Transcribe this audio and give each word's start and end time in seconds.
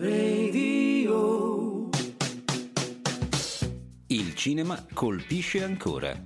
Radio. 0.00 1.88
Il 4.06 4.32
cinema 4.36 4.86
colpisce 4.94 5.64
ancora. 5.64 6.16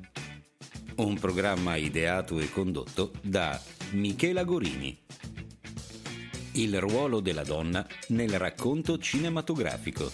Un 0.97 1.19
programma 1.19 1.77
ideato 1.77 2.39
e 2.39 2.51
condotto 2.51 3.13
da 3.23 3.59
Michela 3.93 4.45
Gorini. 4.45 5.03
Il 6.53 6.79
ruolo 6.81 7.21
della 7.21 7.45
donna 7.45 7.87
nel 8.09 8.39
racconto 8.39 8.99
cinematografico. 8.99 10.11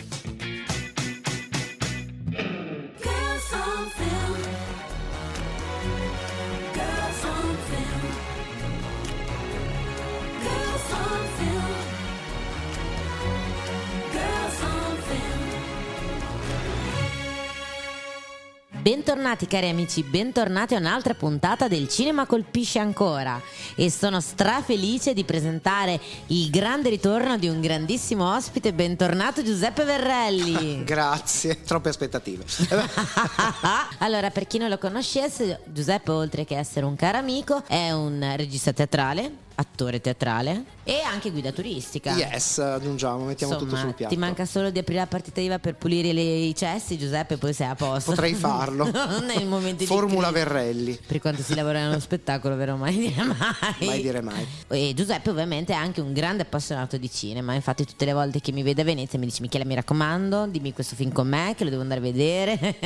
Bentornati 19.08 19.46
cari 19.46 19.70
amici, 19.70 20.02
bentornati 20.02 20.74
a 20.74 20.78
un'altra 20.78 21.14
puntata 21.14 21.66
del 21.66 21.88
Cinema 21.88 22.26
Colpisce 22.26 22.78
Ancora 22.78 23.40
e 23.74 23.90
sono 23.90 24.20
strafelice 24.20 25.14
di 25.14 25.24
presentare 25.24 25.98
il 26.26 26.50
grande 26.50 26.90
ritorno 26.90 27.38
di 27.38 27.48
un 27.48 27.58
grandissimo 27.62 28.34
ospite, 28.34 28.74
bentornato 28.74 29.42
Giuseppe 29.42 29.84
Verrelli. 29.84 30.84
Grazie, 30.84 31.62
troppe 31.62 31.88
aspettative. 31.88 32.44
allora, 34.00 34.28
per 34.28 34.46
chi 34.46 34.58
non 34.58 34.68
lo 34.68 34.76
conoscesse, 34.76 35.60
Giuseppe 35.64 36.10
oltre 36.10 36.44
che 36.44 36.58
essere 36.58 36.84
un 36.84 36.94
caro 36.94 37.16
amico 37.16 37.62
è 37.66 37.90
un 37.92 38.34
regista 38.36 38.74
teatrale, 38.74 39.32
attore 39.60 40.00
teatrale 40.00 40.64
e 40.84 41.00
anche 41.00 41.30
guida 41.30 41.50
turistica. 41.52 42.14
Yes, 42.14 42.58
aggiungiamo, 42.58 43.24
mettiamo 43.24 43.52
Insomma, 43.54 43.70
tutto 43.70 43.82
sul 43.82 43.94
piatto. 43.94 44.14
Ti 44.14 44.18
manca 44.20 44.46
solo 44.46 44.70
di 44.70 44.78
aprire 44.78 45.00
la 45.00 45.06
partita 45.06 45.40
IVA 45.40 45.58
per 45.58 45.74
pulire 45.74 46.12
le- 46.12 46.22
i 46.22 46.54
cessi, 46.54 46.96
Giuseppe, 46.96 47.36
poi 47.36 47.52
sei 47.52 47.66
a 47.66 47.74
posto. 47.74 48.12
Potrei 48.12 48.34
farlo. 48.34 48.88
Nei 49.26 49.44
momenti 49.44 49.78
di 49.78 49.86
Formula. 49.86 50.30
Verrelli. 50.30 50.98
Per 51.06 51.20
quanto 51.20 51.42
si 51.42 51.54
lavora 51.54 51.80
nello 51.80 51.98
spettacolo, 51.98 52.54
vero? 52.54 52.76
Mai 52.76 52.96
dire 52.96 53.22
mai. 53.24 53.86
Mai 53.86 54.00
dire 54.02 54.20
mai. 54.20 54.46
E 54.68 54.92
Giuseppe 54.94 55.30
ovviamente 55.30 55.72
è 55.72 55.76
anche 55.76 56.00
un 56.00 56.12
grande 56.12 56.42
appassionato 56.42 56.96
di 56.96 57.10
cinema, 57.10 57.54
infatti 57.54 57.84
tutte 57.84 58.04
le 58.04 58.12
volte 58.12 58.40
che 58.40 58.52
mi 58.52 58.62
vede 58.62 58.82
a 58.82 58.84
Venezia 58.84 59.18
mi 59.18 59.26
dice 59.26 59.42
Michele 59.42 59.64
mi 59.64 59.74
raccomando, 59.74 60.46
dimmi 60.46 60.72
questo 60.72 60.94
film 60.94 61.10
con 61.12 61.26
me 61.26 61.54
che 61.56 61.64
lo 61.64 61.70
devo 61.70 61.82
andare 61.82 62.00
a 62.00 62.02
vedere 62.02 62.76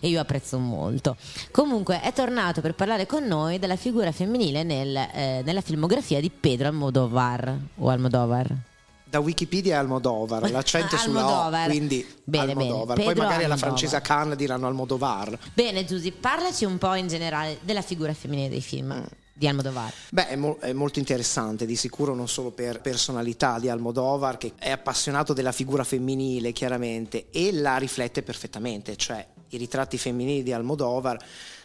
e 0.00 0.08
io 0.08 0.20
apprezzo 0.20 0.58
molto. 0.58 1.16
Comunque 1.50 2.00
è 2.00 2.12
tornato 2.12 2.60
per 2.60 2.74
parlare 2.74 3.06
con 3.06 3.24
noi 3.24 3.58
della 3.58 3.76
figura 3.76 4.10
femminile 4.12 4.62
nel, 4.62 4.96
eh, 4.96 5.42
nella 5.44 5.60
filmografia 5.60 6.07
di 6.20 6.30
Pedro 6.30 6.68
Almodovar 6.68 7.56
o 7.76 7.88
Almodovar. 7.88 8.54
Da 9.04 9.20
Wikipedia 9.20 9.78
Almodovar, 9.78 10.48
l'accento 10.52 10.96
è 10.96 10.98
sulla 10.98 11.46
O, 11.46 11.50
quindi 11.66 12.06
Bene, 12.24 12.46
bene. 12.54 12.62
Almodovar. 12.64 12.96
Poi 12.96 13.06
Pedro 13.06 13.22
magari 13.22 13.44
alla 13.44 13.54
Almodovar. 13.54 13.58
francese 13.58 14.00
Cannes 14.00 14.36
diranno 14.36 14.66
Almodovar. 14.66 15.38
Bene 15.54 15.84
Giusy, 15.84 16.12
parlaci 16.12 16.64
un 16.64 16.76
po' 16.78 16.94
in 16.94 17.08
generale 17.08 17.58
della 17.62 17.82
figura 17.82 18.12
femminile 18.12 18.48
dei 18.50 18.60
film 18.60 18.92
Mm. 18.92 19.04
di 19.32 19.46
Almodovar. 19.48 19.92
Beh, 20.10 20.28
è, 20.28 20.36
mo- 20.36 20.58
è 20.60 20.72
molto 20.74 20.98
interessante, 20.98 21.64
di 21.64 21.76
sicuro 21.76 22.14
non 22.14 22.28
solo 22.28 22.50
per 22.50 22.80
personalità 22.82 23.58
di 23.58 23.68
Almodovar, 23.70 24.36
che 24.36 24.52
è 24.58 24.70
appassionato 24.70 25.32
della 25.32 25.52
figura 25.52 25.84
femminile, 25.84 26.52
chiaramente, 26.52 27.28
e 27.30 27.52
la 27.52 27.76
riflette 27.78 28.22
perfettamente, 28.22 28.96
cioè 28.96 29.24
i 29.50 29.56
ritratti 29.56 29.96
femminili 29.96 30.42
di 30.42 30.52
Almodovar 30.52 31.16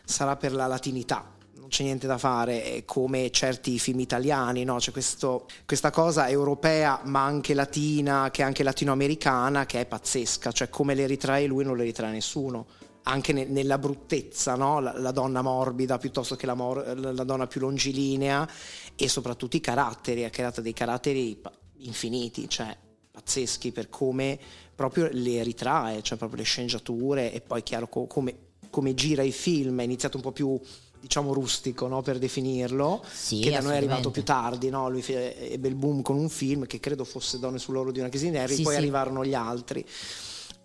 sarà 0.05 0.37
per 0.37 0.53
la 0.53 0.67
latinità. 0.67 1.25
C'è 1.73 1.81
niente 1.81 2.05
da 2.05 2.19
fare, 2.19 2.61
è 2.65 2.85
come 2.85 3.31
certi 3.31 3.79
film 3.79 3.99
italiani, 3.99 4.63
no? 4.63 4.75
c'è 4.75 4.91
questo- 4.91 5.47
questa 5.65 5.89
cosa 5.89 6.29
europea 6.29 7.01
ma 7.05 7.23
anche 7.23 7.55
latina, 7.55 8.29
che 8.29 8.43
è 8.43 8.45
anche 8.45 8.61
latinoamericana, 8.61 9.65
che 9.65 9.79
è 9.79 9.85
pazzesca, 9.87 10.51
cioè 10.51 10.69
come 10.69 10.93
le 10.93 11.07
ritrae 11.07 11.47
lui 11.47 11.63
non 11.63 11.75
le 11.75 11.83
ritrae 11.83 12.11
nessuno 12.11 12.67
anche 13.05 13.33
ne- 13.33 13.45
nella 13.45 13.79
bruttezza, 13.79 14.53
no? 14.55 14.79
la, 14.79 14.93
la 14.99 15.09
donna 15.09 15.41
morbida 15.41 15.97
piuttosto 15.97 16.35
che 16.35 16.45
la, 16.45 16.53
mor- 16.53 16.95
la- 16.95 17.23
donna 17.23 17.47
più 17.47 17.61
longilinea 17.61 18.47
e 18.95 19.09
soprattutto 19.09 19.55
i 19.57 19.59
caratteri, 19.59 20.25
ha 20.25 20.29
creato 20.29 20.61
dei 20.61 20.73
caratteri 20.73 21.41
infiniti, 21.77 22.47
cioè 22.47 22.77
pazzeschi 23.09 23.71
per 23.71 23.89
come 23.89 24.37
proprio 24.75 25.09
le 25.11 25.41
ritrae, 25.41 26.03
cioè 26.03 26.19
proprio 26.19 26.37
le 26.37 26.45
sceneggiature 26.45 27.33
e 27.33 27.41
poi 27.41 27.63
chiaro 27.63 27.87
co- 27.87 28.05
come, 28.05 28.35
come 28.69 28.93
gira 28.93 29.23
i 29.23 29.31
film, 29.31 29.79
è 29.79 29.83
iniziato 29.83 30.17
un 30.17 30.23
po' 30.23 30.31
più 30.31 30.57
diciamo 31.03 31.33
rustico 31.33 31.87
no? 31.87 32.01
per 32.01 32.17
definirlo, 32.17 33.03
Sì, 33.11 33.41
che 33.41 33.51
da 33.51 33.59
noi 33.59 33.73
è 33.73 33.75
arrivato 33.75 34.09
più 34.09 34.23
tardi, 34.23 34.69
no? 34.69 34.89
lui 34.89 35.03
ebbe 35.05 35.67
il 35.67 35.75
boom 35.75 36.01
con 36.01 36.17
un 36.17 36.29
film 36.29 36.65
che 36.65 36.79
credo 36.79 37.03
fosse 37.03 37.39
Donne 37.39 37.59
sull'oro 37.59 37.91
di 37.91 37.99
una 37.99 38.09
nervi, 38.09 38.55
Sì, 38.55 38.61
poi 38.61 38.71
sì. 38.73 38.77
arrivarono 38.79 39.25
gli 39.25 39.33
altri. 39.33 39.85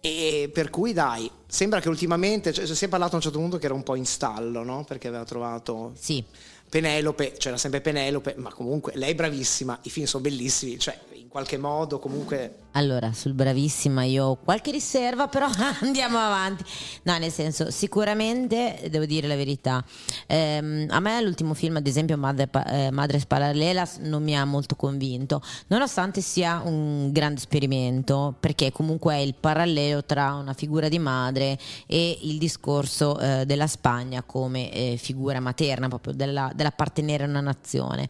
E 0.00 0.49
per 0.53 0.71
cui 0.71 0.93
dai, 0.93 1.28
sembra 1.44 1.81
che 1.81 1.88
ultimamente, 1.88 2.53
cioè, 2.53 2.66
si 2.66 2.84
è 2.84 2.88
parlato 2.88 3.15
a 3.15 3.16
un 3.16 3.22
certo 3.22 3.38
punto 3.38 3.59
che 3.59 3.65
era 3.65 3.75
un 3.75 3.82
po' 3.82 3.97
in 3.97 4.06
stallo, 4.06 4.62
no? 4.62 4.84
Perché 4.84 5.09
aveva 5.09 5.25
trovato 5.25 5.93
Sì, 5.99 6.22
Penelope, 6.69 7.32
c'era 7.32 7.56
sempre 7.56 7.81
Penelope, 7.81 8.34
ma 8.37 8.53
comunque 8.53 8.93
lei 8.94 9.10
è 9.10 9.15
bravissima, 9.16 9.76
i 9.82 9.91
film 9.91 10.06
sono 10.06 10.22
bellissimi, 10.22 10.78
cioè 10.78 10.97
in 11.28 11.34
qualche 11.34 11.59
modo 11.59 11.99
comunque 11.99 12.55
Allora, 12.72 13.12
sul 13.12 13.34
bravissima 13.34 14.03
io 14.05 14.25
ho 14.25 14.37
qualche 14.37 14.71
riserva, 14.71 15.28
però 15.28 15.47
andiamo 15.83 16.16
avanti. 16.16 16.65
No, 17.03 17.19
nel 17.19 17.31
senso, 17.31 17.71
sicuramente 17.71 18.87
devo 18.89 19.05
dire 19.05 19.27
la 19.28 19.37
verità. 19.37 19.84
Ehm, 20.27 20.87
a 20.88 21.00
me 21.00 21.21
l'ultimo 21.21 21.53
film, 21.53 21.77
ad 21.77 21.87
esempio, 21.87 22.17
Madre, 22.17 22.49
eh, 22.69 22.91
Madres 22.91 23.27
Paralelas, 23.27 23.99
non 23.99 24.22
mi 24.22 24.38
ha 24.38 24.44
molto 24.47 24.75
convinto, 24.75 25.43
nonostante 25.67 26.22
sia 26.22 26.62
un 26.65 27.12
grande 27.12 27.41
esperimento, 27.41 28.34
perché 28.41 28.72
comunque 28.72 29.17
è 29.17 29.19
il 29.19 29.34
parallelo 29.34 30.05
tra 30.05 30.33
una 30.33 30.55
figura 30.55 30.88
di 30.88 30.99
madre 30.99 31.59
e 31.87 32.19
il 32.22 32.38
discorso 32.38 33.19
eh, 33.19 33.44
della 33.44 33.67
Spagna 33.67 34.22
come 34.22 34.72
eh, 34.72 34.97
figura 34.97 35.41
materna, 35.41 35.88
proprio 35.88 36.15
della- 36.15 36.53
dell'appartenere 36.55 37.25
a 37.25 37.27
una 37.27 37.41
nazione. 37.41 38.09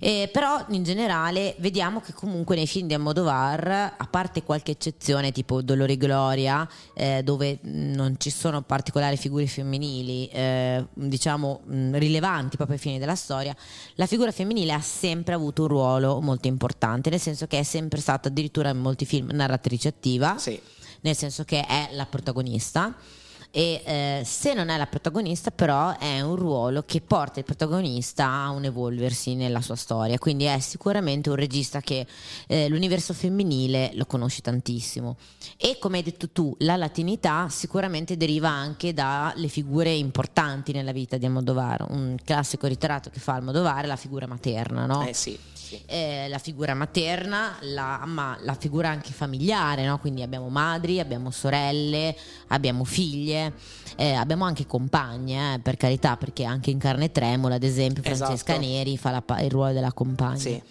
Eh, 0.00 0.28
però 0.32 0.64
in 0.68 0.82
generale 0.82 1.54
vediamo 1.58 2.00
che 2.00 2.12
comunque 2.12 2.56
nei 2.56 2.66
film 2.66 2.86
di 2.86 2.94
Almodovar, 2.94 3.94
a 3.96 4.06
parte 4.10 4.42
qualche 4.42 4.72
eccezione 4.72 5.32
tipo 5.32 5.62
Dolore 5.62 5.92
e 5.92 5.96
Gloria, 5.96 6.68
eh, 6.94 7.22
dove 7.22 7.58
non 7.62 8.16
ci 8.18 8.30
sono 8.30 8.62
particolari 8.62 9.16
figure 9.16 9.46
femminili, 9.46 10.28
eh, 10.28 10.84
diciamo 10.92 11.60
mh, 11.64 11.98
rilevanti 11.98 12.56
proprio 12.56 12.76
ai 12.76 12.82
fini 12.82 12.98
della 12.98 13.14
storia, 13.14 13.54
la 13.94 14.06
figura 14.06 14.32
femminile 14.32 14.72
ha 14.72 14.80
sempre 14.80 15.34
avuto 15.34 15.62
un 15.62 15.68
ruolo 15.68 16.20
molto 16.20 16.48
importante, 16.48 17.10
nel 17.10 17.20
senso 17.20 17.46
che 17.46 17.58
è 17.58 17.62
sempre 17.62 18.00
stata 18.00 18.28
addirittura 18.28 18.70
in 18.70 18.78
molti 18.78 19.04
film 19.04 19.30
narratrice 19.32 19.88
attiva, 19.88 20.36
sì. 20.38 20.60
nel 21.02 21.16
senso 21.16 21.44
che 21.44 21.64
è 21.64 21.88
la 21.92 22.06
protagonista. 22.06 22.94
E 23.56 23.82
eh, 23.84 24.22
se 24.24 24.52
non 24.52 24.68
è 24.68 24.76
la 24.76 24.86
protagonista, 24.86 25.52
però 25.52 25.96
è 25.96 26.20
un 26.20 26.34
ruolo 26.34 26.82
che 26.82 27.00
porta 27.00 27.38
il 27.38 27.44
protagonista 27.44 28.26
a 28.26 28.50
un 28.50 28.64
evolversi 28.64 29.36
nella 29.36 29.60
sua 29.60 29.76
storia. 29.76 30.18
Quindi 30.18 30.42
è 30.42 30.58
sicuramente 30.58 31.30
un 31.30 31.36
regista 31.36 31.80
che 31.80 32.04
eh, 32.48 32.68
l'universo 32.68 33.14
femminile 33.14 33.92
lo 33.94 34.06
conosce 34.06 34.40
tantissimo. 34.40 35.16
E 35.56 35.78
come 35.78 35.98
hai 35.98 36.02
detto 36.02 36.30
tu, 36.30 36.52
la 36.58 36.74
latinità 36.74 37.46
sicuramente 37.48 38.16
deriva 38.16 38.48
anche 38.48 38.92
dalle 38.92 39.46
figure 39.46 39.92
importanti 39.92 40.72
nella 40.72 40.90
vita 40.90 41.16
di 41.16 41.26
Almodovar. 41.26 41.86
Un 41.90 42.16
classico 42.24 42.66
ritratto 42.66 43.08
che 43.08 43.20
fa 43.20 43.34
Almodovar 43.34 43.84
è 43.84 43.86
la 43.86 43.94
figura 43.94 44.26
materna, 44.26 44.84
no? 44.84 45.06
Eh 45.06 45.14
sì, 45.14 45.38
eh, 45.86 46.26
la 46.28 46.38
figura 46.38 46.74
materna, 46.74 47.56
la, 47.60 48.02
ma 48.06 48.36
la 48.42 48.54
figura 48.54 48.88
anche 48.88 49.12
familiare, 49.12 49.84
no? 49.84 49.98
quindi 49.98 50.22
abbiamo 50.22 50.48
madri, 50.48 51.00
abbiamo 51.00 51.30
sorelle, 51.30 52.16
abbiamo 52.48 52.84
figlie, 52.84 53.43
eh, 53.96 54.12
abbiamo 54.12 54.44
anche 54.44 54.66
compagne, 54.66 55.54
eh, 55.54 55.58
per 55.58 55.76
carità, 55.76 56.16
perché 56.16 56.44
anche 56.44 56.70
in 56.70 56.78
Carne 56.78 57.10
Tremola, 57.10 57.56
ad 57.56 57.62
esempio, 57.62 58.02
Francesca 58.02 58.52
Esatto. 58.52 58.60
Neri 58.60 58.96
fa 58.96 59.10
la 59.10 59.22
il 59.40 59.50
ruolo 59.50 59.72
della 59.72 59.92
compagna. 59.92 60.38
Sì. 60.38 60.62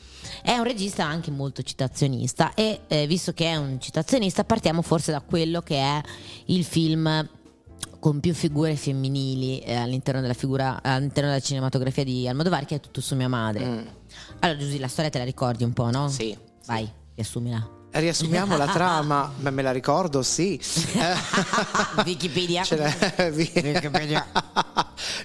È 0.41 0.55
un 0.57 0.63
regista 0.63 1.05
anche 1.05 1.31
molto 1.31 1.61
citazionista 1.61 2.53
e 2.53 2.81
eh, 2.87 3.07
visto 3.07 3.33
che 3.33 3.45
è 3.45 3.55
un 3.55 3.79
citazionista 3.79 4.43
partiamo 4.43 4.81
forse 4.81 5.11
da 5.11 5.21
quello 5.21 5.61
che 5.61 5.77
è 5.77 6.01
il 6.45 6.63
film 6.63 7.27
con 7.99 8.19
più 8.19 8.33
figure 8.33 8.75
femminili 8.75 9.59
eh, 9.59 9.75
all'interno 9.75 10.21
della 10.21 10.33
figura 10.33 10.81
all'interno 10.81 11.29
della 11.29 11.41
cinematografia 11.41 12.03
di 12.03 12.27
Almodovar 12.27 12.65
che 12.65 12.75
è 12.75 12.79
tutto 12.79 13.01
su 13.01 13.15
mia 13.15 13.29
madre. 13.29 13.65
Mm. 13.65 13.85
Allora 14.39 14.57
Giusy, 14.57 14.77
la 14.77 14.87
storia 14.87 15.09
te 15.09 15.19
la 15.19 15.23
ricordi 15.23 15.63
un 15.63 15.73
po', 15.73 15.89
no? 15.89 16.09
Sì, 16.09 16.37
Vai, 16.65 16.89
riassumila. 17.15 17.81
Riassumiamo 17.95 18.57
la 18.57 18.65
trama, 18.67 19.31
ma 19.37 19.49
me 19.51 19.61
la 19.61 19.71
ricordo, 19.71 20.23
sì. 20.23 20.59
Wikipedia. 22.05 22.63
Vi- 23.31 23.51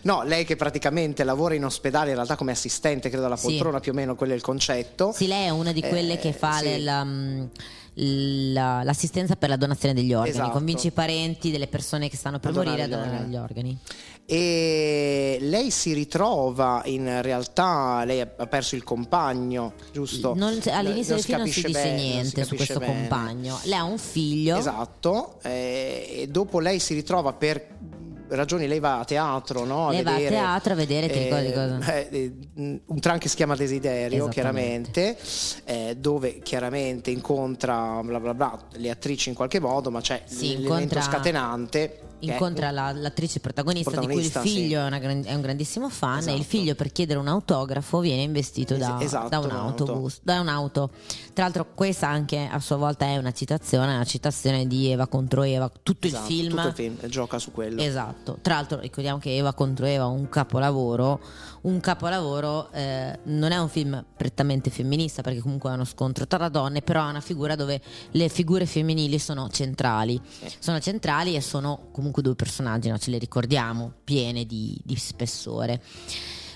No, 0.03 0.23
lei 0.25 0.45
che 0.45 0.55
praticamente 0.57 1.25
lavora 1.25 1.55
in 1.55 1.65
ospedale 1.65 2.11
in 2.11 2.15
realtà 2.17 2.37
come 2.37 2.53
assistente, 2.53 3.09
credo 3.09 3.25
alla 3.27 3.37
Sì. 3.37 3.47
poltrona 3.47 3.81
più 3.81 3.93
o 3.93 3.95
meno, 3.95 4.15
quello 4.15 4.33
è 4.33 4.37
il 4.37 4.43
concetto. 4.43 5.13
Sì, 5.13 5.27
lei 5.27 5.47
è 5.47 5.51
una 5.51 5.73
di 5.73 5.81
quelle 5.81 6.15
Eh, 6.15 6.19
che 6.19 6.33
fa 6.35 6.59
sì. 6.59 6.65
le- 6.65 6.79
la, 6.81 7.07
la- 8.01 8.83
l'assistenza 8.85 9.35
per 9.37 9.49
la 9.49 9.57
donazione 9.57 9.95
degli 9.95 10.13
organi, 10.13 10.31
Esatto. 10.31 10.51
convince 10.51 10.89
i 10.89 10.91
parenti 10.93 11.51
delle 11.51 11.67
persone 11.67 12.09
che 12.09 12.17
stanno 12.17 12.39
per 12.39 12.51
A 12.51 12.55
morire 12.55 12.83
a 12.85 12.89
donare 12.89 13.25
gli 13.27 13.37
organi. 13.37 13.77
E 14.31 15.39
lei 15.41 15.71
si 15.71 15.95
ritrova 15.95 16.83
in 16.85 17.23
realtà, 17.23 18.05
lei 18.05 18.21
ha 18.21 18.27
perso 18.27 18.77
il 18.77 18.85
compagno, 18.85 19.73
giusto? 19.91 20.35
Non- 20.35 20.61
all'inizio 20.67 21.15
del 21.15 21.25
film 21.25 21.39
non 21.39 21.49
si 21.49 21.63
dice 21.63 21.71
bene, 21.71 21.89
non 21.91 21.99
si 21.99 22.05
niente 22.13 22.45
su 22.45 22.55
questo 22.55 22.79
bene. 22.79 22.93
compagno. 22.95 23.59
Lei 23.65 23.79
ha 23.79 23.85
un 23.85 23.97
figlio. 23.99 24.59
Esatto, 24.59 25.39
eh, 25.43 26.19
e 26.21 26.27
dopo 26.29 26.61
lei 26.61 26.79
si 26.79 26.93
ritrova 26.93 27.33
per 27.33 27.77
ragioni, 28.29 28.67
lei 28.67 28.81
va 28.81 29.01
a 29.01 29.05
teatro, 29.05 29.65
no? 29.65 29.91
Lei 29.91 30.03
va 30.03 30.11
a 30.11 30.15
vedere, 30.15 30.35
teatro 30.35 30.73
a 30.73 30.77
vedere, 30.77 31.09
ti 31.11 31.19
ricordi 31.19 31.53
cosa? 31.53 31.79
eh, 31.95 32.09
eh, 32.11 32.81
un 32.87 33.01
tran 33.01 33.19
che 33.19 33.29
si 33.29 33.37
chiama 33.37 33.57
Desiderio, 33.57 34.29
chiaramente, 34.29 35.17
eh, 35.65 35.97
dove 35.99 36.41
chiaramente 36.41 37.11
incontra 37.11 38.01
bla 38.03 38.21
bla 38.21 38.35
bla, 38.35 38.59
le 38.73 38.91
attrici 38.91 39.29
in 39.29 39.35
qualche 39.35 39.61
modo, 39.61 39.91
ma 39.91 40.01
c'è 40.01 40.23
Sì, 40.25 40.49
l'elemento 40.49 40.71
incontra- 40.71 41.01
scatenante. 41.03 42.01
Incontra 42.21 42.71
la- 42.71 42.93
l'attrice 42.93 43.39
protagonista, 43.41 43.91
Protagonista, 43.91 44.41
di 44.41 44.47
cui 44.47 44.53
il 44.53 44.57
figlio 44.61 44.79
sì. 44.81 44.85
è, 44.85 44.87
una 44.87 44.99
è 45.29 45.35
un 45.35 45.41
grandissimo 45.41 45.89
fan 45.89 46.19
e 46.19 46.23
il 46.23 46.29
Esatto. 46.29 46.43
figlio 46.45 46.75
per 46.75 46.91
chiedere 46.91 47.19
un 47.19 47.29
autografo 47.29 48.01
viene 48.01 48.23
investito 48.23 48.75
Es- 48.75 48.81
da, 48.81 48.99
esatto, 49.01 49.29
da 49.29 49.39
un 49.39 49.49
da 49.49 49.61
autobus, 49.61 50.19
da 50.23 50.41
un'auto. 50.41 50.91
Tra 51.33 51.45
l'altro 51.45 51.67
questa 51.75 52.09
anche 52.09 52.49
a 52.51 52.59
sua 52.61 52.77
volta 52.77 53.05
è 53.07 53.17
una 53.19 53.33
citazione, 53.33 53.95
una 53.95 54.05
citazione 54.05 54.67
di 54.67 54.91
Eva 54.91 55.07
contro 55.07 55.43
Eva, 55.45 55.71
tutto 55.83 56.07
esatto, 56.09 56.33
il 56.33 56.37
film. 56.39 56.51
tutto 56.57 56.67
il 56.69 56.75
film 56.75 56.97
gioca 57.09 57.39
su 57.39 57.53
quello. 57.53 57.81
Esatto, 57.81 58.39
tra 58.43 58.55
l'altro 58.55 58.81
ricordiamo 58.81 59.19
che 59.19 59.37
Eva 59.37 59.53
contro 59.53 59.87
Eva 59.87 60.05
è 60.05 60.09
un 60.09 60.29
capolavoro, 60.29 61.21
un 61.63 61.81
capolavoro 61.81 62.71
eh, 62.73 63.19
non 63.25 63.53
è 63.53 63.59
un 63.59 63.69
film 63.69 64.05
prettamente 64.17 64.71
femminista 64.71 65.23
perché 65.23 65.41
comunque 65.41 65.71
è 65.71 65.75
uno 65.75 65.85
scontro 65.85 66.27
tra 66.27 66.49
donne, 66.49 66.83
però 66.83 67.07
è 67.07 67.11
una 67.11 67.21
figura 67.21 67.55
dove 67.57 67.81
le 68.13 68.29
figure 68.29 68.67
femminili 68.67 69.19
sono 69.19 69.49
centrali, 69.49 70.21
sono 70.59 70.79
centrali 70.81 71.35
e 71.35 71.41
sono 71.41 71.89
comunque 71.93 72.23
due 72.23 72.35
personaggi, 72.35 72.89
no? 72.89 72.99
ce 72.99 73.11
le 73.11 73.19
ricordiamo, 73.19 73.93
piene 74.05 74.45
di, 74.45 74.79
di 74.85 74.97
spessore. 74.97 75.81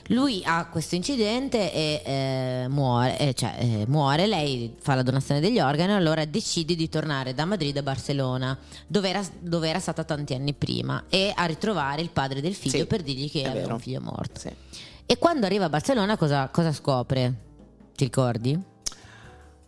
Lui 0.08 0.42
ha 0.44 0.66
questo 0.66 0.96
incidente 0.96 1.72
e 1.72 2.02
eh, 2.04 2.66
muore, 2.68 3.18
eh, 3.18 3.34
cioè, 3.34 3.56
eh, 3.58 3.84
muore, 3.86 4.26
lei 4.26 4.74
fa 4.80 4.96
la 4.96 5.02
donazione 5.02 5.40
degli 5.40 5.60
organi 5.60 5.92
e 5.92 5.94
allora 5.94 6.24
decide 6.24 6.74
di 6.74 6.88
tornare 6.88 7.34
da 7.34 7.44
Madrid 7.44 7.76
a 7.76 7.82
Barcellona, 7.82 8.58
dove 8.86 9.08
era, 9.08 9.22
dove 9.38 9.68
era 9.68 9.78
stata 9.78 10.02
tanti 10.02 10.34
anni 10.34 10.54
prima, 10.54 11.04
e 11.08 11.32
a 11.34 11.44
ritrovare 11.44 12.02
il 12.02 12.10
padre 12.10 12.40
del 12.40 12.54
figlio 12.54 12.78
Sì, 12.78 12.86
per 12.86 13.02
dirgli 13.02 13.30
che 13.30 13.44
aveva 13.44 13.60
vero. 13.60 13.74
un 13.74 13.80
figlio 13.80 14.00
morto. 14.00 14.40
Sì. 14.40 14.50
E 15.06 15.18
quando 15.18 15.46
arriva 15.46 15.66
a 15.66 15.68
Barcellona 15.68 16.16
cosa, 16.16 16.48
cosa 16.48 16.72
scopre? 16.72 17.34
Ti 17.94 18.04
ricordi? 18.04 18.58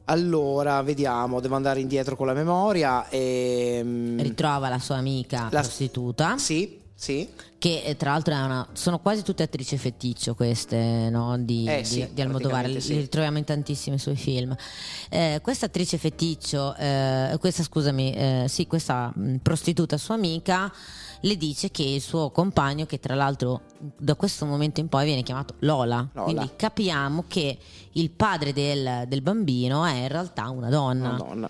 Allora, 0.07 0.83
vediamo, 0.83 1.41
devo 1.41 1.55
andare 1.57 1.81
indietro 1.81 2.17
con 2.17 2.27
la 2.27 2.35
memoria. 2.35 3.09
E, 3.09 4.15
Ritrova 4.19 4.69
la 4.69 4.79
sua 4.79 4.97
amica 4.97 5.49
La- 5.51 5.61
prostituta, 5.61 6.37
Sì, 6.39 6.79
sì. 6.95 7.29
che 7.59 7.83
eh, 7.85 7.97
tra 7.97 8.13
l'altro 8.13 8.35
è 8.35 8.43
una, 8.43 8.67
sono 8.73 8.99
quasi 9.01 9.23
tutte 9.23 9.43
attrici 9.43 9.77
feticcio 9.79 10.35
queste 10.35 11.09
no? 11.11 11.39
di, 11.39 11.67
Eh 11.67 11.79
di- 11.79 11.85
sì, 11.85 12.09
di 12.13 12.21
Almodovar, 12.21 12.65
le, 12.67 12.73
praticamente 12.73 12.81
sì. 12.81 12.97
ritroviamo 13.01 13.39
in 13.39 13.45
tantissimi 13.45 13.99
suoi 13.99 14.17
film. 14.17 14.55
Eh, 15.11 15.41
questa 15.43 15.67
attrice 15.67 15.97
feticcio, 15.99 16.75
eh, 16.77 17.37
questa 17.41 17.63
scusami, 17.63 18.13
eh, 18.15 18.45
sì, 18.49 18.67
questa 18.67 19.13
prostituta 19.43 19.97
sua 19.97 20.15
amica 20.15 20.71
le 21.25 21.37
dice 21.37 21.71
che 21.71 21.83
il 21.83 22.01
suo 22.03 22.31
compagno, 22.31 22.85
che 22.85 23.01
tra 23.01 23.15
l'altro 23.15 23.63
da 23.79 24.15
questo 24.15 24.45
momento 24.45 24.81
in 24.81 24.89
poi 24.89 25.07
viene 25.07 25.23
chiamato 25.23 25.55
Lola, 25.61 26.07
Lola. 26.13 26.25
quindi 26.25 26.51
capiamo 26.55 27.25
che 27.27 27.57
il 27.93 28.11
padre 28.11 28.53
del, 28.53 29.05
del 29.09 29.23
bambino 29.23 29.85
è 29.85 30.03
in 30.03 30.09
realtà 30.09 30.49
una 30.51 30.69
donna 30.69 31.13
Madonna. 31.13 31.49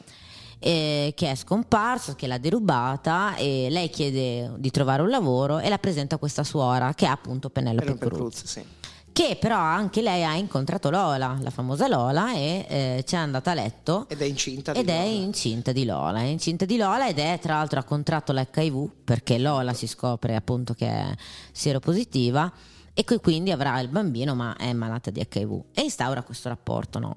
eh, 0.60 1.12
che 1.16 1.30
è 1.30 1.34
scomparsa, 1.34 2.14
che 2.14 2.26
l'ha 2.28 2.38
derubata 2.38 3.34
e 3.36 3.66
lei 3.70 3.90
chiede 3.90 4.52
di 4.58 4.70
trovare 4.70 5.02
un 5.02 5.10
lavoro 5.10 5.58
e 5.58 5.68
la 5.68 5.78
presenta 5.78 6.14
a 6.14 6.18
questa 6.18 6.44
suora 6.44 6.94
che 6.94 7.06
è 7.06 7.08
appunto 7.08 7.50
Penelope 7.50 7.84
Penelope 7.84 8.06
Cruz, 8.06 8.34
Cruz, 8.38 8.44
sì. 8.44 8.64
Che 9.14 9.36
però 9.40 9.56
anche 9.56 10.02
lei 10.02 10.24
ha 10.24 10.34
incontrato 10.34 10.90
Lola, 10.90 11.38
la 11.40 11.50
famosa 11.50 11.86
Lola 11.86 12.34
e 12.34 12.66
eh, 12.68 13.04
ci 13.06 13.14
è 13.14 13.18
andata 13.18 13.52
a 13.52 13.54
letto 13.54 14.06
Ed 14.08 14.20
è 14.20 14.24
incinta 14.24 14.72
di 14.72 14.80
ed 14.80 14.88
è 14.88 14.92
Lola. 14.92 15.08
incinta 15.08 15.70
di 15.70 15.84
Lola, 15.84 16.18
è 16.18 16.24
incinta 16.24 16.64
di 16.64 16.76
Lola 16.76 17.06
ed 17.06 17.20
è 17.20 17.38
tra 17.40 17.54
l'altro 17.54 17.78
ha 17.78 17.84
contratto 17.84 18.32
l'HIV 18.32 18.90
perché 19.04 19.38
Lola 19.38 19.72
si 19.72 19.86
scopre 19.86 20.34
appunto 20.34 20.74
che 20.74 20.88
è 20.88 21.14
sieropositiva 21.52 22.52
e 22.92 23.04
quindi 23.04 23.52
avrà 23.52 23.78
il 23.78 23.86
bambino 23.86 24.34
ma 24.34 24.56
è 24.56 24.72
malata 24.72 25.12
di 25.12 25.20
HIV 25.20 25.62
e 25.74 25.82
instaura 25.82 26.24
questo 26.24 26.48
rapporto, 26.48 26.98
no? 26.98 27.16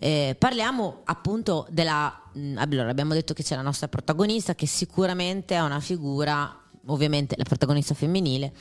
Eh, 0.00 0.34
parliamo 0.36 1.02
appunto 1.04 1.68
della. 1.70 2.20
mh, 2.32 2.56
Allora, 2.58 2.90
abbiamo 2.90 3.14
detto 3.14 3.32
che 3.34 3.44
c'è 3.44 3.54
la 3.54 3.62
nostra 3.62 3.86
protagonista, 3.86 4.56
che 4.56 4.66
sicuramente 4.66 5.54
è 5.54 5.60
una 5.60 5.78
figura, 5.78 6.52
ovviamente 6.86 7.36
la 7.36 7.44
protagonista 7.44 7.94
femminile, 7.94 8.52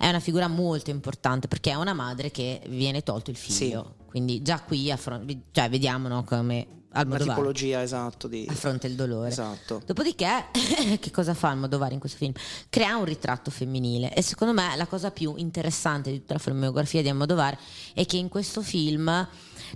è 0.00 0.08
una 0.08 0.18
figura 0.18 0.48
molto 0.48 0.88
importante 0.88 1.46
perché 1.46 1.72
è 1.72 1.74
una 1.74 1.92
madre 1.92 2.30
che 2.30 2.62
viene 2.68 3.02
tolto 3.02 3.30
il 3.30 3.36
figlio. 3.36 3.96
Quindi 4.06 4.40
già 4.40 4.58
qui 4.62 4.90
affron- 4.90 5.26
cioè, 5.52 5.68
vediamo 5.68 6.08
no, 6.08 6.24
come 6.24 6.79
Una 6.92 7.02
Almodovar 7.02 7.28
tipologia, 7.36 7.82
esatto, 7.82 8.26
di... 8.26 8.46
affronta 8.50 8.88
il 8.88 8.94
dolore. 8.96 9.28
Esatto. 9.28 9.80
Dopodiché, 9.86 10.46
che 10.98 11.10
cosa 11.12 11.34
fa 11.34 11.50
Almodovar 11.50 11.92
in 11.92 12.00
questo 12.00 12.18
film? 12.18 12.32
Crea 12.68 12.96
un 12.96 13.04
ritratto 13.04 13.50
femminile 13.52 14.12
e 14.12 14.22
secondo 14.22 14.52
me 14.52 14.74
la 14.76 14.86
cosa 14.86 15.10
più 15.12 15.34
interessante 15.36 16.10
di 16.10 16.18
tutta 16.18 16.32
la 16.34 16.40
filmografia 16.40 17.00
di 17.00 17.08
Almodovar 17.08 17.56
è 17.94 18.04
che 18.06 18.16
in 18.16 18.28
questo 18.28 18.60
film 18.62 19.28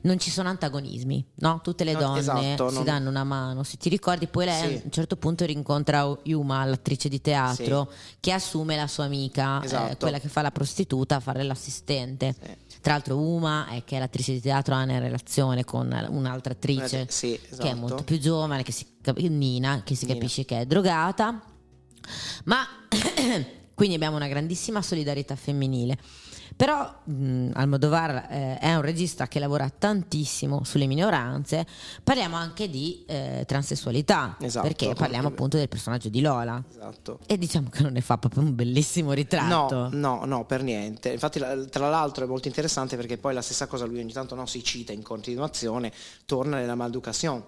non 0.03 0.19
ci 0.19 0.29
sono 0.31 0.49
antagonismi, 0.49 1.25
no? 1.37 1.61
Tutte 1.63 1.85
le 1.85 1.93
No, 1.93 2.01
donne 2.01 2.19
esatto, 2.19 2.69
si 2.69 2.75
non- 2.75 2.85
danno 2.85 3.11
una 3.11 3.23
mano, 3.23 3.63
se 3.63 3.77
ti 3.77 3.89
ricordi 3.89 4.27
poi 4.27 4.47
lei 4.47 4.69
Sì. 4.71 4.75
a 4.79 4.81
un 4.85 4.91
certo 4.91 5.15
punto 5.15 5.45
rincontra 5.45 6.19
Yuma, 6.25 6.65
l'attrice 6.65 7.09
di 7.09 7.21
teatro, 7.21 7.93
che 8.19 8.33
assume 8.33 8.75
la 8.75 8.89
sua 8.89 9.05
amica, 9.05 9.61
eh, 9.61 9.67
Esatto. 9.67 9.97
quella 9.99 10.19
che 10.19 10.27
fa 10.29 10.43
la 10.43 10.51
prostituta, 10.51 11.15
a 11.17 11.21
fare 11.21 11.45
l'assistente. 11.45 12.35
Sì. 12.41 12.57
Tra 12.85 12.93
l'altro 12.93 13.19
Uma, 13.19 13.67
è 13.69 13.83
che 13.83 13.97
è 13.97 13.99
l'attrice 13.99 14.35
di 14.35 14.43
teatro, 14.43 14.75
ha 14.75 14.83
una 14.83 14.99
relazione 14.99 15.65
con 15.65 15.87
un'altra 16.11 16.53
attrice 16.53 17.01
Eh, 17.01 17.07
sì, 17.09 17.41
che 17.41 17.49
è 17.49 17.53
esatto. 17.55 17.77
molto 17.77 18.05
più 18.05 18.19
giovane, 18.19 18.63
che 18.63 18.73
si 18.73 18.85
Nina, 19.31 19.81
che 19.83 19.95
si 19.95 20.05
Nina. 20.05 20.19
capisce 20.19 20.45
che 20.45 20.61
è 20.61 20.67
drogata, 20.67 21.43
ma 22.45 22.59
quindi 23.73 23.95
abbiamo 23.95 24.17
una 24.17 24.29
grandissima 24.29 24.83
solidarietà 24.83 25.35
femminile. 25.35 25.97
Però 26.57 27.01
mh, 27.05 27.51
Almodovar 27.55 28.29
eh, 28.31 28.59
è 28.59 28.75
un 28.75 28.83
regista 28.83 29.27
che 29.27 29.39
lavora 29.39 29.69
tantissimo 29.69 30.63
sulle 30.65 30.87
minoranze, 30.87 31.67
parliamo 32.03 32.37
anche 32.37 32.71
di 32.71 33.05
eh, 33.07 33.45
transessualità, 33.47 34.37
Esatto, 34.41 34.67
perché 34.67 34.95
parliamo 34.95 35.29
appunto 35.29 35.57
del 35.57 35.69
personaggio 35.69 36.09
di 36.09 36.21
Lola. 36.21 36.63
Esatto. 36.71 37.19
E 37.27 37.37
diciamo 37.39 37.69
che 37.71 37.83
non 37.83 37.93
ne 37.93 38.01
fa 38.01 38.19
proprio 38.19 38.43
un 38.43 38.55
bellissimo 38.55 39.13
ritratto. 39.13 39.89
No, 39.89 40.19
no, 40.19 40.25
no, 40.25 40.45
per 40.45 40.63
niente. 40.63 41.11
Infatti, 41.11 41.41
tra 41.71 41.89
l'altro, 41.89 42.25
è 42.25 42.29
molto 42.29 42.49
interessante 42.49 42.97
perché 42.97 43.19
poi 43.19 43.35
la 43.35 43.43
stessa 43.43 43.67
cosa 43.67 43.85
lui 43.85 44.01
ogni 44.01 44.13
tanto 44.13 44.35
no, 44.35 44.47
si 44.47 44.63
cita 44.63 44.93
in 44.93 45.03
continuazione, 45.03 45.93
torna 46.25 46.57
nella 46.57 46.75
Malducation. 46.75 47.43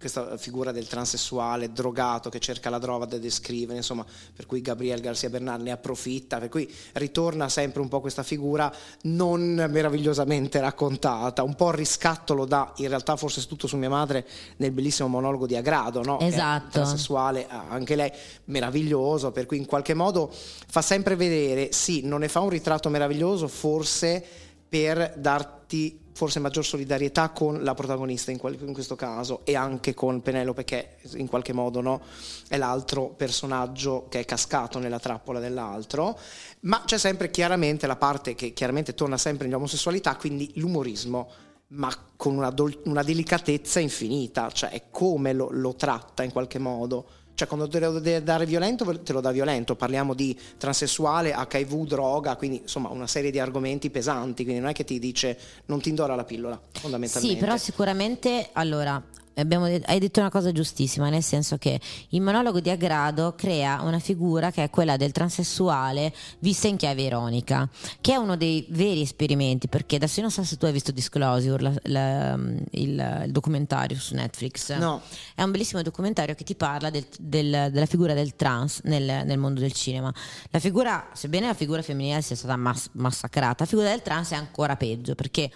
Questa 0.00 0.38
figura 0.38 0.72
del 0.72 0.88
transessuale 0.88 1.72
drogato 1.72 2.30
che 2.30 2.40
cerca 2.40 2.70
la 2.70 2.78
droga 2.78 3.04
da 3.04 3.18
descrivere, 3.18 3.76
insomma, 3.76 4.04
per 4.34 4.46
cui 4.46 4.62
Gabriel 4.62 5.00
Garcia 5.00 5.28
Bernal 5.28 5.60
ne 5.60 5.72
approfitta, 5.72 6.38
per 6.38 6.48
cui 6.48 6.72
ritorna 6.94 7.50
sempre 7.50 7.82
un 7.82 7.88
po' 7.88 8.00
questa 8.00 8.22
figura 8.22 8.72
non 9.02 9.66
meravigliosamente 9.68 10.58
raccontata, 10.58 11.42
un 11.42 11.54
po' 11.54 11.68
il 11.68 11.74
riscatto 11.74 12.32
lo 12.32 12.46
dà 12.46 12.72
in 12.76 12.88
realtà 12.88 13.16
forse 13.16 13.44
tutto 13.46 13.66
su 13.66 13.76
mia 13.76 13.90
madre 13.90 14.26
nel 14.56 14.70
bellissimo 14.70 15.08
monologo 15.08 15.46
di 15.46 15.54
Agrado, 15.54 16.02
no? 16.02 16.18
Esatto. 16.20 16.70
transessuale 16.70 16.98
sessuale, 17.00 17.46
anche 17.48 17.96
lei 17.96 18.10
meraviglioso, 18.46 19.32
per 19.32 19.46
cui 19.46 19.58
in 19.58 19.66
qualche 19.66 19.94
modo 19.94 20.30
fa 20.32 20.82
sempre 20.82 21.16
vedere, 21.16 21.72
sì, 21.72 22.02
non 22.02 22.20
ne 22.20 22.28
fa 22.28 22.40
un 22.40 22.48
ritratto 22.48 22.88
meraviglioso, 22.88 23.48
forse 23.48 24.24
per 24.68 25.14
darti 25.16 26.08
forse 26.20 26.38
maggior 26.38 26.66
solidarietà 26.66 27.30
con 27.30 27.62
la 27.62 27.72
protagonista 27.72 28.30
in, 28.30 28.36
qual- 28.36 28.58
in 28.60 28.74
questo 28.74 28.94
caso 28.94 29.40
e 29.44 29.56
anche 29.56 29.94
con 29.94 30.20
Penelope 30.20 30.64
che 30.64 30.96
in 31.14 31.26
qualche 31.26 31.54
modo 31.54 31.80
no, 31.80 32.02
è 32.46 32.58
l'altro 32.58 33.08
personaggio 33.16 34.04
che 34.10 34.20
è 34.20 34.24
cascato 34.26 34.78
nella 34.78 34.98
trappola 34.98 35.40
dell'altro, 35.40 36.18
ma 36.60 36.82
c'è 36.84 36.98
sempre 36.98 37.30
chiaramente 37.30 37.86
la 37.86 37.96
parte 37.96 38.34
che 38.34 38.52
chiaramente 38.52 38.92
torna 38.92 39.16
sempre 39.16 39.46
nell'omosessualità, 39.46 40.16
quindi 40.16 40.52
l'umorismo 40.56 41.30
ma 41.68 41.90
con 42.16 42.36
una, 42.36 42.50
dol- 42.50 42.82
una 42.84 43.02
delicatezza 43.02 43.80
infinita, 43.80 44.50
cioè 44.50 44.68
è 44.68 44.90
come 44.90 45.32
lo, 45.32 45.48
lo 45.50 45.74
tratta 45.74 46.22
in 46.22 46.32
qualche 46.32 46.58
modo. 46.58 47.06
Cioè, 47.40 47.48
quando 47.48 47.68
te 47.68 47.78
lo 47.78 47.98
deve 48.00 48.22
dare 48.22 48.44
violento, 48.44 48.84
te 49.00 49.14
lo 49.14 49.22
dà 49.22 49.30
violento. 49.30 49.74
Parliamo 49.74 50.12
di 50.12 50.38
transessuale, 50.58 51.34
HIV, 51.34 51.86
droga, 51.86 52.36
quindi 52.36 52.58
insomma 52.58 52.90
una 52.90 53.06
serie 53.06 53.30
di 53.30 53.38
argomenti 53.38 53.88
pesanti. 53.88 54.42
Quindi 54.42 54.60
non 54.60 54.68
è 54.68 54.74
che 54.74 54.84
ti 54.84 54.98
dice 54.98 55.38
non 55.64 55.80
ti 55.80 55.88
indora 55.88 56.14
la 56.14 56.24
pillola, 56.24 56.60
fondamentalmente. 56.70 57.34
Sì, 57.34 57.40
però 57.40 57.56
sicuramente 57.56 58.50
allora 58.52 59.02
abbiamo 59.34 59.66
det- 59.66 59.84
hai 59.86 59.98
detto 59.98 60.20
una 60.20 60.30
cosa 60.30 60.52
giustissima, 60.52 61.08
nel 61.08 61.22
senso 61.22 61.56
che 61.58 61.80
il 62.10 62.20
monologo 62.20 62.60
di 62.60 62.70
Agrado 62.70 63.34
crea 63.36 63.80
una 63.82 63.98
figura 63.98 64.50
che 64.50 64.64
è 64.64 64.70
quella 64.70 64.96
del 64.96 65.12
transessuale 65.12 66.12
vista 66.40 66.68
in 66.68 66.76
chiave 66.76 67.02
ironica, 67.02 67.68
che 68.00 68.12
è 68.12 68.16
uno 68.16 68.36
dei 68.36 68.66
veri 68.70 69.00
esperimenti, 69.02 69.68
perché 69.68 69.96
adesso 69.96 70.16
io 70.16 70.22
non 70.22 70.30
so 70.30 70.44
se 70.44 70.56
tu 70.56 70.66
hai 70.66 70.72
visto 70.72 70.92
Disclosure, 70.92 71.62
la- 71.62 71.74
la- 71.84 72.34
il, 72.72 73.22
il 73.26 73.30
documentario 73.30 73.98
su 73.98 74.14
Netflix. 74.14 74.74
No. 74.76 75.00
È 75.34 75.42
un 75.42 75.50
bellissimo 75.50 75.82
documentario 75.82 76.34
che 76.34 76.44
ti 76.44 76.54
parla 76.54 76.90
del- 76.90 77.06
del- 77.18 77.68
della 77.72 77.86
figura 77.86 78.14
del 78.14 78.36
trans 78.36 78.80
nel, 78.84 79.24
nel 79.26 79.38
mondo 79.38 79.60
del 79.60 79.72
cinema. 79.72 80.12
La 80.50 80.58
figura, 80.58 81.08
sebbene 81.12 81.46
la 81.46 81.54
figura 81.54 81.82
femminile 81.82 82.22
sia 82.22 82.36
stata 82.36 82.56
mass- 82.56 82.90
massacrata, 82.92 83.64
la 83.64 83.68
figura 83.68 83.88
del 83.88 84.02
trans 84.02 84.30
è 84.30 84.34
ancora 84.36 84.76
peggio 84.76 85.14
perché 85.14 85.50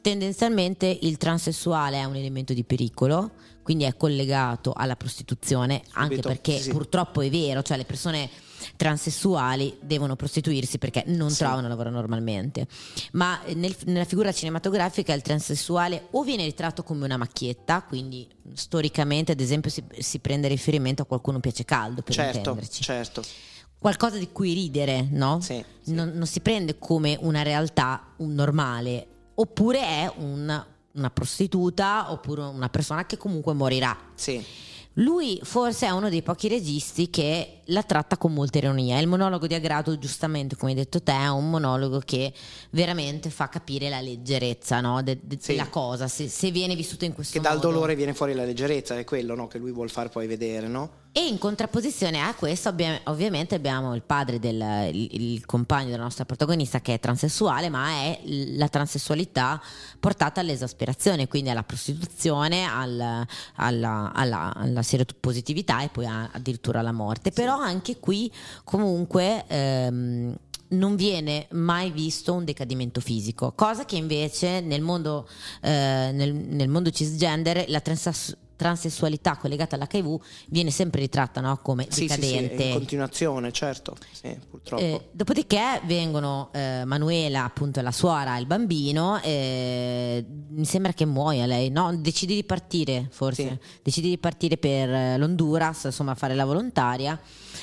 tendenzialmente 0.00 0.98
il 1.02 1.16
transessuale 1.16 1.98
è 1.98 2.04
un 2.04 2.16
elemento 2.16 2.52
di 2.52 2.64
pericolo, 2.64 3.32
quindi 3.62 3.84
è 3.84 3.96
collegato 3.96 4.72
alla 4.74 4.96
prostituzione, 4.96 5.82
anche 5.92 6.14
Subito, 6.16 6.28
perché 6.28 6.58
sì, 6.58 6.70
purtroppo 6.70 7.20
è 7.20 7.30
vero, 7.30 7.62
cioè 7.62 7.76
le 7.76 7.84
persone 7.84 8.28
transessuali 8.76 9.76
devono 9.80 10.16
prostituirsi 10.16 10.78
perché 10.78 11.04
non 11.06 11.30
Sì. 11.30 11.38
trovano 11.38 11.68
lavoro 11.68 11.90
normalmente. 11.90 12.66
Ma 13.12 13.40
nel- 13.54 13.76
nella 13.84 14.04
figura 14.04 14.32
cinematografica 14.32 15.12
il 15.12 15.22
transessuale 15.22 16.08
o 16.12 16.22
viene 16.22 16.44
ritratto 16.44 16.82
come 16.82 17.04
una 17.04 17.16
macchietta, 17.16 17.82
quindi 17.82 18.26
storicamente 18.54 19.32
ad 19.32 19.40
esempio 19.40 19.70
si, 19.70 19.84
si 19.98 20.18
prende 20.18 20.48
riferimento 20.48 21.02
a 21.02 21.06
qualcuno 21.06 21.40
piace 21.40 21.64
caldo 21.64 22.02
per 22.02 22.14
Certo, 22.14 22.38
intenderci. 22.38 22.82
certo. 22.82 23.22
Qualcosa 23.78 24.18
di 24.18 24.30
cui 24.32 24.52
ridere, 24.52 25.06
no? 25.10 25.40
Sì. 25.40 25.62
Non, 25.84 26.10
non 26.14 26.26
si 26.26 26.40
prende 26.40 26.78
come 26.78 27.16
una 27.20 27.42
realtà 27.42 28.12
un 28.18 28.34
normale, 28.34 29.06
oppure 29.40 29.80
è 29.80 30.12
un- 30.18 30.64
una 30.92 31.10
prostituta 31.10 32.10
oppure 32.12 32.42
una 32.42 32.68
persona 32.68 33.06
che 33.06 33.16
comunque 33.16 33.52
morirà. 33.54 33.96
Sì. 34.14 34.44
Lui 34.94 35.38
forse 35.44 35.86
è 35.86 35.90
uno 35.90 36.08
dei 36.10 36.20
pochi 36.20 36.48
registi 36.48 37.08
che 37.10 37.60
la 37.66 37.84
tratta 37.84 38.16
con 38.18 38.34
molta 38.34 38.58
ironia. 38.58 38.98
Il 38.98 39.06
monologo 39.06 39.46
di 39.46 39.54
Agrado, 39.54 39.96
giustamente, 39.98 40.56
come 40.56 40.72
hai 40.72 40.76
detto 40.76 41.00
te, 41.00 41.12
è 41.12 41.28
un 41.30 41.48
monologo 41.48 42.00
che 42.04 42.32
veramente 42.70 43.30
fa 43.30 43.48
capire 43.48 43.88
la 43.88 44.00
leggerezza 44.00 44.80
no? 44.80 45.00
de- 45.02 45.20
de- 45.22 45.38
Sì. 45.40 45.52
della 45.52 45.68
cosa, 45.68 46.08
se, 46.08 46.28
se 46.28 46.50
viene 46.50 46.74
vissuto 46.74 47.04
in 47.04 47.12
questo 47.14 47.34
Che 47.38 47.40
dal 47.40 47.54
modo. 47.56 47.70
dolore 47.70 47.94
viene 47.94 48.14
fuori 48.14 48.34
la 48.34 48.44
leggerezza, 48.44 48.98
è 48.98 49.04
quello 49.04 49.36
no, 49.36 49.46
che 49.46 49.58
lui 49.58 49.70
vuol 49.70 49.90
far 49.90 50.08
poi 50.10 50.26
vedere, 50.26 50.66
no? 50.66 50.90
E 51.12 51.26
in 51.26 51.38
contrapposizione 51.38 52.20
a 52.20 52.32
questo, 52.34 52.72
ovviamente, 53.04 53.56
abbiamo 53.56 53.96
il 53.96 54.02
padre 54.02 54.38
del 54.38 54.90
il, 54.94 55.08
il 55.34 55.44
compagno 55.44 55.90
della 55.90 56.04
nostra 56.04 56.24
protagonista 56.24 56.80
che 56.80 56.94
è 56.94 57.00
transessuale, 57.00 57.68
ma 57.68 57.88
è 57.88 58.20
la 58.24 58.68
transessualità 58.68 59.60
portata 59.98 60.40
all'esasperazione, 60.40 61.26
quindi 61.26 61.50
alla 61.50 61.64
prostituzione, 61.64 62.64
al- 62.64 63.26
alla, 63.56 64.12
alla, 64.14 64.54
alla 64.54 64.82
seropositività 64.82 65.82
e 65.82 65.88
poi 65.88 66.06
a- 66.06 66.28
addirittura 66.30 66.78
alla 66.78 66.92
morte. 66.92 67.32
Però 67.32 67.58
anche 67.58 67.98
qui, 67.98 68.30
comunque. 68.62 69.44
ehm, 69.48 70.36
non 70.72 70.94
viene 70.94 71.48
mai 71.50 71.90
visto 71.90 72.32
un 72.32 72.44
decadimento 72.44 73.00
fisico, 73.00 73.50
cosa 73.56 73.84
che 73.84 73.96
invece 73.96 74.60
nel 74.60 74.82
mondo, 74.82 75.28
eh, 75.62 76.10
nel, 76.12 76.32
nel 76.32 76.68
mondo 76.68 76.90
cisgender 76.90 77.64
la 77.68 77.80
transes- 77.80 78.36
transessualità 78.60 79.36
collegata 79.38 79.74
all'HIV 79.76 80.18
viene 80.48 80.70
sempre 80.70 81.00
ritratta 81.00 81.40
no, 81.40 81.56
come 81.62 81.86
Sì, 81.88 82.06
sì, 82.06 82.08
sì, 82.08 82.20
decadente. 82.20 82.62
in 82.64 82.72
continuazione, 82.74 83.52
certo. 83.52 83.96
Sì, 84.12 84.36
purtroppo. 84.50 84.82
Eh, 84.82 85.08
dopodiché 85.12 85.80
vengono 85.86 86.50
eh, 86.52 86.82
Manuela, 86.84 87.44
appunto 87.44 87.80
la 87.80 87.90
suora 87.90 88.36
e 88.36 88.40
il 88.40 88.46
bambino. 88.46 89.18
eh, 89.22 90.22
mi 90.50 90.66
sembra 90.66 90.92
che 90.92 91.06
muoia 91.06 91.46
lei, 91.46 91.70
no? 91.70 91.96
Decide 91.96 92.34
di 92.34 92.44
partire, 92.44 93.08
forse. 93.10 93.58
Decide 93.82 94.08
di 94.08 94.18
partire 94.18 94.58
per 94.58 94.90
eh, 94.90 95.16
l'Honduras, 95.16 95.84
insomma, 95.84 96.12
a 96.12 96.14
fare 96.14 96.34
la 96.34 96.44
volontaria. 96.44 97.18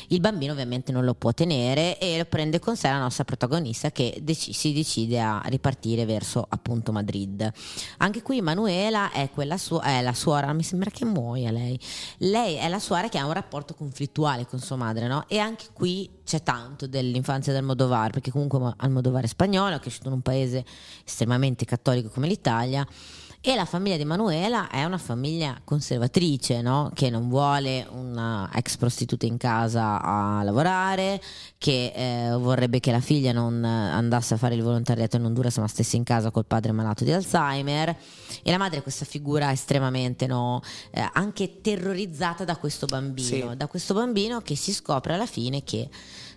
Il 0.08 0.22
bambino 0.22 0.54
ovviamente 0.54 0.92
non 0.92 1.04
lo 1.04 1.14
può 1.14 1.34
tenere 1.34 1.98
e 2.00 2.18
lo 2.18 2.26
prende 2.26 2.60
con 2.60 2.78
sé 2.78 2.88
la 2.88 3.00
nostra 3.00 3.26
protagonista 3.26 3.92
che 3.92 4.20
dec- 4.22 4.54
si 4.54 4.72
decide 4.72 5.20
a 5.20 5.42
ripartire 5.46 6.06
verso 6.06 6.46
appunto 6.48 6.94
Madrid. 6.94 7.52
Anche 7.98 8.22
qui 8.22 8.42
Manuela 8.42 9.12
è, 9.12 9.30
su- 9.58 9.80
è 9.80 10.02
la 10.02 10.14
suora, 10.14 10.54
mi 10.54 10.64
sembra 10.64 10.90
che 10.90 11.04
muoia 11.04 11.52
lei. 11.52 11.78
Lei 12.20 12.56
è 12.56 12.70
la 12.70 12.80
suora 12.80 13.10
che 13.10 13.18
ha 13.18 13.26
un 13.26 13.34
rapporto 13.34 13.74
conflittuale 13.74 14.46
con 14.46 14.60
sua 14.60 14.78
madre, 14.78 15.08
no? 15.08 15.26
E 15.28 15.40
anche 15.40 15.66
qui 15.74 16.10
c'è 16.24 16.42
tanto 16.42 16.88
dell'infanzia 16.88 17.52
del 17.52 17.64
Modovar, 17.64 18.12
perché 18.12 18.32
comunque 18.32 18.60
Mo- 18.60 18.74
Almodovar 18.78 19.24
è 19.24 19.28
spagnolo, 19.28 19.76
è 19.76 19.80
cresciuto 19.80 20.08
in 20.08 20.14
un 20.14 20.22
paese 20.22 20.64
estremamente 21.06 21.66
cattolico 21.66 22.10
come 22.10 22.28
l'Italia. 22.28 22.88
E 23.40 23.56
la 23.56 23.66
famiglia 23.66 23.98
di 23.98 24.04
Manuela 24.04 24.68
è 24.68 24.84
una 24.84 24.98
famiglia 24.98 25.62
conservatrice, 25.64 26.62
no? 26.62 26.92
che 26.94 27.10
non 27.10 27.30
vuole 27.30 27.88
una 27.92 28.50
ex 28.54 28.78
prostituta 28.78 29.26
in 29.26 29.38
casa 29.38 30.02
a 30.02 30.44
lavorare, 30.44 31.22
che 31.58 31.94
eh, 31.96 32.32
vorrebbe 32.36 32.80
che 32.80 32.92
la 32.92 33.00
figlia 33.00 33.32
non 33.32 33.64
andasse 33.64 34.34
a 34.34 34.38
fare 34.38 34.56
il 34.56 34.64
volontariato 34.64 35.16
in 35.18 35.24
Honduras 35.26 35.58
ma 35.60 35.68
stesse 35.68 35.96
in 35.96 36.04
casa 36.04 36.32
col 36.32 36.46
padre 36.46 36.72
malato 36.72 37.04
di 37.04 37.12
Alzheimer. 37.12 37.96
E 38.44 38.52
la 38.52 38.58
madre 38.58 38.80
è 38.80 38.82
questa 38.82 39.06
figura 39.06 39.52
estremamente 39.52 40.26
no? 40.28 40.62
eh, 40.92 41.08
anche 41.14 41.62
terrorizzata 41.62 42.44
da 42.44 42.58
questo 42.58 42.86
bambino, 42.86 43.50
Sì. 43.52 43.56
da 43.56 43.68
questo 43.68 43.94
bambino 43.94 44.42
che 44.42 44.56
si 44.56 44.74
scopre 44.74 45.14
alla 45.14 45.28
fine 45.28 45.64
che 45.64 45.88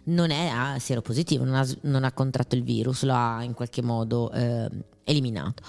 non 0.05 0.31
è 0.31 0.49
ah, 0.49 0.79
seropositivo, 0.79 1.45
non 1.45 1.55
ha, 1.55 1.67
non 1.83 2.05
ha 2.05 2.13
contratto 2.13 2.55
il 2.55 2.63
virus, 2.63 3.03
lo 3.03 3.15
ha 3.15 3.43
in 3.43 3.55
qualche 3.55 3.83
modo 3.83 4.31
eh, 4.33 4.69
eliminato. 5.05 5.63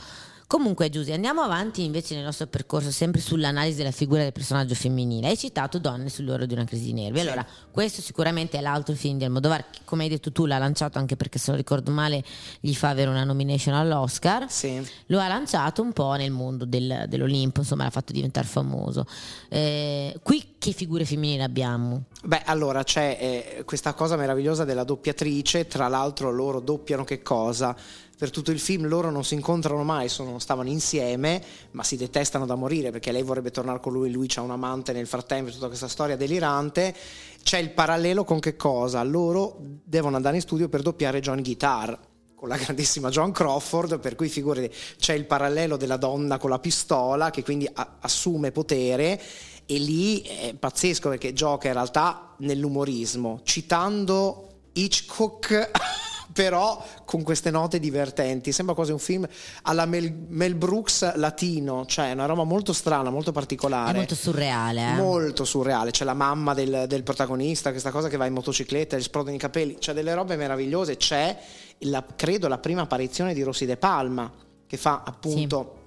Comunque, 0.52 0.90
Giusy, 0.90 1.14
andiamo 1.14 1.44
avanti 1.44 1.86
invece 1.86 2.14
nel 2.14 2.26
nostro 2.26 2.46
percorso, 2.46 2.92
sempre 2.92 3.22
sull'analisi 3.22 3.78
della 3.78 3.92
figura 3.92 4.22
del 4.22 4.34
personaggio 4.34 4.76
femminile. 4.76 5.30
Hai 5.30 5.38
citato 5.38 5.80
Donne 5.80 6.10
sull'oro 6.10 6.46
di 6.46 6.54
una 6.54 6.66
crisi 6.66 6.88
di 6.88 6.92
nervi. 6.92 7.22
Allora, 7.22 7.48
questo 7.72 8.02
sicuramente 8.02 8.58
è 8.58 8.62
l'altro 8.62 8.94
film 8.94 9.18
di 9.18 9.24
Almodovar, 9.24 9.70
che 9.70 9.80
come 9.86 10.04
hai 10.04 10.10
detto 10.10 10.34
tu 10.34 10.46
l'ha 10.46 10.58
lanciato 10.58 10.98
anche 10.98 11.16
perché 11.16 11.40
se 11.40 11.52
non 11.52 11.58
ricordo 11.58 11.92
male 11.92 12.22
gli 12.60 12.74
fa 12.74 12.90
avere 12.90 13.10
una 13.10 13.24
nomination 13.24 13.76
all'Oscar. 13.76 14.52
Sì. 14.52 14.86
Lo 15.06 15.22
ha 15.22 15.30
lanciato 15.30 15.82
un 15.82 15.94
po' 15.94 16.12
nel 16.16 16.32
mondo 16.32 16.66
del- 16.66 17.06
dell'Olimpo, 17.08 17.62
insomma 17.62 17.86
l'ha 17.86 17.90
fatto 17.90 18.12
diventare 18.12 18.46
famoso. 18.46 19.06
Eh, 19.48 20.20
qui 20.22 20.56
che 20.58 20.74
figure 20.74 21.06
femminili 21.06 21.44
abbiamo? 21.44 22.04
Beh, 22.24 22.42
allora 22.44 22.84
c'è 22.84 23.56
eh, 23.58 23.64
questa 23.64 23.94
cosa 23.94 24.18
meravigliosa 24.18 24.66
della 24.66 24.84
doppiatrice, 24.84 25.68
tra 25.68 25.88
l'altro 25.88 26.30
loro 26.30 26.60
doppiano 26.60 27.06
che 27.06 27.22
cosa? 27.22 27.74
Per 28.22 28.30
tutto 28.30 28.52
il 28.52 28.60
film 28.60 28.86
loro 28.88 29.10
non 29.10 29.24
si 29.24 29.34
incontrano 29.34 29.82
mai, 29.82 30.08
sono- 30.08 30.38
stavano 30.38 30.70
insieme, 30.70 31.44
ma 31.72 31.82
si 31.82 31.98
detestano 31.98 32.46
da 32.46 32.54
morire 32.54 32.92
perché 32.92 33.12
lei 33.12 33.24
vorrebbe 33.24 33.50
tornare 33.50 33.80
con 33.80 33.94
lui, 33.94 34.12
lui 34.12 34.28
c'ha 34.28 34.42
un 34.42 34.52
amante 34.52 34.94
nel 34.94 35.08
frattempo, 35.08 35.50
tutta 35.50 35.66
questa 35.66 35.88
storia 35.88 36.16
delirante. 36.16 36.94
C'è 37.42 37.58
il 37.58 37.72
parallelo 37.72 38.24
con 38.24 38.38
che 38.40 38.56
cosa? 38.56 39.02
Loro 39.02 39.58
devono 39.84 40.18
andare 40.18 40.36
in 40.36 40.44
studio 40.44 40.70
per 40.70 40.84
doppiare 40.84 41.20
John 41.20 41.42
Guitar 41.42 41.98
con 42.36 42.48
la 42.48 42.58
grandissima 42.58 43.10
John 43.10 43.32
Crawford, 43.32 44.00
per 44.00 44.14
cui 44.14 44.30
figurati, 44.30 44.70
c'è 45.00 45.16
il 45.16 45.26
parallelo 45.26 45.76
della 45.76 45.98
donna 45.98 46.38
con 46.38 46.52
la 46.52 46.60
pistola 46.60 47.32
che 47.32 47.42
quindi 47.42 47.68
a- 47.74 47.96
assume 48.02 48.52
potere 48.52 49.20
e 49.66 49.78
lì 49.80 50.22
è 50.22 50.54
pazzesco 50.54 51.10
perché 51.10 51.34
gioca 51.34 51.70
in 51.70 51.74
realtà 51.74 52.36
nell'umorismo, 52.38 53.40
citando 53.42 54.48
Hitchcock 54.74 55.72
però 56.34 56.84
con 57.06 57.24
queste 57.24 57.52
note 57.52 57.80
divertenti, 57.80 58.52
sembra 58.52 58.76
quasi 58.76 58.92
un 58.92 59.00
film 59.00 59.28
alla 59.64 59.86
Mel, 59.86 60.12
Mel 60.30 60.56
Brooks 60.56 61.16
latino, 61.16 61.86
cioè 61.86 62.12
una 62.12 62.26
roba 62.26 62.44
molto 62.44 62.74
strana, 62.74 63.10
molto 63.10 63.32
particolare. 63.32 63.92
È 63.92 63.96
molto 63.98 64.16
surreale. 64.16 64.82
Eh? 64.82 64.94
Molto 64.94 65.46
surreale, 65.46 65.92
c'è 65.92 66.06
la 66.06 66.14
mamma 66.14 66.54
del, 66.54 66.86
del 66.88 67.04
protagonista, 67.04 67.72
questa 67.72 67.92
cosa 67.92 68.08
che 68.08 68.18
va 68.18 68.26
in 68.26 68.34
motocicletta, 68.34 68.96
gli 68.98 69.02
esplodono 69.02 69.36
i 69.36 69.40
capelli, 69.40 69.78
c'è 69.78 69.94
delle 69.94 70.14
robe 70.14 70.36
meravigliose, 70.36 70.98
c'è 70.98 71.38
la- 71.80 72.06
credo 72.16 72.48
la 72.48 72.58
prima 72.60 72.82
apparizione 72.82 73.34
di 73.34 73.42
Rosy 73.42 73.66
De 73.66 73.78
Palma 73.78 74.32
che 74.68 74.78
fa 74.78 75.04
appunto 75.06 75.80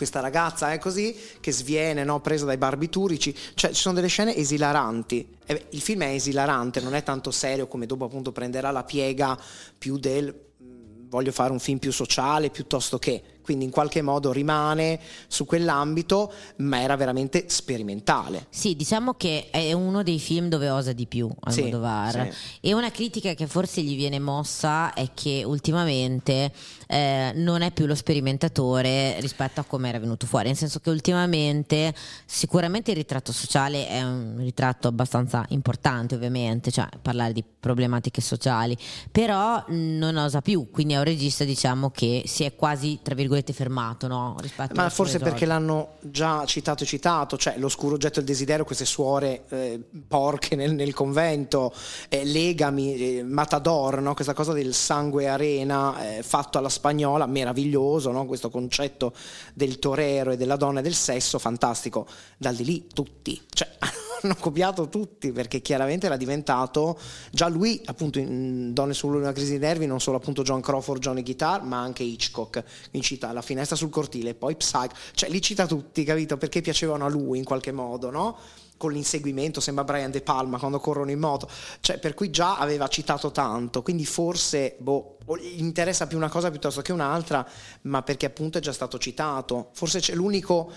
questa 0.00 0.20
ragazza 0.20 0.72
è 0.72 0.78
così 0.78 1.14
che 1.40 1.52
sviene 1.52 2.04
no, 2.04 2.20
presa 2.20 2.46
dai 2.46 2.56
barbiturici. 2.56 3.36
Cioè 3.52 3.72
ci 3.72 3.82
sono 3.82 3.96
delle 3.96 4.06
scene 4.06 4.34
esilaranti. 4.34 5.36
E 5.44 5.52
beh, 5.52 5.66
il 5.72 5.80
film 5.82 6.04
è 6.04 6.14
esilarante 6.14 6.80
non 6.80 6.94
è 6.94 7.02
tanto 7.02 7.30
serio 7.30 7.66
come 7.66 7.84
dopo 7.84 8.06
appunto 8.06 8.32
prenderà 8.32 8.70
la 8.70 8.82
piega 8.82 9.38
più 9.76 9.98
del 9.98 10.34
mm, 10.62 11.10
voglio 11.10 11.32
fare 11.32 11.52
un 11.52 11.58
film 11.58 11.76
più 11.76 11.92
sociale 11.92 12.48
piuttosto 12.48 12.98
che 12.98 13.22
quindi 13.50 13.66
in 13.66 13.72
qualche 13.72 14.00
modo 14.00 14.30
rimane 14.30 15.00
su 15.26 15.44
quell'ambito 15.44 16.32
ma 16.58 16.80
era 16.82 16.94
veramente 16.94 17.46
sperimentale 17.48 18.46
Sì, 18.48 18.76
diciamo 18.76 19.14
che 19.14 19.48
è 19.50 19.72
uno 19.72 20.04
dei 20.04 20.20
film 20.20 20.46
dove 20.48 20.70
osa 20.70 20.92
di 20.92 21.06
più 21.06 21.28
Sì, 21.48 21.62
Almodovar. 21.62 22.28
sì. 22.32 22.68
E 22.68 22.74
una 22.74 22.92
critica 22.92 23.34
che 23.34 23.48
forse 23.48 23.82
gli 23.82 23.96
viene 23.96 24.20
mossa 24.20 24.94
è 24.94 25.08
che 25.14 25.42
ultimamente 25.44 26.52
eh, 26.86 27.32
non 27.34 27.62
è 27.62 27.72
più 27.72 27.86
lo 27.86 27.94
sperimentatore 27.96 29.18
rispetto 29.20 29.60
a 29.60 29.64
come 29.64 29.88
era 29.88 29.98
venuto 29.98 30.26
fuori. 30.26 30.46
Nel 30.48 30.56
senso 30.56 30.78
che 30.80 30.90
ultimamente 30.90 31.92
sicuramente 32.26 32.90
il 32.90 32.96
ritratto 32.96 33.32
sociale 33.32 33.88
è 33.88 34.02
un 34.02 34.36
ritratto 34.38 34.88
abbastanza 34.88 35.44
importante, 35.48 36.14
ovviamente, 36.14 36.70
cioè 36.70 36.88
parlare 37.00 37.32
di 37.32 37.42
problematiche 37.60 38.20
sociali, 38.20 38.76
però 39.10 39.64
non 39.68 40.16
osa 40.16 40.40
più. 40.40 40.68
Quindi 40.70 40.94
è 40.94 40.98
un 40.98 41.04
regista, 41.04 41.44
diciamo, 41.44 41.90
che 41.90 42.22
si 42.26 42.44
è 42.44 42.54
quasi, 42.56 42.98
tra 43.02 43.14
virgolette, 43.14 43.39
virgolette 43.40 43.52
fermato, 43.52 44.06
no? 44.06 44.36
Rispetto 44.38 44.74
Ma 44.74 44.88
forse 44.90 45.18
perché 45.18 45.46
l'hanno 45.46 45.94
già 46.00 46.44
citato 46.44 46.84
e 46.84 46.86
citato, 46.86 47.36
cioè 47.36 47.56
l'oscuro 47.58 47.94
oggetto 47.94 48.16
del 48.16 48.28
desiderio, 48.28 48.64
queste 48.64 48.84
suore 48.84 49.44
eh, 49.48 49.80
porche 50.06 50.56
nel, 50.56 50.74
nel 50.74 50.94
convento, 50.94 51.72
eh, 52.08 52.24
legami, 52.24 53.18
eh, 53.18 53.22
matador, 53.22 54.00
no? 54.00 54.14
questa 54.14 54.34
cosa 54.34 54.52
del 54.52 54.74
sangue 54.74 55.28
arena 55.28 56.16
eh, 56.16 56.22
fatto 56.22 56.58
alla 56.58 56.68
spagnola, 56.68 57.26
meraviglioso, 57.26 58.10
no? 58.10 58.26
questo 58.26 58.50
concetto 58.50 59.12
del 59.54 59.78
torero 59.78 60.32
e 60.32 60.36
della 60.36 60.56
donna 60.56 60.80
e 60.80 60.82
del 60.82 60.94
sesso, 60.94 61.38
fantastico. 61.38 62.06
Dal 62.36 62.54
di 62.54 62.64
lì 62.64 62.86
tutti, 62.92 63.40
cioè 63.50 63.68
hanno 64.22 64.36
copiato 64.38 64.88
tutti 64.88 65.32
perché 65.32 65.60
chiaramente 65.60 66.06
era 66.06 66.16
diventato 66.16 66.98
già 67.30 67.48
lui 67.48 67.80
appunto 67.86 68.18
in 68.18 68.72
Donne 68.72 68.94
sulla 68.94 69.32
crisi 69.32 69.52
di 69.52 69.58
nervi 69.58 69.86
non 69.86 70.00
solo 70.00 70.16
appunto 70.16 70.42
John 70.42 70.60
Crawford 70.60 71.00
Johnny 71.00 71.22
Guitar 71.22 71.62
ma 71.62 71.80
anche 71.80 72.02
Hitchcock. 72.02 72.62
Quindi 72.90 73.06
cita 73.06 73.32
La 73.32 73.42
finestra 73.42 73.76
sul 73.76 73.90
cortile 73.90 74.34
poi 74.34 74.56
Psych 74.56 74.92
cioè 75.12 75.30
li 75.30 75.40
cita 75.40 75.66
tutti 75.66 76.04
capito? 76.04 76.36
Perché 76.36 76.60
piacevano 76.60 77.04
a 77.04 77.08
lui 77.08 77.38
in 77.38 77.44
qualche 77.44 77.72
modo 77.72 78.10
no? 78.10 78.38
con 78.80 78.92
l'inseguimento 78.92 79.60
sembra 79.60 79.84
Brian 79.84 80.10
De 80.10 80.22
Palma 80.22 80.58
quando 80.58 80.80
corrono 80.80 81.10
in 81.10 81.18
moto. 81.18 81.46
Cioè 81.80 81.98
per 81.98 82.14
cui 82.14 82.30
già 82.30 82.56
aveva 82.56 82.88
citato 82.88 83.30
tanto. 83.30 83.82
Quindi 83.82 84.06
forse 84.06 84.76
boh 84.78 85.18
gli 85.38 85.60
interessa 85.60 86.06
più 86.06 86.16
una 86.16 86.30
cosa 86.30 86.50
piuttosto 86.50 86.80
che 86.80 86.90
un'altra 86.90 87.46
ma 87.82 88.02
perché 88.02 88.24
appunto 88.24 88.56
è 88.56 88.62
già 88.62 88.72
stato 88.72 88.98
citato. 88.98 89.68
Forse 89.74 90.00
c'è 90.00 90.14
l'unico 90.14 90.72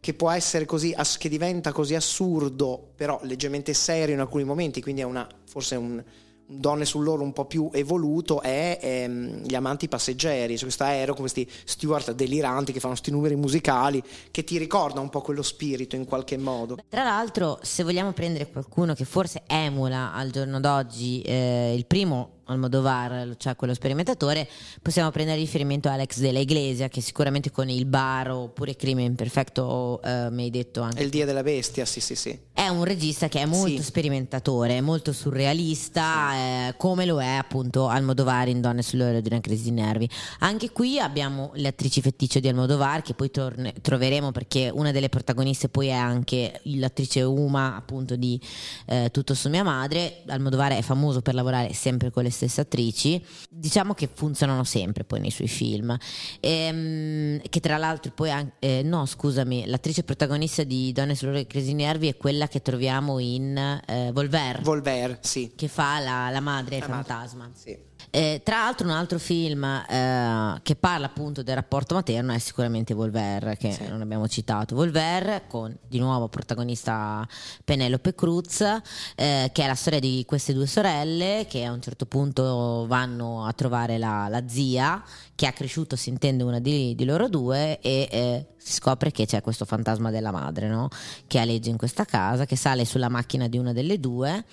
che 0.00 0.14
può 0.14 0.30
essere 0.30 0.64
così, 0.64 0.94
che 1.18 1.28
diventa 1.28 1.72
così 1.72 1.94
assurdo, 1.94 2.92
però 2.94 3.18
leggermente 3.22 3.74
serio 3.74 4.14
in 4.14 4.20
alcuni 4.20 4.44
momenti, 4.44 4.80
quindi 4.80 5.00
è 5.00 5.04
una, 5.04 5.26
forse 5.46 5.76
un, 5.76 6.02
un 6.48 6.60
donne 6.60 6.84
sul 6.84 7.04
loro 7.04 7.22
un 7.22 7.32
po' 7.32 7.46
più 7.46 7.68
evoluto, 7.72 8.40
è 8.40 8.78
ehm, 8.80 9.44
Gli 9.44 9.54
amanti 9.54 9.88
passeggeri, 9.88 10.54
cioè 10.54 10.62
questo 10.62 10.84
aereo 10.84 11.14
con 11.14 11.22
questi 11.22 11.48
steward 11.64 12.12
deliranti 12.12 12.72
che 12.72 12.80
fanno 12.80 12.94
questi 12.94 13.10
numeri 13.10 13.36
musicali, 13.36 14.02
che 14.30 14.44
ti 14.44 14.56
ricorda 14.56 15.00
un 15.00 15.08
po' 15.08 15.20
quello 15.20 15.42
spirito 15.42 15.96
in 15.96 16.04
qualche 16.04 16.38
modo. 16.38 16.78
Tra 16.88 17.02
l'altro, 17.02 17.58
se 17.62 17.82
vogliamo 17.82 18.12
prendere 18.12 18.50
qualcuno 18.50 18.94
che 18.94 19.04
forse 19.04 19.42
emula 19.46 20.12
al 20.12 20.30
giorno 20.30 20.60
d'oggi 20.60 21.20
eh, 21.22 21.74
il 21.76 21.86
primo 21.86 22.37
Almodovar, 22.48 23.34
cioè 23.36 23.56
quello 23.56 23.74
sperimentatore, 23.74 24.48
possiamo 24.82 25.10
prendere 25.10 25.38
riferimento 25.38 25.88
a 25.88 25.92
Alex 25.92 26.18
della 26.18 26.38
Iglesia, 26.38 26.88
che 26.88 27.00
sicuramente 27.00 27.50
con 27.50 27.68
il 27.68 27.84
bar 27.86 28.30
oppure 28.30 28.74
Crimine 28.76 29.06
Imperfecto 29.08 30.00
eh, 30.02 30.28
mi 30.30 30.44
hai 30.44 30.50
detto 30.50 30.80
anche 30.82 30.98
È 30.98 31.02
il 31.02 31.10
dia 31.10 31.24
della 31.24 31.42
bestia, 31.42 31.84
sì 31.84 32.00
sì 32.00 32.14
sì. 32.14 32.38
è 32.52 32.68
un 32.68 32.84
regista 32.84 33.28
che 33.28 33.40
è 33.40 33.44
molto 33.44 33.76
Sì. 33.76 33.82
sperimentatore, 33.82 34.80
molto 34.80 35.12
surrealista, 35.12 36.34
eh, 36.68 36.74
come 36.76 37.04
lo 37.04 37.20
è 37.20 37.34
appunto 37.34 37.86
Almodovar 37.88 38.48
in 38.48 38.60
Donne 38.60 38.82
sull'ora 38.82 39.20
di 39.20 39.28
una 39.28 39.40
crisi 39.40 39.64
di 39.64 39.70
nervi. 39.72 40.08
Anche 40.40 40.70
qui 40.70 40.98
abbiamo 40.98 41.50
le 41.54 41.68
attrici 41.68 42.00
fetticce 42.00 42.40
di 42.40 42.48
Almodovar, 42.48 43.02
che 43.02 43.14
poi 43.14 43.30
torne- 43.30 43.74
troveremo 43.80 44.32
perché 44.32 44.70
una 44.72 44.90
delle 44.92 45.08
protagoniste 45.08 45.68
poi 45.68 45.88
è 45.88 45.92
anche 45.92 46.60
l'attrice 46.64 47.22
Uma, 47.22 47.76
appunto 47.76 48.16
di 48.16 48.40
eh, 48.86 49.10
Tutto 49.12 49.34
su 49.34 49.48
mia 49.48 49.62
madre. 49.62 50.22
Almodovar 50.28 50.72
è 50.72 50.82
famoso 50.82 51.20
per 51.22 51.34
lavorare 51.34 51.72
sempre 51.72 52.10
con 52.10 52.22
le 52.22 52.30
stesse 52.38 52.60
attrici. 52.60 53.22
Diciamo 53.50 53.94
che 53.94 54.08
funzionano 54.12 54.64
sempre 54.64 55.04
poi 55.04 55.20
nei 55.20 55.30
suoi 55.30 55.48
film. 55.48 55.96
Ehm, 56.40 57.40
che 57.48 57.60
tra 57.60 57.76
l'altro 57.76 58.12
poi 58.12 58.30
an- 58.30 58.52
eh, 58.58 58.82
no, 58.82 59.04
scusami, 59.06 59.66
l'attrice 59.66 60.02
protagonista 60.04 60.62
di 60.64 60.92
Donne 60.92 61.14
di 61.14 61.46
crisi 61.46 61.74
nervi 61.74 62.08
è 62.08 62.16
quella 62.16 62.46
che 62.48 62.62
troviamo 62.62 63.18
in 63.18 63.56
eh, 63.56 64.10
Volver, 64.12 64.62
Volver, 64.62 65.18
sì. 65.22 65.52
che 65.54 65.68
fa 65.68 65.98
la, 65.98 66.30
la 66.30 66.40
madre 66.40 66.78
La 66.78 66.88
madre. 66.88 67.04
fantasma. 67.04 67.50
sì. 67.54 67.76
Eh, 68.10 68.40
tra 68.44 68.58
l'altro 68.64 68.86
un 68.86 68.92
altro 68.92 69.18
film 69.18 69.64
eh, 69.64 70.60
che 70.62 70.76
parla 70.76 71.06
appunto 71.06 71.42
del 71.42 71.54
rapporto 71.54 71.94
materno 71.94 72.32
è 72.32 72.38
sicuramente 72.38 72.94
Volver, 72.94 73.56
che 73.56 73.72
Sì. 73.72 73.86
non 73.86 74.00
abbiamo 74.00 74.26
citato. 74.28 74.74
Volver 74.74 75.46
con 75.46 75.76
di 75.86 75.98
nuovo 75.98 76.28
protagonista 76.28 77.26
Penelope 77.64 78.14
Cruz, 78.14 78.60
eh, 78.60 79.50
che 79.52 79.62
è 79.62 79.66
la 79.66 79.74
storia 79.74 80.00
di 80.00 80.24
queste 80.26 80.52
due 80.52 80.66
sorelle 80.66 81.46
che 81.48 81.64
a 81.64 81.72
un 81.72 81.82
certo 81.82 82.06
punto 82.06 82.86
vanno 82.88 83.44
a 83.44 83.52
trovare 83.52 83.98
la, 83.98 84.28
la 84.28 84.42
zia, 84.48 85.02
che 85.34 85.46
ha 85.46 85.52
cresciuto, 85.52 85.96
si 85.96 86.08
intende, 86.08 86.44
una 86.44 86.58
di, 86.60 86.94
di 86.94 87.04
loro 87.04 87.28
due 87.28 87.78
e 87.80 88.08
eh, 88.10 88.46
si 88.56 88.72
scopre 88.72 89.10
che 89.10 89.26
c'è 89.26 89.40
questo 89.40 89.64
fantasma 89.64 90.10
della 90.10 90.30
madre, 90.32 90.68
no? 90.68 90.88
che 91.26 91.38
aleggia 91.38 91.70
in 91.70 91.76
questa 91.76 92.04
casa, 92.04 92.44
che 92.46 92.56
sale 92.56 92.84
sulla 92.84 93.08
macchina 93.08 93.48
di 93.48 93.58
una 93.58 93.72
delle 93.72 94.00
due 94.00 94.44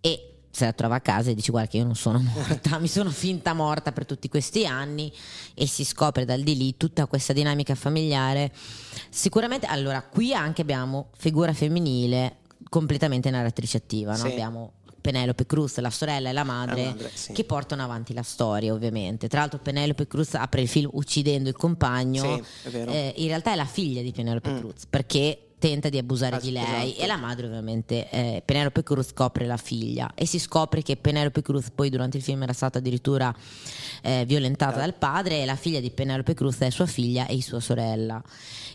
e 0.00 0.35
se 0.56 0.64
la 0.64 0.72
trova 0.72 0.94
a 0.94 1.00
casa 1.00 1.28
e 1.30 1.34
dice 1.34 1.50
guarda 1.50 1.68
che 1.68 1.76
io 1.76 1.84
non 1.84 1.94
sono 1.94 2.18
morta, 2.34 2.78
mi 2.78 2.88
sono 2.88 3.10
finta 3.10 3.52
morta 3.52 3.92
per 3.92 4.06
tutti 4.06 4.28
questi 4.28 4.64
anni 4.66 5.12
e 5.52 5.66
si 5.66 5.84
scopre 5.84 6.24
dal 6.24 6.40
di 6.40 6.56
lì 6.56 6.76
tutta 6.78 7.04
questa 7.04 7.34
dinamica 7.34 7.74
familiare. 7.74 8.50
Sicuramente, 9.10 9.66
allora, 9.66 10.00
qui 10.02 10.32
anche 10.32 10.62
abbiamo 10.62 11.10
figura 11.18 11.52
femminile 11.52 12.38
completamente 12.70 13.28
narratrice 13.28 13.76
attiva, 13.76 14.12
no? 14.12 14.16
Sì. 14.16 14.26
abbiamo 14.28 14.72
Penelope 14.98 15.44
Cruz, 15.44 15.78
la 15.78 15.90
sorella 15.90 16.30
e 16.30 16.32
la 16.32 16.42
madre, 16.42 16.82
La 16.84 16.88
madre, 16.88 17.10
sì. 17.12 17.32
che 17.34 17.44
portano 17.44 17.82
avanti 17.84 18.14
la 18.14 18.22
storia 18.22 18.72
ovviamente. 18.72 19.28
Tra 19.28 19.40
l'altro 19.40 19.58
Penelope 19.58 20.06
Cruz 20.06 20.34
apre 20.34 20.62
il 20.62 20.68
film 20.68 20.88
uccidendo 20.94 21.50
il 21.50 21.54
compagno, 21.54 22.42
Sì. 22.62 22.76
Eh, 22.76 23.12
in 23.18 23.26
realtà 23.26 23.52
è 23.52 23.56
la 23.56 23.66
figlia 23.66 24.00
di 24.00 24.10
Penelope 24.10 24.58
Cruz 24.58 24.86
perché 24.88 25.45
tenta 25.58 25.88
di 25.88 25.98
abusare 25.98 26.36
Ah, 26.36 26.40
di 26.40 26.50
lei. 26.50 26.88
Esatto. 26.90 27.02
e 27.02 27.06
la 27.06 27.16
madre 27.16 27.46
ovviamente 27.46 28.10
eh, 28.10 28.42
Penelope 28.44 28.82
Cruz 28.82 29.08
scopre 29.08 29.46
la 29.46 29.56
figlia. 29.56 30.12
E 30.14 30.26
si 30.26 30.38
scopre 30.38 30.82
che 30.82 30.96
Penelope 30.96 31.42
Cruz 31.42 31.70
poi 31.74 31.88
durante 31.90 32.16
il 32.18 32.22
film 32.22 32.42
era 32.42 32.52
stata 32.52 32.78
addirittura 32.78 33.34
eh, 34.02 34.24
violentata 34.26 34.78
dal 34.78 34.94
padre. 34.94 35.42
E 35.42 35.46
la 35.46 35.56
figlia 35.56 35.80
di 35.80 35.90
Penelope 35.90 36.34
Cruz 36.34 36.58
è 36.58 36.70
sua 36.70 36.86
figlia 36.86 37.26
e 37.26 37.40
sua 37.42 37.60
sorella. 37.60 38.22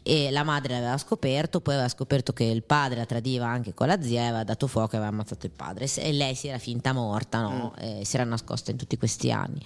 E 0.03 0.31
la 0.31 0.43
madre 0.43 0.73
l'aveva 0.73 0.97
scoperto. 0.97 1.61
Poi 1.61 1.75
aveva 1.75 1.89
scoperto 1.89 2.33
che 2.33 2.43
il 2.45 2.63
padre 2.63 2.97
la 2.97 3.05
tradiva 3.05 3.45
anche 3.45 3.73
con 3.73 3.87
la 3.87 4.01
zia 4.01 4.21
e 4.21 4.25
aveva 4.25 4.43
dato 4.43 4.65
fuoco 4.67 4.93
e 4.93 4.97
aveva 4.97 5.11
ammazzato 5.11 5.45
il 5.45 5.51
padre. 5.55 5.87
E 5.95 6.11
lei 6.11 6.33
si 6.35 6.47
era 6.47 6.57
finta 6.57 6.93
morta 6.93 7.41
no? 7.41 7.73
Eh, 7.77 8.01
si 8.03 8.15
era 8.15 8.25
nascosta 8.25 8.71
in 8.71 8.77
tutti 8.77 8.97
questi 8.97 9.31
anni 9.31 9.63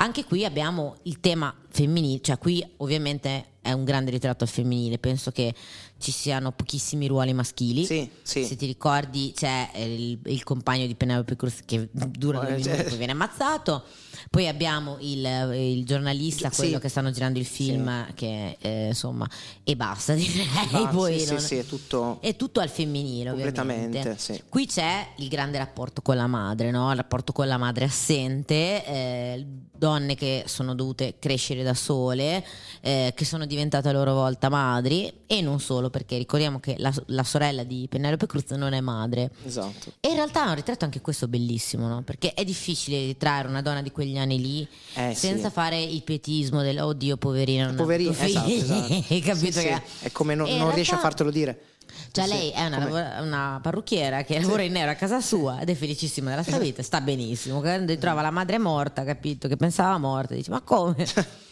anche 0.00 0.24
qui 0.24 0.44
abbiamo 0.44 0.96
il 1.02 1.18
tema 1.20 1.54
femminile, 1.70 2.20
cioè 2.20 2.38
qui 2.38 2.64
ovviamente 2.78 3.46
è 3.60 3.72
un 3.72 3.84
grande 3.84 4.10
ritratto 4.12 4.44
al 4.44 4.50
femminile, 4.50 4.98
penso 4.98 5.30
che 5.30 5.52
ci 5.98 6.10
siano 6.12 6.52
pochissimi 6.52 7.06
ruoli 7.08 7.32
maschili. 7.32 7.84
Sì, 7.84 8.08
sì. 8.22 8.44
Se 8.44 8.56
ti 8.56 8.64
ricordi 8.66 9.32
c'è 9.34 9.70
il, 9.76 10.18
il 10.26 10.42
compagno 10.44 10.86
di 10.86 10.94
Penelope 10.94 11.36
Cruz 11.36 11.60
che 11.66 11.88
dura 11.92 12.38
due 12.38 12.48
Eh, 12.48 12.50
minuti 12.52 12.68
e 12.70 12.74
cioè- 12.76 12.84
poi 12.84 12.96
viene 12.96 13.12
ammazzato. 13.12 13.84
Poi 14.30 14.46
abbiamo 14.48 14.96
il, 15.00 15.24
il 15.54 15.84
giornalista, 15.84 16.50
Sì. 16.50 16.60
quello 16.62 16.78
che 16.78 16.88
stanno 16.88 17.10
girando 17.10 17.38
il 17.38 17.46
film, 17.46 18.12
che 18.14 18.56
eh, 18.60 18.86
insomma, 18.88 19.28
e 19.64 19.76
basta 19.76 20.14
direi. 20.14 20.46
Ah, 20.72 20.88
poi 20.88 21.18
sì, 21.18 21.26
sì, 21.26 21.32
non- 21.32 21.40
sì, 21.42 21.56
è 21.56 21.64
tutto 21.66 22.18
è 22.20 22.36
tutto 22.36 22.60
al 22.60 22.68
femminile, 22.68 23.30
completamente, 23.30 23.98
ovviamente. 23.98 24.20
sì. 24.20 24.42
Qui 24.48 24.66
c'è 24.66 25.08
il 25.16 25.28
grande 25.28 25.58
rapporto 25.58 26.02
con 26.02 26.16
la 26.16 26.26
madre, 26.26 26.70
no? 26.70 26.90
il 26.90 26.96
rapporto 26.96 27.32
con 27.32 27.46
la 27.46 27.56
madre 27.58 27.84
assente, 27.86 28.84
eh, 28.84 29.46
donne 29.78 30.14
che 30.16 30.44
sono 30.46 30.74
dovute 30.74 31.16
crescere 31.18 31.62
da 31.62 31.74
sole, 31.74 32.44
eh, 32.80 33.12
che 33.14 33.24
sono 33.24 33.46
diventate 33.46 33.88
a 33.88 33.92
loro 33.92 34.12
volta 34.14 34.48
madri 34.48 35.12
e 35.26 35.40
non 35.40 35.60
solo, 35.60 35.88
perché 35.90 36.16
ricordiamo 36.18 36.58
che 36.58 36.74
la, 36.78 36.92
la 37.06 37.22
sorella 37.22 37.62
di 37.62 37.86
Penelope 37.88 38.26
Cruz 38.26 38.50
non 38.50 38.72
è 38.72 38.80
madre. 38.80 39.30
Esatto. 39.44 39.92
E 40.00 40.08
in 40.08 40.14
realtà 40.14 40.46
è 40.46 40.48
un 40.48 40.54
ritratto 40.56 40.84
anche 40.84 41.00
questo 41.00 41.28
bellissimo, 41.28 41.86
no? 41.86 42.02
Perché 42.02 42.34
è 42.34 42.44
difficile 42.44 42.98
ritrarre 43.04 43.46
una 43.48 43.62
donna 43.62 43.82
di 43.82 43.92
quegli 44.08 44.18
anni 44.18 44.40
lì 44.40 44.68
Eh, 44.94 45.14
senza 45.14 45.48
sì. 45.48 45.52
fare 45.54 45.80
il 45.80 46.02
pietismo 46.02 46.62
del 46.62 46.78
oddio, 46.80 47.16
Poverina, 47.16 47.68
avuto 47.68 48.10
esatto, 48.24 48.48
figli", 48.48 48.58
esatto. 48.60 49.04
Hai 49.08 49.20
capito 49.20 49.60
Sì, 49.60 49.66
che 49.66 49.82
sì. 49.98 50.04
È 50.06 50.12
come 50.12 50.34
non, 50.34 50.46
E 50.48 50.52
in 50.52 50.58
non 50.58 50.74
riesce 50.74 50.94
a 50.94 50.98
fartelo 50.98 51.30
dire. 51.30 51.58
cioè 52.12 52.24
Sì, 52.24 52.30
lei 52.30 52.50
è 52.50 52.64
una, 52.66 52.78
lavora- 52.78 53.18
una 53.20 53.58
parrucchiera 53.62 54.22
che 54.24 54.40
lavora 54.40 54.62
in 54.62 54.72
nero 54.72 54.90
a 54.90 54.94
casa 54.94 55.20
sua 55.20 55.60
ed 55.60 55.68
è 55.68 55.74
felicissima 55.74 56.30
della 56.30 56.42
sua 56.42 56.58
vita, 56.58 56.82
sta 56.82 57.00
benissimo. 57.00 57.60
Quando 57.60 57.96
trova 57.98 58.22
la 58.22 58.30
madre 58.30 58.58
morta, 58.58 59.04
capito, 59.04 59.48
che 59.48 59.56
pensava 59.56 59.96
morta, 59.98 60.34
dice 60.34 60.50
ma 60.50 60.60
come? 60.62 61.06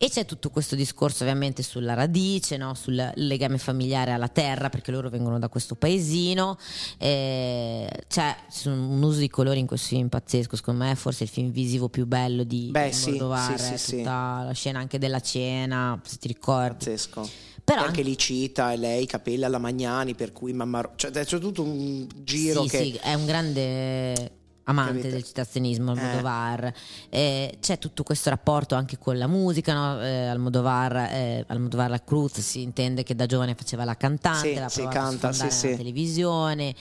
E 0.00 0.08
c'è 0.10 0.24
tutto 0.24 0.50
questo 0.50 0.76
discorso 0.76 1.24
ovviamente 1.24 1.64
sulla 1.64 1.94
radice, 1.94 2.56
no? 2.56 2.74
sul 2.74 3.10
legame 3.16 3.58
familiare 3.58 4.12
alla 4.12 4.28
terra, 4.28 4.68
perché 4.68 4.92
loro 4.92 5.08
vengono 5.08 5.40
da 5.40 5.48
questo 5.48 5.74
paesino. 5.74 6.56
Eh, 6.98 7.90
c'è 8.06 8.36
un 8.66 9.02
uso 9.02 9.18
di 9.18 9.28
colori 9.28 9.58
in 9.58 9.66
questo 9.66 9.88
film 9.88 10.06
pazzesco, 10.06 10.54
secondo 10.54 10.84
me 10.84 10.92
è 10.92 10.94
forse 10.94 11.24
il 11.24 11.28
film 11.28 11.50
visivo 11.50 11.88
più 11.88 12.06
bello 12.06 12.44
di 12.44 12.68
Beh, 12.70 12.90
di 12.90 12.94
sì, 12.94 13.20
sì, 13.56 13.76
sì, 13.76 13.96
tutta 13.96 14.44
la 14.44 14.52
scena 14.52 14.78
anche 14.78 15.00
della 15.00 15.18
cena, 15.18 16.00
se 16.04 16.16
ti 16.18 16.28
ricordi. 16.28 16.84
Pazzesco. 16.84 17.28
Però 17.64 17.82
E 17.82 17.86
anche 17.86 18.02
lì 18.02 18.16
cita 18.16 18.72
e 18.72 18.76
lei 18.76 19.04
capelli 19.04 19.42
alla 19.42 19.58
Magnani, 19.58 20.14
per 20.14 20.30
cui 20.30 20.52
mamma... 20.52 20.80
Ro- 20.80 20.92
Cioè, 20.94 21.10
c'è 21.10 21.38
tutto 21.40 21.64
un 21.64 22.06
giro 22.22 22.62
sì, 22.62 22.68
che... 22.68 22.82
sì, 22.84 23.00
è 23.02 23.14
un 23.14 23.26
grande 23.26 24.37
amante 24.68 24.92
Capito? 24.98 25.08
del 25.14 25.24
citazionismo 25.24 25.94
Eh. 25.94 25.98
Almodovar 25.98 26.72
Eh, 27.08 27.56
c'è 27.60 27.78
tutto 27.78 28.02
questo 28.02 28.30
rapporto 28.30 28.74
anche 28.74 28.98
con 28.98 29.16
la 29.18 29.26
musica 29.26 29.72
no? 29.74 30.02
eh, 30.02 30.26
Almodovar, 30.26 30.96
eh, 30.96 31.44
Almodovar 31.48 31.90
la 31.90 32.02
Cruz 32.02 32.40
si 32.40 32.62
intende 32.62 33.02
che 33.02 33.14
da 33.14 33.26
giovane 33.26 33.54
faceva 33.54 33.84
la 33.84 33.96
cantante 33.96 34.48
Sì, 34.52 34.54
l'ha 34.58 34.68
sì, 34.68 34.86
canta, 34.86 35.32
sì, 35.32 35.50
sì. 35.50 35.76
televisione 35.76 36.74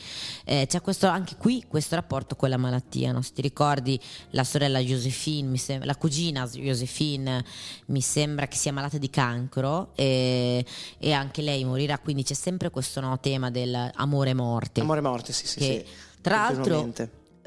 Eh, 0.46 0.66
c'è 0.68 0.82
questo, 0.82 1.08
anche 1.08 1.36
qui 1.38 1.64
questo 1.68 1.96
rapporto 1.96 2.36
con 2.36 2.50
la 2.50 2.58
malattia 2.58 3.12
no? 3.12 3.22
se 3.22 3.32
ti 3.34 3.42
ricordi 3.42 4.00
la 4.32 4.44
sorella 4.44 4.80
Josephine 4.80 5.58
sem- 5.58 5.84
la 5.86 5.96
cugina 5.96 6.46
Josephine 6.48 7.44
mi 7.88 8.02
sembra 8.02 8.48
che 8.48 8.58
sia 8.58 8.74
malata 8.74 8.98
di 8.98 9.10
cancro 9.10 9.92
e, 9.96 10.66
e 10.98 11.12
anche 11.14 11.42
lei 11.42 11.64
morirà 11.64 11.98
quindi 12.00 12.24
c'è 12.24 12.34
sempre 12.34 12.70
questo 12.70 13.00
no, 13.00 13.18
tema 13.20 13.50
del 13.50 13.92
amore 13.96 14.32
e 14.32 14.34
morte 14.34 14.82
Amore 14.82 15.02
morte, 15.02 15.32
sì, 15.34 15.48
sì, 15.48 15.58
che 15.60 15.86
sì. 15.88 16.22
tra 16.22 16.50
l'altro. 16.52 16.92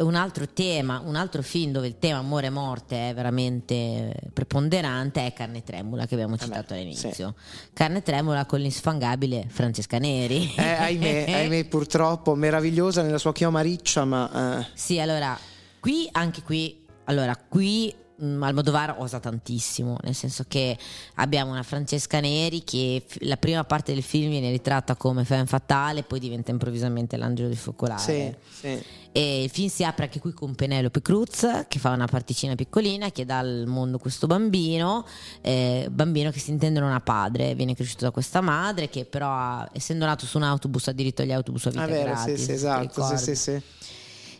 Un 0.03 0.15
altro 0.15 0.49
tema, 0.49 1.03
un 1.05 1.15
altro 1.17 1.43
film 1.43 1.73
dove 1.73 1.87
il 1.87 1.99
tema 1.99 2.19
amore 2.19 2.47
e 2.47 2.51
morte 2.51 3.11
è 3.11 3.15
veramente 3.15 4.15
preponderante 4.33 5.27
è 5.27 5.33
Carne 5.33 5.63
Tremula 5.63 6.07
che 6.07 6.15
abbiamo 6.15 6.37
citato 6.37 6.75
beh, 6.75 6.81
all'inizio. 6.81 7.35
Carne 7.73 8.03
Tremula 8.03 8.47
con 8.47 8.61
l'insfangabile 8.61 9.47
Francesca 9.49 9.99
Neri. 9.99 10.53
Eh, 10.57 10.63
ahimè, 10.63 11.25
ahimè, 11.33 11.65
purtroppo, 11.67 12.35
meravigliosa 12.35 13.03
nella 13.03 13.19
sua 13.19 13.33
chioma 13.33 13.61
riccia, 13.61 14.05
ma... 14.05 14.61
eh, 14.61 14.67
Sì, 14.75 14.99
allora, 14.99 15.39
qui, 15.81 16.09
anche 16.13 16.43
qui, 16.43 16.85
allora, 17.05 17.37
qui 17.37 17.95
mh, 18.17 18.43
Almodovar 18.43 18.97
osa 18.99 19.21
tantissimo, 19.21 19.99
nel 20.03 20.15
senso 20.15 20.45
che 20.49 20.77
abbiamo 21.17 21.51
una 21.51 21.63
Francesca 21.63 22.21
Neri 22.21 22.65
che 22.65 23.05
la 23.21 23.37
prima 23.37 23.65
parte 23.65 23.93
del 23.93 24.03
film 24.03 24.31
viene 24.31 24.51
ritratta 24.51 24.97
come 24.97 25.25
femme 25.25 25.47
fatale, 25.47 26.03
poi 26.03 26.21
diventa 26.21 26.51
improvvisamente 26.51 27.17
l'angelo 27.17 27.49
di 27.49 27.57
focolare. 27.57 28.01
sì, 28.01 28.35
sì. 28.61 28.83
E 29.13 29.43
il 29.43 29.51
film 29.51 29.69
si 29.69 29.83
apre 29.83 30.05
anche 30.05 30.21
qui 30.21 30.33
con 30.33 30.55
Penelope 30.55 31.03
Cruz 31.03 31.65
che 31.67 31.79
fa 31.81 31.91
una 31.91 32.07
particina 32.07 32.55
piccolina 32.55 33.11
che 33.11 33.25
dà 33.25 33.39
al 33.39 33.65
mondo 33.67 33.99
questo 33.99 34.29
bambino, 34.29 35.05
eh, 35.41 35.89
bambino 35.91 36.31
che 36.31 36.39
si 36.39 36.51
intende 36.51 36.79
non 36.79 36.93
ha 36.93 37.01
padre, 37.01 37.55
viene 37.57 37.75
cresciuto 37.75 38.05
da 38.05 38.13
questa 38.13 38.41
madre 38.41 38.89
che 38.89 39.05
però 39.07 39.67
essendo 39.73 40.05
nato 40.07 40.27
su 40.27 40.37
un 40.37 40.45
autobus 40.45 40.87
ha 40.89 40.93
diritto 40.93 41.23
agli 41.23 41.33
autobus 41.33 41.67
a 41.67 41.71
vita 41.71 41.83
Ah, 41.83 41.87
vero, 41.87 42.13
gratis. 42.13 42.39
sì, 42.39 42.45
sì, 42.45 42.53
esatto, 42.53 43.03
sì, 43.05 43.17
sì, 43.17 43.35
sì. 43.35 43.63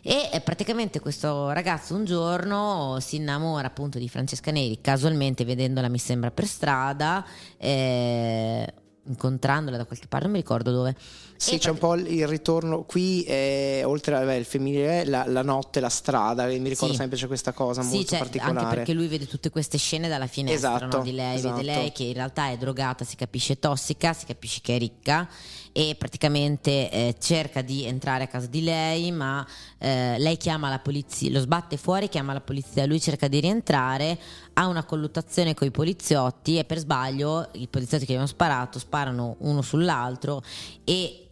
E 0.03 0.29
eh, 0.33 0.39
praticamente 0.41 0.99
questo 0.99 1.51
ragazzo 1.51 1.93
un 1.93 2.05
giorno 2.05 2.97
si 3.01 3.17
innamora 3.17 3.67
appunto 3.67 3.99
di 3.99 4.07
Francesca 4.09 4.49
Neri, 4.51 4.79
casualmente 4.81 5.43
vedendola 5.45 5.89
mi 5.89 5.99
sembra 5.99 6.31
per 6.31 6.47
strada, 6.47 7.23
eh, 7.57 8.73
incontrandola 9.07 9.77
da 9.77 9.85
qualche 9.85 10.07
parte, 10.07 10.25
non 10.25 10.35
mi 10.35 10.41
ricordo 10.41 10.71
dove. 10.71 10.95
Sì, 11.35 11.55
E 11.55 11.57
c'è 11.57 11.71
un 11.71 11.79
po' 11.79 11.95
il 11.95 12.27
ritorno 12.27 12.83
qui, 12.83 13.23
eh, 13.23 13.81
oltre 13.83 14.15
al 14.15 14.43
femminile, 14.45 15.05
la, 15.05 15.25
la 15.27 15.41
notte, 15.41 15.79
la 15.79 15.89
strada, 15.89 16.45
mi 16.45 16.69
ricordo 16.69 16.93
Sì. 16.93 16.99
sempre 16.99 17.17
c'è 17.17 17.25
questa 17.25 17.51
cosa 17.51 17.81
Sì, 17.81 17.95
molto 17.95 18.09
cioè, 18.09 18.19
particolare. 18.19 18.59
anche 18.59 18.75
perché 18.75 18.93
lui 18.93 19.07
vede 19.07 19.25
tutte 19.27 19.49
queste 19.49 19.77
scene 19.79 20.07
dalla 20.07 20.27
finestra 20.27 20.75
Esatto, 20.75 20.97
no, 20.97 21.03
di 21.03 21.13
lei, 21.13 21.35
esatto. 21.37 21.55
vede 21.55 21.65
lei 21.65 21.91
che 21.91 22.03
in 22.03 22.13
realtà 22.13 22.49
è 22.51 22.57
drogata, 22.57 23.03
si 23.03 23.15
capisce 23.15 23.57
tossica, 23.57 24.13
si 24.13 24.25
capisce 24.27 24.59
che 24.61 24.75
è 24.75 24.77
ricca 24.79 25.27
e 25.73 25.95
praticamente 25.97 26.89
eh, 26.89 27.15
cerca 27.19 27.61
di 27.61 27.85
entrare 27.85 28.25
a 28.25 28.27
casa 28.27 28.47
di 28.47 28.63
lei, 28.63 29.11
ma 29.11 29.45
eh, 29.77 30.17
lei 30.19 30.37
chiama 30.37 30.69
la 30.69 30.79
polizia, 30.79 31.31
lo 31.31 31.39
sbatte 31.39 31.77
fuori, 31.77 32.09
chiama 32.09 32.33
la 32.33 32.41
polizia, 32.41 32.85
lui 32.85 32.99
cerca 32.99 33.27
di 33.27 33.39
rientrare, 33.39 34.17
ha 34.53 34.67
una 34.67 34.83
colluttazione 34.83 35.53
con 35.53 35.67
i 35.67 35.71
poliziotti 35.71 36.57
e 36.57 36.65
per 36.65 36.79
sbaglio 36.79 37.49
i 37.53 37.67
poliziotti 37.67 38.05
che 38.05 38.13
gli 38.13 38.17
hanno 38.17 38.25
sparato 38.25 38.79
sparano 38.79 39.35
uno 39.39 39.61
sull'altro 39.61 40.41
e 40.83 41.27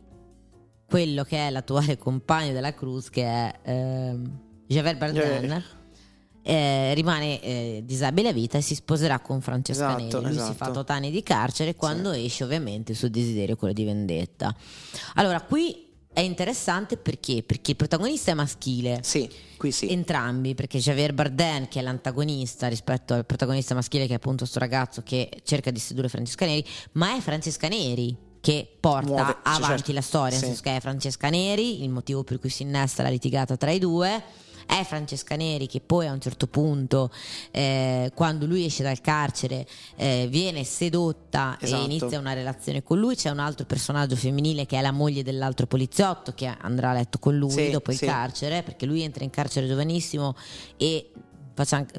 quello 0.88 1.24
che 1.24 1.48
è 1.48 1.50
l'attuale 1.50 1.98
compagno 2.00 2.54
della 2.54 2.74
Cruz 2.74 3.10
che 3.10 3.24
è 3.24 3.54
ehm, 3.64 4.40
Javier 4.68 4.98
Bardem 4.98 5.24
Javier. 5.24 5.78
Eh, 6.44 6.94
rimane 6.94 7.42
eh, 7.42 7.82
disabile 7.86 8.30
a 8.30 8.34
vita 8.34 8.58
e 8.58 8.62
si 8.62 8.76
sposerà 8.76 9.20
con 9.20 9.42
Francesca 9.42 9.98
Esatto, 9.98 10.22
Neri. 10.22 10.34
Lui 10.36 10.44
si 10.46 10.52
esatto. 10.52 10.74
fa 10.74 10.80
8 10.80 10.92
anni 10.92 11.12
di 11.12 11.22
carcere 11.24 11.76
quando 11.76 12.12
esce 12.12 12.44
ovviamente 12.44 12.94
il 12.94 12.98
suo 12.98 13.10
desiderio 13.10 13.56
quello 13.56 13.74
di 13.74 13.84
vendetta. 13.84 14.56
Allora 15.16 15.42
qui 15.42 15.88
è 16.12 16.22
interessante 16.22 16.98
perché? 16.98 17.44
Perché 17.44 17.72
il 17.72 17.78
protagonista 17.78 18.32
è 18.32 18.34
maschile. 18.34 19.00
Sì, 19.04 19.30
qui 19.58 19.72
sì. 19.72 19.90
Entrambi, 19.90 20.56
perché 20.56 20.80
Javier 20.80 21.14
Bardem, 21.14 21.68
che 21.68 21.80
è 21.80 21.82
l'antagonista 21.82 22.68
rispetto 22.68 23.14
al 23.14 23.26
protagonista 23.26 23.76
maschile, 23.76 24.06
che 24.08 24.14
è 24.14 24.16
appunto 24.16 24.40
questo 24.40 24.60
ragazzo 24.60 25.02
che 25.04 25.30
cerca 25.44 25.72
di 25.72 25.80
sedurre 25.80 26.10
Francesca 26.10 26.46
Neri, 26.46 26.66
ma 26.94 27.16
è 27.16 27.20
Francesca 27.20 27.68
Neri 27.68 28.16
che 28.42 28.68
porta 28.80 29.08
Muove, 29.08 29.32
sì, 29.32 29.38
avanti 29.44 29.68
certo. 29.78 29.94
la 29.94 30.02
storia, 30.02 30.30
nel 30.32 30.40
Sì. 30.40 30.46
senso 30.46 30.62
che 30.64 30.76
è 30.76 30.80
Francesca 30.80 31.30
Neri, 31.30 31.84
il 31.84 31.90
motivo 31.90 32.24
per 32.24 32.40
cui 32.40 32.50
si 32.50 32.64
innesta 32.64 33.04
la 33.04 33.10
litigata 33.10 33.56
tra 33.56 33.72
i 33.72 33.80
due. 33.80 34.24
È 34.72 34.84
Francesca 34.84 35.36
Neri 35.36 35.66
che 35.66 35.82
poi 35.82 36.06
a 36.06 36.12
un 36.12 36.22
certo 36.22 36.46
punto, 36.46 37.10
eh, 37.50 38.12
quando 38.14 38.46
lui 38.46 38.66
esce 38.66 38.84
dal 38.84 39.02
carcere, 39.02 39.66
eh, 39.96 40.28
viene 40.30 40.64
sedotta 40.64 41.58
Esatto. 41.60 41.82
e 41.82 41.86
inizia 41.86 42.20
una 42.20 42.34
relazione 42.34 42.84
con 42.84 43.00
lui. 43.00 43.16
C'è 43.16 43.32
un 43.32 43.40
altro 43.40 43.66
personaggio 43.66 44.16
femminile 44.16 44.68
che 44.68 44.78
è 44.78 44.82
la 44.82 44.92
moglie 44.92 45.24
dell'altro 45.24 45.66
poliziotto 45.66 46.34
che 46.34 46.46
andrà 46.46 46.92
a 46.92 46.94
letto 46.94 47.18
con 47.18 47.36
lui 47.36 47.50
Sì, 47.50 47.72
dopo 47.72 47.90
il 47.92 47.98
sì. 47.98 48.06
carcere, 48.06 48.62
perché 48.62 48.86
lui 48.86 49.02
entra 49.02 49.24
in 49.24 49.32
carcere 49.32 49.68
giovanissimo 49.68 50.36
e 50.78 51.12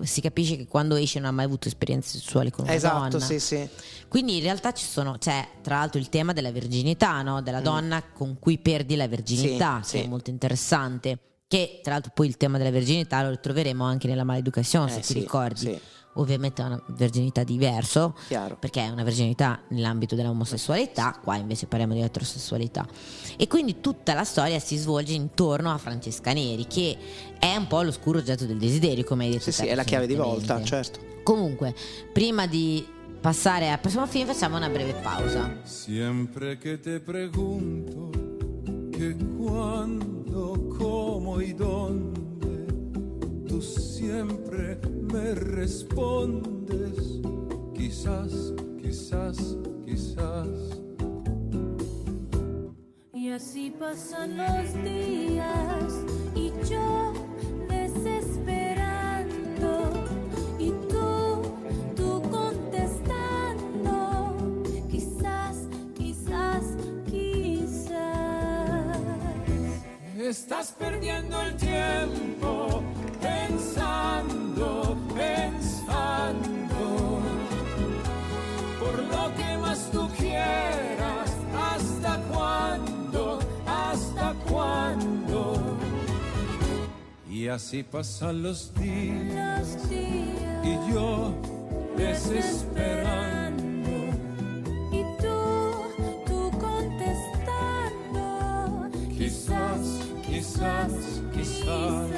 si 0.05 0.21
capisce 0.23 0.57
che 0.57 0.67
quando 0.67 0.95
esce 0.95 1.19
non 1.19 1.29
ha 1.29 1.33
mai 1.33 1.45
avuto 1.45 1.67
esperienze 1.69 2.19
sessuali 2.19 2.51
con 2.51 2.65
una 2.65 2.73
Esatto, 2.75 3.19
donna. 3.19 3.25
sì, 3.25 3.39
sì. 3.41 3.69
Quindi 4.09 4.37
in 4.37 4.43
realtà 4.43 4.73
ci 4.73 4.85
sono, 4.87 5.19
c'è 5.19 5.47
tra 5.61 5.79
l'altro 5.79 5.99
il 6.01 6.09
tema 6.09 6.33
della 6.33 6.51
virginità, 6.53 7.21
no? 7.23 7.43
della 7.43 7.61
donna 7.61 8.03
con 8.03 8.39
cui 8.39 8.59
perdi 8.59 8.95
la 8.97 9.07
virginità, 9.09 9.79
Mm. 9.79 9.83
Sì, 9.83 9.91
che 9.93 9.99
sì. 9.99 10.05
è 10.05 10.09
molto 10.09 10.31
interessante. 10.31 11.19
Che 11.51 11.81
tra 11.83 11.95
l'altro 11.95 12.13
poi 12.15 12.29
il 12.29 12.37
tema 12.37 12.59
della 12.59 12.71
virginità 12.71 13.25
lo 13.25 13.31
ritroveremo 13.31 13.83
anche 13.83 14.07
nella 14.07 14.23
maleducazione, 14.23 14.89
se 14.89 14.99
Eh, 14.99 15.01
ti 15.01 15.07
sì, 15.15 15.19
ricordi. 15.19 15.59
sì. 15.59 15.81
Ovviamente 16.15 16.63
è 16.63 16.65
una 16.65 16.81
virginità 16.91 17.43
diverso, 17.43 18.15
Chiaro. 18.29 18.57
perché 18.57 18.85
è 18.85 18.89
una 18.89 19.03
virginità 19.03 19.61
nell'ambito 19.71 20.15
dell'omosessualità, 20.15 21.19
qua 21.21 21.35
invece 21.35 21.67
parliamo 21.67 21.95
di 21.95 22.03
eterosessualità. 22.03 22.87
E 23.37 23.49
quindi 23.49 23.81
tutta 23.81 24.15
la 24.15 24.23
storia 24.23 24.61
si 24.61 24.77
svolge 24.77 25.13
intorno 25.13 25.73
a 25.73 25.79
Francesca 25.79 26.33
Neri, 26.33 26.69
che 26.69 26.97
è 27.41 27.57
un 27.57 27.67
po' 27.67 27.83
l'oscuro 27.83 28.19
oggetto 28.19 28.45
del 28.47 28.59
desiderio, 28.59 29.03
come 29.03 29.25
hai 29.25 29.31
detto. 29.31 29.43
Sì, 29.43 29.53
sì, 29.53 29.67
è 29.67 29.75
la 29.75 29.83
chiave 29.83 30.07
di 30.07 30.15
volta, 30.15 30.63
certo. 30.63 31.01
Comunque, 31.25 31.75
prima 32.13 32.47
di 32.47 32.87
passare 33.21 33.71
al 33.71 33.81
prossimo 33.81 34.07
film 34.07 34.27
facciamo 34.29 34.57
una 34.57 34.69
breve 34.69 34.93
pausa. 35.03 35.59
Siempre 35.65 36.59
que 36.59 36.79
te 36.79 37.01
pregunto 37.01 38.11
que 38.93 39.17
cómo 40.31 41.41
y 41.41 41.53
dónde, 41.53 42.67
tú 43.49 43.61
siempre 43.61 44.79
me 45.13 45.35
respondes, 45.35 47.21
quizás, 47.75 48.55
quizás, 48.81 49.57
quizás. 49.85 50.49
Y 53.13 53.31
así 53.31 53.71
pasan 53.79 54.37
los 54.37 54.75
días 54.85 56.05
y 56.35 56.53
yo 56.69 57.13
desesperando 57.69 58.70
Estás 70.31 70.73
perdiendo 70.79 71.43
el 71.43 71.57
tiempo 71.57 72.83
pensando, 73.21 74.97
pensando 75.13 76.79
por 78.79 78.95
lo 79.13 79.35
que 79.35 79.59
más 79.59 79.91
tú 79.91 80.09
quieras. 80.17 81.31
¿Hasta 81.53 82.17
cuándo? 82.33 83.41
¿Hasta 83.67 84.35
cuándo? 84.49 85.77
Y 87.29 87.49
así 87.49 87.83
pasan 87.83 88.45
los 88.45 88.73
días 88.75 89.67
Los 89.75 89.91
días 89.91 90.65
y 90.65 90.93
yo 90.93 91.35
desesperando. 91.97 93.91
y 94.93 95.03
tú, 95.21 95.41
tú 96.25 96.51
contestando, 96.57 98.23
Quizás, 99.19 100.00
quizás, 100.41 101.23
quizás. 101.35 102.09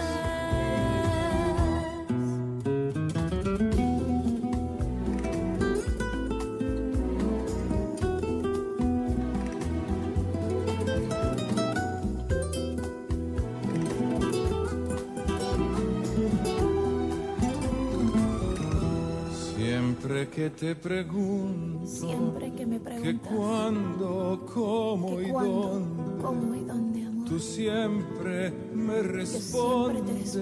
Siempre 19.56 20.28
que 20.28 20.50
te 20.50 20.76
pregunto 20.76 21.86
Siempre 21.86 22.52
que 22.52 22.66
me 22.66 22.78
que 22.78 22.84
preguntas 22.84 23.32
cuándo, 23.32 24.46
cómo 24.52 25.16
que 25.16 25.28
y 25.28 25.30
cuándo, 25.30 25.52
dónde, 25.52 26.22
cómo 26.22 26.54
y 26.54 26.64
dónde. 26.64 26.91
Tú 27.32 27.38
siempre 27.38 28.52
me 28.74 29.00
respondes. 29.02 30.38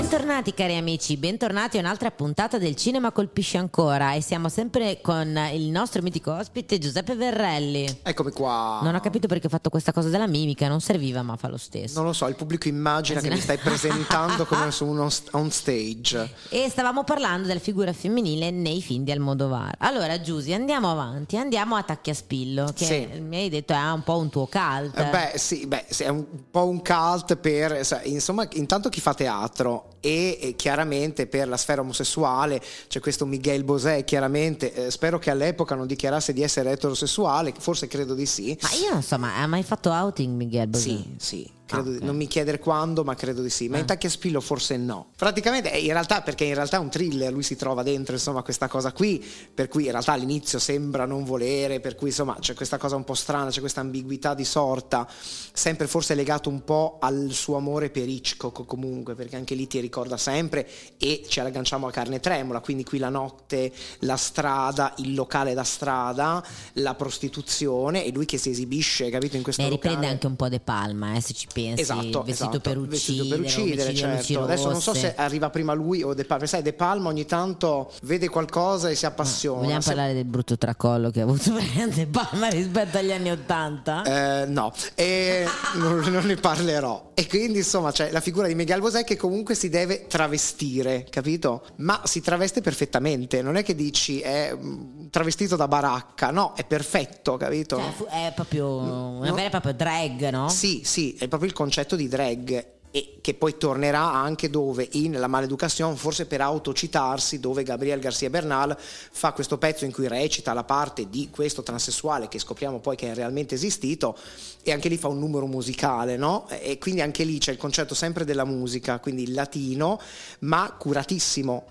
Bentornati 0.00 0.54
cari 0.54 0.76
amici, 0.78 1.18
bentornati 1.18 1.76
a 1.76 1.80
un'altra 1.80 2.10
puntata 2.10 2.56
del 2.56 2.74
Cinema 2.74 3.12
Colpisce 3.12 3.58
Ancora 3.58 4.14
e 4.14 4.22
siamo 4.22 4.48
sempre 4.48 5.00
con 5.02 5.38
il 5.52 5.64
nostro 5.70 6.00
mitico 6.00 6.32
ospite 6.32 6.78
Giuseppe 6.78 7.14
Verrelli. 7.14 7.98
Eccomi 8.02 8.30
qua. 8.32 8.80
Non 8.82 8.94
ho 8.94 9.00
capito 9.00 9.28
perché 9.28 9.46
ho 9.48 9.50
fatto 9.50 9.68
questa 9.68 9.92
cosa 9.92 10.08
della 10.08 10.26
mimica, 10.26 10.68
non 10.68 10.80
serviva 10.80 11.20
ma 11.20 11.36
fa 11.36 11.48
lo 11.48 11.58
stesso. 11.58 11.98
Non 11.98 12.06
lo 12.06 12.14
so, 12.14 12.26
il 12.28 12.34
pubblico 12.34 12.66
immagina 12.66 13.18
Eh 13.18 13.22
sì. 13.22 13.28
che 13.28 13.34
mi 13.34 13.40
stai 13.42 13.58
presentando 13.62 14.46
come 14.46 14.70
su 14.70 14.86
uno 14.86 15.06
on 15.32 15.50
stage. 15.50 16.32
E 16.48 16.70
stavamo 16.70 17.04
parlando 17.04 17.46
della 17.46 17.60
figura 17.60 17.92
femminile 17.92 18.50
nei 18.50 18.80
film 18.80 19.04
di 19.04 19.12
Almodovar. 19.12 19.74
Allora 19.80 20.18
Giusy, 20.18 20.54
andiamo 20.54 20.90
avanti, 20.90 21.36
andiamo 21.36 21.76
a 21.76 21.82
Tacchi 21.82 22.08
a 22.08 22.14
Spillo, 22.14 22.72
che 22.74 22.84
Sì. 22.86 23.20
mi 23.20 23.36
hai 23.36 23.48
detto 23.50 23.74
è 23.74 23.92
un 23.92 24.02
po' 24.02 24.16
un 24.16 24.30
tuo 24.30 24.46
cult. 24.46 24.98
Eh, 24.98 25.10
Beh, 25.10 25.32
sì, 25.36 25.66
beh, 25.66 25.84
sì, 25.90 26.04
è 26.04 26.08
un 26.08 26.24
po' 26.50 26.66
un 26.66 26.82
cult 26.82 27.36
per, 27.36 27.82
insomma, 28.04 28.48
intanto 28.54 28.88
chi 28.88 29.00
fa 29.02 29.12
teatro 29.12 29.88
e, 30.00 30.38
e 30.40 30.56
chiaramente 30.56 31.26
per 31.26 31.48
la 31.48 31.56
sfera 31.56 31.80
omosessuale 31.80 32.62
c'è 32.88 33.00
questo 33.00 33.26
Miguel 33.26 33.64
Bosé, 33.64 34.04
chiaramente, 34.04 34.86
eh, 34.86 34.90
spero 34.90 35.18
che 35.18 35.30
all'epoca 35.30 35.74
non 35.74 35.86
dichiarasse 35.86 36.32
di 36.32 36.42
essere 36.42 36.70
eterosessuale, 36.70 37.52
forse 37.58 37.86
credo 37.86 38.14
di 38.14 38.26
sì. 38.26 38.56
Ma 38.62 38.70
io 38.72 38.92
non 38.92 39.02
so, 39.02 39.18
ma 39.18 39.36
ha 39.36 39.46
mai 39.46 39.62
fatto 39.62 39.90
outing 39.90 40.34
Miguel 40.36 40.68
Bosé? 40.68 40.82
Sì, 40.82 41.14
sì. 41.18 41.50
Ah, 41.76 41.82
di- 41.82 41.96
ok. 41.96 42.02
non 42.02 42.16
mi 42.16 42.26
chiedere 42.26 42.58
quando, 42.58 43.04
ma 43.04 43.14
credo 43.14 43.42
di 43.42 43.50
sì. 43.50 43.68
Ma 43.68 43.78
in 43.78 43.86
Tacchi 43.86 44.06
a 44.06 44.10
Spillo 44.10 44.40
forse 44.40 44.76
no. 44.76 45.08
Praticamente, 45.16 45.72
eh, 45.72 45.78
in 45.80 45.92
realtà, 45.92 46.22
perché 46.22 46.44
in 46.44 46.54
realtà 46.54 46.76
è 46.76 46.80
un 46.80 46.90
thriller, 46.90 47.32
lui 47.32 47.42
si 47.42 47.56
trova 47.56 47.82
dentro, 47.82 48.14
insomma, 48.14 48.42
questa 48.42 48.68
cosa 48.68 48.92
qui, 48.92 49.24
per 49.52 49.68
cui 49.68 49.84
in 49.84 49.90
realtà 49.90 50.12
all'inizio 50.12 50.58
sembra 50.58 51.04
non 51.06 51.24
volere, 51.24 51.80
per 51.80 51.94
cui 51.94 52.08
insomma 52.08 52.36
c'è 52.40 52.54
questa 52.54 52.78
cosa 52.78 52.96
un 52.96 53.04
po' 53.04 53.14
strana, 53.14 53.50
c'è 53.50 53.60
questa 53.60 53.80
ambiguità 53.80 54.34
di 54.34 54.44
sorta, 54.44 55.06
sempre 55.52 55.86
forse 55.86 56.14
legato 56.14 56.48
un 56.48 56.64
po' 56.64 56.98
al 57.00 57.28
suo 57.30 57.56
amore 57.56 57.90
per 57.90 58.08
Hitchcock 58.08 58.64
comunque, 58.66 59.14
perché 59.14 59.36
anche 59.36 59.54
lì 59.54 59.66
ti 59.66 59.80
ricorda 59.80 60.16
sempre 60.16 60.68
e 60.98 61.24
ci 61.28 61.40
agganciamo 61.40 61.86
a 61.86 61.90
carne 61.90 62.20
tremola, 62.20 62.60
quindi 62.60 62.84
qui 62.84 62.98
la 62.98 63.08
notte, 63.08 63.72
la 64.00 64.16
strada, 64.16 64.94
il 64.98 65.14
locale 65.14 65.54
da 65.54 65.64
strada, 65.64 66.44
la 66.74 66.94
prostituzione 66.94 68.04
e 68.04 68.12
lui 68.12 68.26
che 68.26 68.38
si 68.38 68.50
esibisce, 68.50 69.08
capito, 69.10 69.36
in 69.36 69.42
questo 69.42 69.62
Beh, 69.62 69.68
riprende 69.68 69.96
locale. 69.96 70.14
anche 70.14 70.26
un 70.26 70.36
po' 70.36 70.48
De 70.48 70.60
Palma, 70.60 71.14
eh, 71.14 71.20
se 71.20 71.32
ci 71.32 71.46
pensi. 71.46 71.59
Esatto, 71.68 72.22
vestito, 72.22 72.24
esatto, 72.26 72.60
per 72.60 72.80
vestito 72.80 73.22
uccidere, 73.22 73.40
per 73.42 73.50
uccidere, 73.50 73.94
certo. 73.94 74.42
Adesso 74.42 74.70
non 74.70 74.80
so 74.80 74.94
se 74.94 75.14
arriva 75.14 75.50
prima 75.50 75.72
lui 75.72 76.02
o 76.02 76.14
De 76.14 76.24
Palma. 76.24 76.46
Sai, 76.46 76.62
De 76.62 76.72
Palma 76.72 77.08
ogni 77.08 77.26
tanto 77.26 77.92
vede 78.02 78.28
qualcosa 78.28 78.88
e 78.88 78.94
si 78.94 79.06
appassiona. 79.06 79.60
Vogliamo 79.60 79.80
Se- 79.80 79.88
parlare 79.88 80.14
del 80.14 80.24
brutto 80.24 80.56
tracollo 80.56 81.10
che 81.10 81.20
ha 81.20 81.24
avuto 81.24 81.50
De 81.94 82.06
Palma 82.06 82.48
rispetto 82.48 82.98
agli 82.98 83.12
anni 83.12 83.30
Ottanta? 83.30 84.02
Eh, 84.02 84.46
no, 84.46 84.72
e 84.94 85.46
non, 85.76 85.98
non 85.98 86.24
ne 86.24 86.36
parlerò. 86.36 87.10
E 87.14 87.26
quindi 87.26 87.58
insomma 87.58 87.92
c'è 87.92 88.10
la 88.10 88.20
figura 88.20 88.46
di 88.46 88.54
Miguel 88.54 88.80
Bosé 88.80 89.04
che 89.04 89.16
comunque 89.16 89.54
si 89.54 89.68
deve 89.68 90.06
travestire, 90.06 91.06
capito? 91.10 91.64
Ma 91.76 92.00
si 92.04 92.20
traveste 92.20 92.60
perfettamente, 92.60 93.42
non 93.42 93.56
è 93.56 93.62
che 93.62 93.74
dici 93.74 94.20
è 94.20 94.54
mm, 94.54 95.08
travestito 95.10 95.56
da 95.56 95.68
baracca, 95.68 96.30
no, 96.30 96.54
è 96.54 96.64
perfetto, 96.64 97.36
capito? 97.36 97.76
Cioè, 97.76 98.28
è 98.28 98.32
proprio 98.34 98.68
una 98.68 99.32
vera 99.32 99.48
e 99.48 99.50
propria 99.50 99.72
drag, 99.72 100.30
no? 100.30 100.48
Sì, 100.48 100.82
sì, 100.84 101.14
è 101.18 101.28
proprio 101.28 101.49
il 101.50 101.56
concetto 101.56 101.96
di 101.96 102.08
drag 102.08 102.78
e 102.92 103.18
che 103.20 103.34
poi 103.34 103.56
tornerà 103.56 104.12
anche 104.12 104.50
dove 104.50 104.88
in 104.92 105.12
La 105.12 105.28
Maleducación, 105.28 105.96
forse 105.96 106.26
per 106.26 106.40
autocitarsi, 106.40 107.38
dove 107.38 107.62
Gabriel 107.62 108.00
García 108.00 108.30
Bernal 108.30 108.76
fa 108.78 109.32
questo 109.32 109.58
pezzo 109.58 109.84
in 109.84 109.92
cui 109.92 110.08
recita 110.08 110.52
la 110.52 110.64
parte 110.64 111.08
di 111.08 111.28
questo 111.30 111.62
transessuale 111.62 112.28
che 112.28 112.40
scopriamo 112.40 112.80
poi 112.80 112.96
che 112.96 113.10
è 113.10 113.14
realmente 113.14 113.54
esistito 113.54 114.16
e 114.62 114.72
anche 114.72 114.88
lì 114.88 114.96
fa 114.96 115.08
un 115.08 115.20
numero 115.20 115.46
musicale, 115.46 116.16
no? 116.16 116.48
E 116.48 116.78
quindi 116.78 117.00
anche 117.00 117.22
lì 117.22 117.38
c'è 117.38 117.52
il 117.52 117.58
concetto 117.58 117.94
sempre 117.94 118.24
della 118.24 118.44
musica, 118.44 118.98
quindi 118.98 119.22
il 119.22 119.34
latino, 119.34 120.00
ma 120.40 120.74
curatissimo 120.76 121.66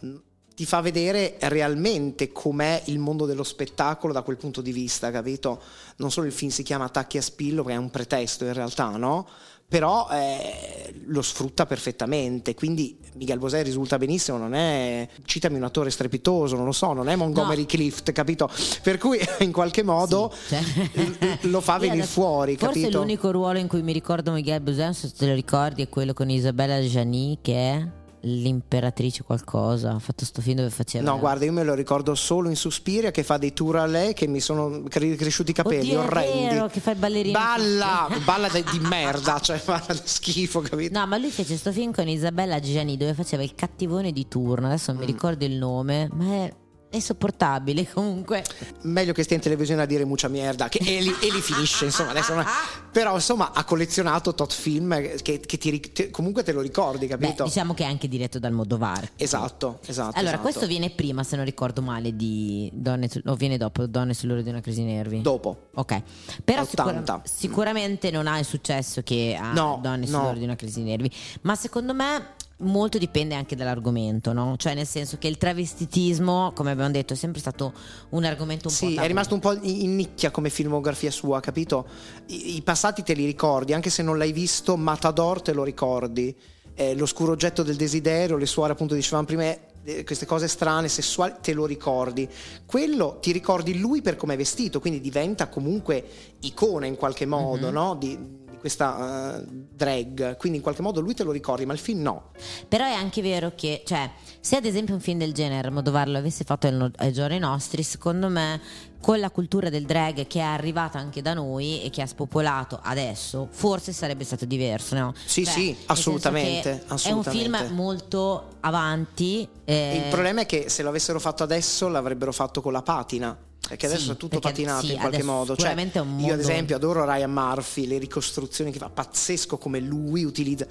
ti 0.55 0.65
fa 0.65 0.81
vedere 0.81 1.37
realmente 1.39 2.33
com'è 2.33 2.81
il 2.87 2.99
mondo 2.99 3.25
dello 3.25 3.43
spettacolo 3.43 4.11
da 4.11 4.23
quel 4.23 4.35
punto 4.35 4.59
di 4.59 4.73
vista, 4.73 5.09
capito? 5.09 5.61
Non 5.97 6.11
solo 6.11 6.27
il 6.27 6.33
film 6.33 6.51
si 6.51 6.63
chiama 6.63 6.83
Attacchi 6.83 7.17
a 7.17 7.21
spillo, 7.21 7.63
che 7.63 7.71
è 7.71 7.77
un 7.77 7.89
pretesto 7.89 8.43
in 8.43 8.51
realtà, 8.51 8.89
no? 8.97 9.25
Però 9.69 10.07
eh, 10.11 10.91
lo 11.05 11.21
sfrutta 11.21 11.67
perfettamente, 11.67 12.55
quindi 12.55 12.97
Miguel 13.17 13.37
Bosé 13.37 13.61
risulta 13.61 13.99
benissimo, 13.99 14.37
non 14.39 14.55
è, 14.55 15.07
citami 15.25 15.57
un 15.57 15.63
attore 15.63 15.91
strepitoso, 15.91 16.55
non 16.55 16.65
lo 16.65 16.71
so, 16.71 16.91
non 16.93 17.07
è 17.07 17.15
Montgomery 17.15 17.61
No. 17.61 17.67
Clift, 17.67 18.11
capito? 18.11 18.49
Per 18.81 18.97
cui 18.97 19.19
in 19.41 19.51
qualche 19.51 19.83
modo 19.83 20.33
Sì, 20.47 20.55
cioè- 20.55 21.37
lo 21.41 21.61
fa 21.61 21.77
venire 21.77 22.07
fuori, 22.07 22.57
Forse 22.57 22.79
capito? 22.81 22.97
l'unico 22.97 23.29
ruolo 23.29 23.59
in 23.59 23.67
cui 23.67 23.83
mi 23.83 23.93
ricordo 23.93 24.31
Miguel 24.31 24.61
so 24.61 25.07
se 25.07 25.13
te 25.15 25.27
lo 25.27 25.33
ricordi, 25.35 25.83
è 25.83 25.89
quello 25.89 26.13
con 26.13 26.29
Isabella 26.31 26.81
Gianni 26.81 27.37
che 27.39 27.53
è 27.53 27.87
l'imperatrice 28.21 29.23
qualcosa. 29.23 29.91
Ha 29.91 29.99
fatto 29.99 30.25
sto 30.25 30.41
film 30.41 30.57
dove 30.57 30.69
faceva... 30.69 31.09
No, 31.11 31.19
guarda, 31.19 31.45
io 31.45 31.51
me 31.51 31.63
lo 31.63 31.73
ricordo 31.73 32.15
solo 32.15 32.49
in 32.49 32.55
Suspiria 32.55 33.11
che 33.11 33.23
fa 33.23 33.37
dei 33.37 33.53
tour 33.53 33.77
a 33.77 33.85
lei 33.85 34.13
che 34.13 34.27
mi 34.27 34.39
sono 34.39 34.83
cre- 34.89 35.15
cresciuti 35.15 35.51
i 35.51 35.53
capelli 35.53 35.95
Oddio, 35.95 36.01
è 36.01 36.05
orrendi. 36.05 36.53
vero, 36.55 36.67
che 36.67 36.79
fa 36.79 36.91
il 36.91 36.97
ballerino. 36.97 37.37
Balla, 37.39 38.07
balla 38.25 38.47
de- 38.49 38.63
di 38.71 38.79
merda, 38.79 39.39
cioè 39.39 39.61
di 39.65 39.99
schifo, 40.03 40.61
capito? 40.61 40.97
No, 40.97 41.05
ma 41.07 41.17
lui 41.17 41.29
fece 41.29 41.55
sto 41.57 41.71
film 41.71 41.91
con 41.93 42.07
Isabella 42.07 42.59
Gianni 42.59 42.97
dove 42.97 43.13
faceva 43.13 43.43
il 43.43 43.53
cattivone 43.55 44.11
di 44.11 44.27
turno. 44.27 44.67
Adesso 44.67 44.91
non 44.91 45.01
Mm. 45.01 45.05
mi 45.05 45.11
ricordo 45.11 45.45
il 45.45 45.53
nome, 45.53 46.09
ma 46.13 46.25
è, 46.33 46.53
è 46.89 46.99
sopportabile 46.99 47.87
comunque. 47.91 48.43
Meglio 48.81 49.13
che 49.13 49.23
stia 49.23 49.35
in 49.35 49.41
televisione 49.41 49.83
a 49.83 49.85
dire 49.85 50.05
mucha 50.05 50.27
merda, 50.27 50.69
che 50.69 50.79
e, 50.79 51.01
lì, 51.01 51.13
e 51.21 51.31
lì 51.31 51.39
finisce, 51.41 51.85
insomma, 51.85 52.09
adesso 52.09 52.33
non- 52.33 52.45
però 52.91 53.13
insomma 53.13 53.51
ha 53.53 53.63
collezionato 53.63 54.33
tot 54.33 54.51
film 54.51 54.99
che, 55.21 55.39
che 55.39 55.57
ti, 55.57 55.79
te- 55.91 56.09
comunque 56.09 56.41
te 56.43 56.51
lo 56.51 56.61
ricordi, 56.61 57.05
Beh, 57.05 57.17
capito? 57.17 57.43
diciamo 57.43 57.73
che 57.75 57.83
è 57.83 57.87
anche 57.87 58.07
diretto 58.07 58.39
dal 58.39 58.51
Modovar. 58.51 59.11
Esatto, 59.15 59.79
esatto. 59.85 60.15
Allora, 60.17 60.33
esatto. 60.35 60.41
questo 60.41 60.65
viene 60.65 60.89
prima, 60.89 61.23
se 61.23 61.35
non 61.35 61.45
ricordo 61.45 61.81
male, 61.83 62.15
di 62.15 62.69
Donne 62.73 63.07
o 63.25 63.35
viene 63.35 63.57
dopo 63.57 63.85
Donne 63.85 64.13
sull'ora 64.15 64.41
di 64.41 64.49
una 64.49 64.61
crisi 64.61 64.81
nervi. 64.83 65.21
Dopo. 65.21 65.67
Ok, 65.75 66.01
però 66.43 66.61
80. 66.63 67.21
sicura- 67.21 67.21
sicuramente 67.25 68.09
non 68.11 68.25
ha 68.25 68.39
il 68.39 68.45
successo 68.45 69.01
che 69.03 69.37
ha 69.39 69.51
No, 69.53 69.79
Donne 69.81 70.07
no. 70.07 70.17
sull'ora 70.17 70.37
di 70.37 70.43
una 70.43 70.55
crisi 70.55 70.81
nervi, 70.81 71.11
ma 71.41 71.55
secondo 71.55 71.93
me 71.93 72.37
molto 72.61 72.97
dipende 72.97 73.35
anche 73.35 73.55
dall'argomento, 73.55 74.33
no? 74.33 74.55
Cioè 74.57 74.73
nel 74.73 74.87
senso 74.87 75.17
che 75.17 75.27
il 75.27 75.37
travestitismo, 75.37 76.51
come 76.53 76.71
abbiamo 76.71 76.91
detto, 76.91 77.13
è 77.13 77.15
sempre 77.15 77.39
stato 77.39 77.73
un 78.09 78.23
argomento 78.25 78.67
un 78.67 78.75
po' 78.77 78.87
Sì, 78.87 78.95
è 78.95 79.07
rimasto 79.07 79.33
un 79.33 79.39
po' 79.39 79.53
in 79.61 79.95
nicchia 79.95 80.31
come 80.31 80.49
filmografia 80.49 81.11
sua, 81.11 81.39
capito? 81.39 81.87
I, 82.27 82.57
i 82.57 82.61
passati 82.61 83.03
te 83.03 83.13
li 83.13 83.25
ricordi, 83.25 83.73
anche 83.73 83.89
se 83.89 84.03
non 84.03 84.17
l'hai 84.17 84.31
visto, 84.31 84.75
Matador 84.77 85.41
te 85.41 85.53
lo 85.53 85.63
ricordi. 85.63 86.35
Eh, 86.75 86.95
l'oscuro 86.95 87.33
oggetto 87.33 87.63
del 87.63 87.75
desiderio, 87.75 88.37
le 88.37 88.45
suore 88.45 88.71
appunto 88.71 88.93
dicevamo 88.93 89.25
prima, 89.25 89.43
eh, 89.83 90.03
queste 90.05 90.25
cose 90.25 90.47
strane, 90.47 90.87
sessuali, 90.87 91.33
te 91.41 91.51
lo 91.53 91.65
ricordi. 91.65 92.27
Quello 92.65 93.17
ti 93.21 93.31
ricordi 93.33 93.77
lui 93.79 94.01
per 94.01 94.15
come 94.15 94.35
è 94.35 94.37
vestito, 94.37 94.79
quindi 94.79 95.01
diventa 95.01 95.49
comunque 95.49 96.03
icona 96.41 96.85
in 96.85 96.95
qualche 96.95 97.25
modo, 97.25 97.67
Mhm. 97.67 97.73
no? 97.73 97.95
Di 97.95 98.17
questa 98.59 99.39
eh, 99.39 99.43
drag, 99.47 100.37
quindi 100.37 100.57
in 100.57 100.63
qualche 100.63 100.81
modo 100.81 100.99
lui 100.99 101.13
te 101.13 101.23
lo 101.23 101.31
ricordi, 101.31 101.65
ma 101.65 101.73
il 101.73 101.79
film 101.79 102.01
no. 102.01 102.31
Però 102.67 102.85
è 102.85 102.93
anche 102.93 103.21
vero 103.21 103.53
che, 103.55 103.83
cioè, 103.85 104.09
se 104.39 104.55
ad 104.55 104.65
esempio 104.65 104.93
un 104.93 104.99
film 105.01 105.17
del 105.19 105.33
genere 105.33 105.69
Modovar 105.69 106.07
lo 106.09 106.17
avesse 106.17 106.43
fatto 106.43 106.67
ai, 106.67 106.73
no- 106.73 106.91
ai 106.97 107.11
giorni 107.13 107.39
nostri, 107.39 107.83
secondo 107.83 108.27
me 108.29 108.59
con 109.01 109.19
la 109.19 109.29
cultura 109.29 109.69
del 109.69 109.85
drag 109.85 110.27
che 110.27 110.39
è 110.39 110.43
arrivata 110.43 110.99
anche 110.99 111.21
da 111.21 111.33
noi 111.33 111.81
e 111.83 111.89
che 111.89 112.01
ha 112.01 112.05
spopolato 112.05 112.79
adesso, 112.83 113.47
forse 113.49 113.93
sarebbe 113.93 114.25
stato 114.25 114.43
diverso, 114.45 114.95
no? 114.95 115.13
Sì, 115.25 115.45
Cioè, 115.45 115.53
sì, 115.53 115.75
assolutamente, 115.85 116.61
che 116.61 116.69
È 116.79 116.83
un 116.87 116.93
assolutamente. 116.93 117.57
film 117.65 117.75
molto 117.75 118.47
avanti. 118.59 119.47
eh, 119.63 120.01
Il 120.03 120.09
problema 120.11 120.41
è 120.41 120.45
che 120.45 120.67
se 120.69 120.83
lo 120.83 120.89
avessero 120.89 121.19
fatto 121.19 121.43
adesso 121.43 121.87
l'avrebbero 121.87 122.31
fatto 122.33 122.61
con 122.61 122.73
la 122.73 122.81
patina. 122.81 123.37
Perché 123.69 123.85
adesso 123.85 124.01
Sì, 124.05 124.11
è 124.11 124.17
tutto 124.17 124.39
perché- 124.39 124.49
patinato 124.49 124.85
sì, 124.87 124.93
in 124.93 124.99
qualche 124.99 125.23
modo. 125.23 125.55
Cioè, 125.55 125.71
un 125.73 125.79
Io, 125.79 125.95
ad 125.95 126.05
mondo- 126.07 126.35
esempio, 126.41 126.75
adoro 126.75 127.05
Ryan 127.05 127.31
Murphy, 127.31 127.85
le 127.87 127.97
ricostruzioni 127.99 128.71
che 128.71 128.79
fa, 128.79 128.89
pazzesco 128.89 129.57
come 129.57 129.79
lui 129.79 130.23
utilizza. 130.25 130.65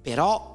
Però 0.00 0.52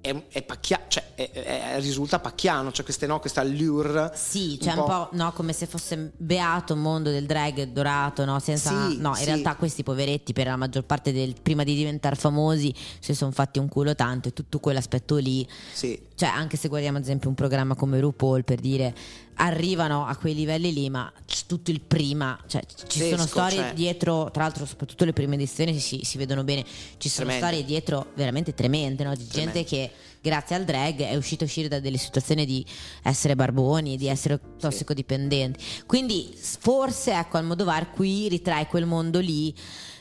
è, 0.00 0.14
è, 0.30 0.42
pacchia- 0.42 0.84
cioè, 0.86 1.14
è- 1.16 1.30
è- 1.32 1.80
risulta 1.80 2.20
pacchiano, 2.20 2.70
cioè 2.70 2.84
queste, 2.84 3.06
no, 3.06 3.18
questa 3.18 3.40
allure. 3.40 4.12
Sì, 4.14 4.56
c'è 4.60 4.72
un 4.74 4.84
po', 4.84 5.08
no, 5.12 5.32
come 5.32 5.52
se 5.52 5.66
fosse 5.66 6.12
beato 6.16 6.74
un 6.74 6.80
mondo 6.80 7.10
del 7.10 7.26
drag 7.26 7.64
dorato, 7.64 8.24
no? 8.24 8.38
Senza, 8.38 8.88
Sì, 8.88 8.98
no, 8.98 9.08
in 9.10 9.14
sì. 9.16 9.24
realtà 9.24 9.56
questi 9.56 9.82
poveretti 9.82 10.32
per 10.32 10.46
la 10.46 10.56
maggior 10.56 10.84
parte 10.84 11.12
del 11.12 11.34
prima 11.42 11.64
di 11.64 11.74
diventare 11.74 12.14
famosi 12.14 12.72
si 13.00 13.12
sono 13.12 13.32
fatti 13.32 13.58
un 13.58 13.68
culo 13.68 13.94
tanto 13.96 14.28
e 14.28 14.32
tutto 14.32 14.60
quell'aspetto 14.60 15.16
lì. 15.16 15.46
Sì. 15.72 16.00
Cioè, 16.14 16.28
anche 16.28 16.56
se 16.56 16.68
guardiamo 16.68 16.98
ad 16.98 17.02
esempio 17.02 17.28
un 17.28 17.34
programma 17.34 17.74
come 17.74 17.98
RuPaul 18.00 18.44
per 18.44 18.60
dire 18.60 18.94
arrivano 19.38 20.06
a 20.06 20.16
quei 20.16 20.34
livelli 20.34 20.72
lì, 20.72 20.90
ma 20.90 21.10
tutto 21.46 21.70
il 21.70 21.80
prima, 21.80 22.38
cioè 22.46 22.62
ci 22.88 22.98
sono 22.98 23.10
Pazzesco, 23.10 23.26
storie 23.28 23.56
cioè. 23.58 23.72
dietro, 23.74 24.30
tra 24.30 24.42
l'altro 24.42 24.66
soprattutto 24.66 25.04
le 25.04 25.12
prime 25.12 25.34
edizioni 25.36 25.78
si, 25.78 26.00
si 26.02 26.18
vedono 26.18 26.44
bene, 26.44 26.64
ci 26.98 27.08
sono 27.08 27.28
Tremende. 27.28 27.46
storie 27.46 27.64
dietro 27.64 28.06
veramente 28.14 28.54
tremende, 28.54 29.04
no? 29.04 29.14
di 29.14 29.26
gente 29.26 29.64
che 29.64 29.90
grazie 30.20 30.56
al 30.56 30.64
drag 30.64 31.00
è 31.00 31.16
uscita 31.16 31.44
a 31.44 31.46
uscire 31.46 31.68
da 31.68 31.80
delle 31.80 31.96
situazioni 31.96 32.44
di 32.44 32.64
essere 33.02 33.34
barboni, 33.34 33.96
di 33.96 34.08
essere 34.08 34.40
tossicodipendenti. 34.58 35.64
Quindi 35.86 36.36
forse 36.36 37.12
ecco 37.12 37.36
Almodovar 37.36 37.90
qui 37.92 38.28
ritrae 38.28 38.66
quel 38.66 38.86
mondo 38.86 39.20
lì 39.20 39.54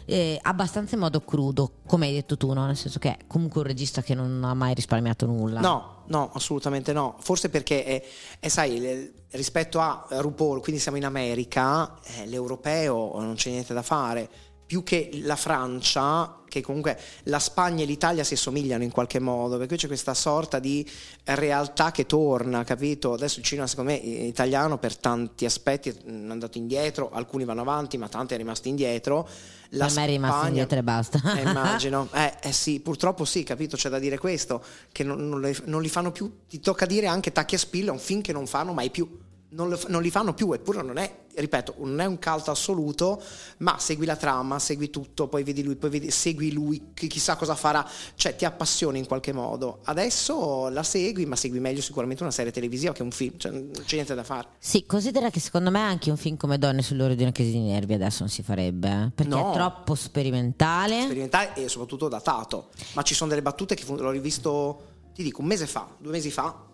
eh, 0.10 0.40
abbastanza 0.42 0.96
in 0.96 1.02
modo 1.02 1.22
crudo, 1.22 1.80
come 1.86 2.08
hai 2.08 2.14
detto 2.14 2.38
tu, 2.38 2.54
no? 2.54 2.66
nel 2.66 2.78
senso 2.78 2.98
che 2.98 3.10
è 3.10 3.18
comunque 3.28 3.62
un 3.62 3.68
regista 3.68 4.02
che 4.02 4.16
non 4.16 4.42
ha 4.44 4.54
mai 4.54 4.74
risparmiato 4.74 5.26
nulla. 5.26 5.60
No, 5.60 6.04
no, 6.08 6.32
assolutamente 6.34 6.94
no. 6.94 7.16
Forse 7.20 7.50
perché, 7.50 7.84
è, 7.84 8.04
è, 8.40 8.48
sai, 8.48 9.12
rispetto 9.32 9.80
a 9.80 10.06
RuPaul, 10.10 10.62
quindi 10.62 10.82
siamo 10.82 10.98
in 10.98 11.06
America, 11.06 11.96
eh, 12.04 12.26
l'europeo 12.28 13.20
non 13.20 13.36
c'è 13.36 13.50
niente 13.50 13.74
da 13.74 13.82
fare. 13.82 14.30
Più 14.68 14.84
che 14.84 15.10
la 15.24 15.38
Francia, 15.38 16.42
che 16.50 16.62
comunque 16.62 17.00
la 17.24 17.40
Spagna 17.40 17.84
e 17.84 17.86
l'Italia 17.86 18.26
si 18.26 18.36
somigliano 18.36 18.84
in 18.84 18.92
qualche 18.92 19.18
modo, 19.20 19.58
perché 19.58 19.78
c'è 19.78 19.88
questa 19.88 20.14
sorta 20.14 20.60
di 20.60 20.86
realtà 21.24 21.92
che 21.92 22.06
torna, 22.06 22.66
capito? 22.66 23.14
Adesso 23.14 23.40
il 23.40 23.46
cinema, 23.46 23.66
secondo 23.66 23.92
me, 23.92 23.98
italiano 23.98 24.78
per 24.78 24.98
tanti 24.98 25.46
aspetti 25.46 25.88
è 25.90 25.96
andato 26.06 26.58
indietro, 26.58 27.10
alcuni 27.12 27.46
vanno 27.46 27.62
avanti, 27.62 27.98
ma 27.98 28.10
tanti 28.10 28.34
è 28.34 28.38
rimasto 28.38 28.68
indietro. 28.68 29.28
La 29.72 29.86
Per 29.86 29.96
me 29.96 30.04
è 30.04 30.08
rimasto 30.08 30.36
Spagna- 30.36 30.50
indietro 30.50 30.78
e 30.80 30.84
basta. 30.84 31.22
Eh, 31.38 31.42
immagino, 31.48 32.10
eh, 32.14 32.34
eh 32.42 32.52
sì, 32.52 32.82
purtroppo 32.82 33.24
sì, 33.24 33.44
capito, 33.44 33.78
c'è 33.78 33.88
da 33.90 34.00
dire 34.00 34.18
questo, 34.18 34.62
che 34.92 35.04
non, 35.04 35.30
non 35.30 35.40
le- 35.40 35.62
non 35.64 35.82
li 35.82 35.90
fanno 35.90 36.12
più, 36.12 36.30
ti 36.50 36.60
tocca 36.60 36.86
dire 36.86 37.08
anche 37.08 37.32
Tacchi 37.32 37.56
e 37.56 37.58
Spilla, 37.58 37.90
è 37.90 37.94
un 37.94 38.00
film 38.00 38.20
che 38.22 38.34
non 38.34 38.48
fanno 38.48 38.74
mai 38.74 38.90
più, 38.90 39.10
non, 39.50 39.70
lo- 39.70 39.80
non 39.88 40.02
li 40.02 40.10
fanno 40.12 40.34
più, 40.34 40.52
eppure 40.52 40.82
non 40.82 40.98
è, 40.98 41.26
ripeto, 41.36 41.76
non 41.80 42.00
è 42.02 42.06
un 42.06 42.20
cult 42.20 42.50
assoluto, 42.50 43.22
ma 43.60 43.78
segui 43.80 44.06
la 44.06 44.16
trama, 44.18 44.60
segui 44.60 44.90
tutto, 44.90 45.28
poi 45.28 45.44
vedi 45.44 45.64
lui, 45.64 45.76
poi 45.76 45.90
vedi, 45.90 46.12
segui 46.12 46.52
lui, 46.52 46.90
chi- 46.94 47.08
chissà 47.08 47.36
cosa 47.38 47.56
farà, 47.56 47.88
cioè 48.16 48.36
ti 48.36 48.44
appassioni 48.44 49.00
in 49.00 49.06
qualche 49.08 49.32
modo. 49.32 49.80
Adesso 49.86 50.68
la 50.70 50.84
segui, 50.84 51.26
ma 51.26 51.36
segui 51.36 51.60
meglio 51.60 51.82
sicuramente 51.82 52.24
una 52.24 52.32
serie 52.32 52.52
televisiva 52.52 52.92
che 52.92 53.04
un 53.04 53.12
film, 53.12 53.38
cioè 53.38 53.52
non 53.52 53.72
c'è 53.86 53.94
niente 53.96 54.16
da 54.16 54.24
fare. 54.24 54.50
Sì, 54.60 54.86
considera 54.86 55.30
che 55.30 55.40
secondo 55.40 55.72
me 55.72 55.80
anche 55.80 56.10
un 56.10 56.18
film 56.18 56.36
come 56.38 56.58
Donne 56.58 56.82
sull'ora 56.82 57.14
di 57.14 57.22
una 57.24 57.32
crisi 57.32 57.52
di 57.52 57.60
nervi 57.62 57.94
adesso 57.94 58.18
non 58.22 58.30
si 58.30 58.44
farebbe, 58.44 58.90
eh, 58.90 59.12
perché 59.16 59.34
No. 59.34 59.52
è 59.52 59.54
troppo 59.54 59.96
sperimentale. 59.96 61.04
sperimentale 61.04 61.54
e 61.56 61.70
soprattutto 61.70 62.08
datato. 62.10 62.70
Ma 62.94 63.02
ci 63.04 63.14
sono 63.14 63.30
delle 63.30 63.42
battute 63.42 63.76
che 63.76 63.86
l'ho 63.88 64.10
rivisto, 64.12 64.82
ti 65.14 65.24
dico, 65.24 65.42
un 65.42 65.48
mese 65.48 65.68
fa, 65.68 65.88
due 65.98 66.12
mesi 66.12 66.32
fa. 66.32 66.66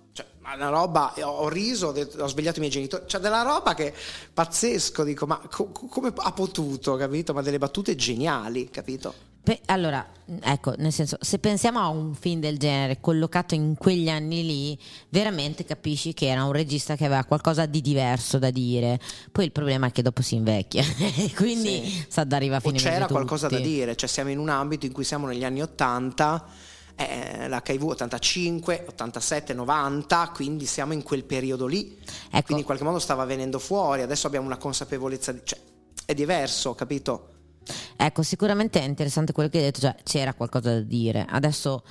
Cioè, 0.44 0.50
ma 0.50 0.56
una 0.56 0.70
roba, 0.70 1.14
ho, 1.22 1.28
ho 1.30 1.50
riso, 1.50 1.88
ho, 1.88 1.92
detto- 1.92 2.22
ho 2.22 2.28
svegliato 2.28 2.58
i 2.58 2.60
miei 2.60 2.72
genitori. 2.72 3.04
C'è 3.06 3.20
della 3.20 3.42
roba 3.42 3.74
che 3.74 3.94
pazzesco, 4.34 5.04
dico, 5.04 5.26
ma 5.26 5.40
co- 5.50 5.68
co- 5.72 5.88
come 5.88 6.12
ha 6.16 6.32
potuto, 6.32 6.96
capito? 6.96 7.34
Ma 7.34 7.42
delle 7.42 7.58
battute 7.58 7.96
geniali, 7.96 8.70
capito? 8.70 9.14
Pe- 9.44 9.60
allora, 9.66 10.06
ecco, 10.42 10.74
nel 10.78 10.94
senso, 10.94 11.18
se 11.20 11.38
pensiamo 11.38 11.78
a 11.80 11.90
un 11.90 12.16
film 12.16 12.40
del 12.40 12.58
genere 12.58 13.02
collocato 13.02 13.56
in 13.56 13.76
quegli 13.78 14.08
anni 14.08 14.46
lì, 14.46 14.80
veramente 15.10 15.66
capisci 15.66 16.14
che 16.14 16.28
era 16.28 16.46
un 16.46 16.54
regista 16.54 16.96
che 16.96 17.04
aveva 17.06 17.26
qualcosa 17.26 17.66
di 17.66 17.82
diverso 17.82 18.40
da 18.40 18.52
dire. 18.52 19.00
Poi 19.34 19.44
il 19.44 19.52
problema 19.52 19.88
è 19.88 19.92
che 19.92 20.02
dopo 20.02 20.22
si 20.22 20.36
invecchia, 20.36 20.84
quindi 21.36 21.84
Sì. 21.84 22.06
sa 22.08 22.24
da 22.24 22.38
arriva 22.38 22.56
a 22.56 22.60
O 22.60 22.68
fine 22.70 22.78
c'era 22.78 23.00
mese 23.00 23.12
qualcosa 23.12 23.50
da 23.50 23.60
dire, 23.60 23.98
cioè 23.98 24.08
siamo 24.08 24.30
in 24.30 24.40
un 24.40 24.48
ambito 24.48 24.86
in 24.86 24.94
cui 24.94 25.04
siamo 25.04 25.28
negli 25.28 25.44
anni 25.44 25.62
80, 25.62 26.46
eh, 26.96 27.48
l'HIV 27.48 27.84
85, 27.84 28.86
87, 28.88 29.54
90, 29.54 30.32
quindi 30.34 30.66
siamo 30.66 30.94
in 30.94 31.04
quel 31.04 31.24
periodo 31.24 31.66
lì. 31.66 31.98
Ecco. 32.06 32.44
Quindi 32.44 32.60
in 32.60 32.66
qualche 32.66 32.84
modo 32.84 33.00
stava 33.00 33.26
venendo 33.26 33.60
fuori, 33.60 34.02
adesso 34.02 34.28
abbiamo 34.28 34.46
una 34.46 34.58
consapevolezza, 34.58 35.32
di- 35.32 35.42
cioè 35.44 35.60
è 36.06 36.14
diverso, 36.14 36.74
capito? 36.76 37.30
Ecco, 37.96 38.24
sicuramente 38.24 38.82
è 38.82 38.84
interessante 38.84 39.32
quello 39.32 39.50
che 39.50 39.58
hai 39.58 39.64
detto, 39.64 39.80
cioè 39.80 39.96
c'era 40.04 40.34
qualcosa 40.34 40.74
da 40.74 40.82
dire. 40.82 41.26
Adesso 41.30 41.84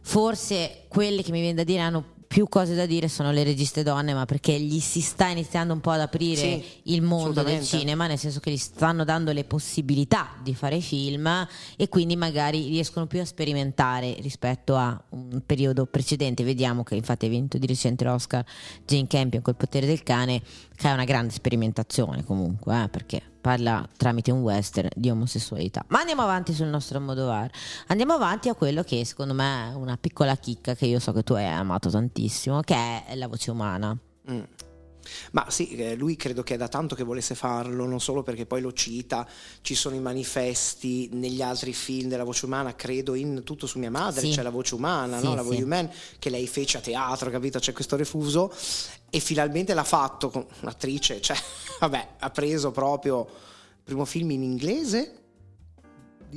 forse 0.00 0.84
quelle 0.88 1.22
che 1.22 1.30
mi 1.30 1.40
viene 1.40 1.54
da 1.54 1.64
dire 1.64 1.80
hanno 1.80 2.13
più 2.34 2.48
cose 2.48 2.74
da 2.74 2.84
dire 2.84 3.06
sono 3.06 3.30
le 3.30 3.44
registe 3.44 3.84
donne, 3.84 4.12
ma 4.12 4.24
perché 4.24 4.58
gli 4.58 4.80
si 4.80 5.00
sta 5.00 5.28
iniziando 5.28 5.72
un 5.72 5.78
po' 5.78 5.92
ad 5.92 6.00
aprire 6.00 6.40
Sì, 6.40 6.64
il 6.92 7.00
mondo 7.00 7.44
del 7.44 7.62
cinema, 7.62 8.08
nel 8.08 8.18
senso 8.18 8.40
che 8.40 8.50
gli 8.50 8.56
stanno 8.56 9.04
dando 9.04 9.30
le 9.30 9.44
possibilità 9.44 10.30
di 10.42 10.52
fare 10.52 10.80
film 10.80 11.46
e 11.76 11.88
quindi 11.88 12.16
magari 12.16 12.66
riescono 12.66 13.06
più 13.06 13.20
a 13.20 13.24
sperimentare 13.24 14.16
rispetto 14.18 14.74
a 14.74 15.00
un 15.10 15.42
periodo 15.46 15.86
precedente. 15.86 16.42
Vediamo 16.42 16.82
che 16.82 16.96
infatti 16.96 17.26
ha 17.26 17.28
vinto 17.28 17.56
di 17.56 17.68
recente 17.68 18.02
l'Oscar 18.02 18.44
Jane 18.84 19.06
Campion 19.06 19.40
col 19.40 19.54
potere 19.54 19.86
del 19.86 20.02
cane, 20.02 20.42
che 20.74 20.88
è 20.88 20.92
una 20.92 21.04
grande 21.04 21.32
sperimentazione 21.32 22.24
comunque, 22.24 22.82
eh, 22.82 22.88
perché 22.88 23.22
parla 23.44 23.86
tramite 23.94 24.30
un 24.30 24.40
western 24.40 24.88
di 24.96 25.10
omosessualità. 25.10 25.84
Ma 25.88 25.98
andiamo 25.98 26.22
avanti 26.22 26.54
sul 26.54 26.68
nostro 26.68 26.98
Modovar. 26.98 27.50
Andiamo 27.88 28.14
avanti 28.14 28.48
a 28.48 28.54
quello 28.54 28.82
che 28.82 29.04
secondo 29.04 29.34
me 29.34 29.70
è 29.70 29.74
una 29.74 29.98
piccola 30.00 30.34
chicca 30.34 30.74
che 30.74 30.86
io 30.86 30.98
so 30.98 31.12
che 31.12 31.22
tu 31.22 31.34
hai 31.34 31.44
amato 31.44 31.90
tantissimo, 31.90 32.62
che 32.62 33.04
è 33.04 33.14
la 33.14 33.28
voce 33.28 33.50
umana. 33.50 33.94
Mm. 34.30 34.42
Ma 35.32 35.46
sì, 35.50 35.74
eh, 35.76 35.94
lui 35.94 36.16
credo 36.16 36.42
che 36.42 36.54
è 36.54 36.56
da 36.56 36.68
tanto 36.68 36.94
che 36.94 37.02
volesse 37.02 37.34
farlo, 37.34 37.84
non 37.86 38.00
solo 38.00 38.22
perché 38.22 38.46
poi 38.46 38.60
lo 38.60 38.72
cita, 38.72 39.26
ci 39.60 39.74
sono 39.74 39.94
i 39.94 40.00
manifesti 40.00 41.08
negli 41.12 41.42
altri 41.42 41.72
film 41.72 42.08
della 42.08 42.24
voce 42.24 42.46
umana, 42.46 42.74
credo 42.74 43.14
in 43.14 43.42
Tutto 43.44 43.66
su 43.66 43.78
mia 43.78 43.90
madre, 43.90 44.20
Sì. 44.22 44.30
c'è 44.30 44.42
la 44.42 44.50
voce 44.50 44.74
umana, 44.74 45.18
Sì, 45.18 45.24
no? 45.24 45.34
la 45.34 45.42
sì. 45.42 45.48
voce 45.48 45.62
umana, 45.62 45.90
che 46.18 46.30
lei 46.30 46.46
fece 46.46 46.78
a 46.78 46.80
teatro, 46.80 47.30
capito? 47.30 47.58
C'è 47.58 47.72
questo 47.72 47.96
refuso 47.96 48.52
e 49.10 49.20
finalmente 49.20 49.74
l'ha 49.74 49.84
fatto 49.84 50.30
con 50.30 50.46
un'attrice, 50.62 51.20
cioè, 51.20 51.36
vabbè, 51.80 52.08
ha 52.18 52.30
preso 52.30 52.70
proprio 52.70 53.20
il 53.22 53.82
primo 53.84 54.04
film 54.04 54.30
in 54.30 54.42
inglese, 54.42 55.18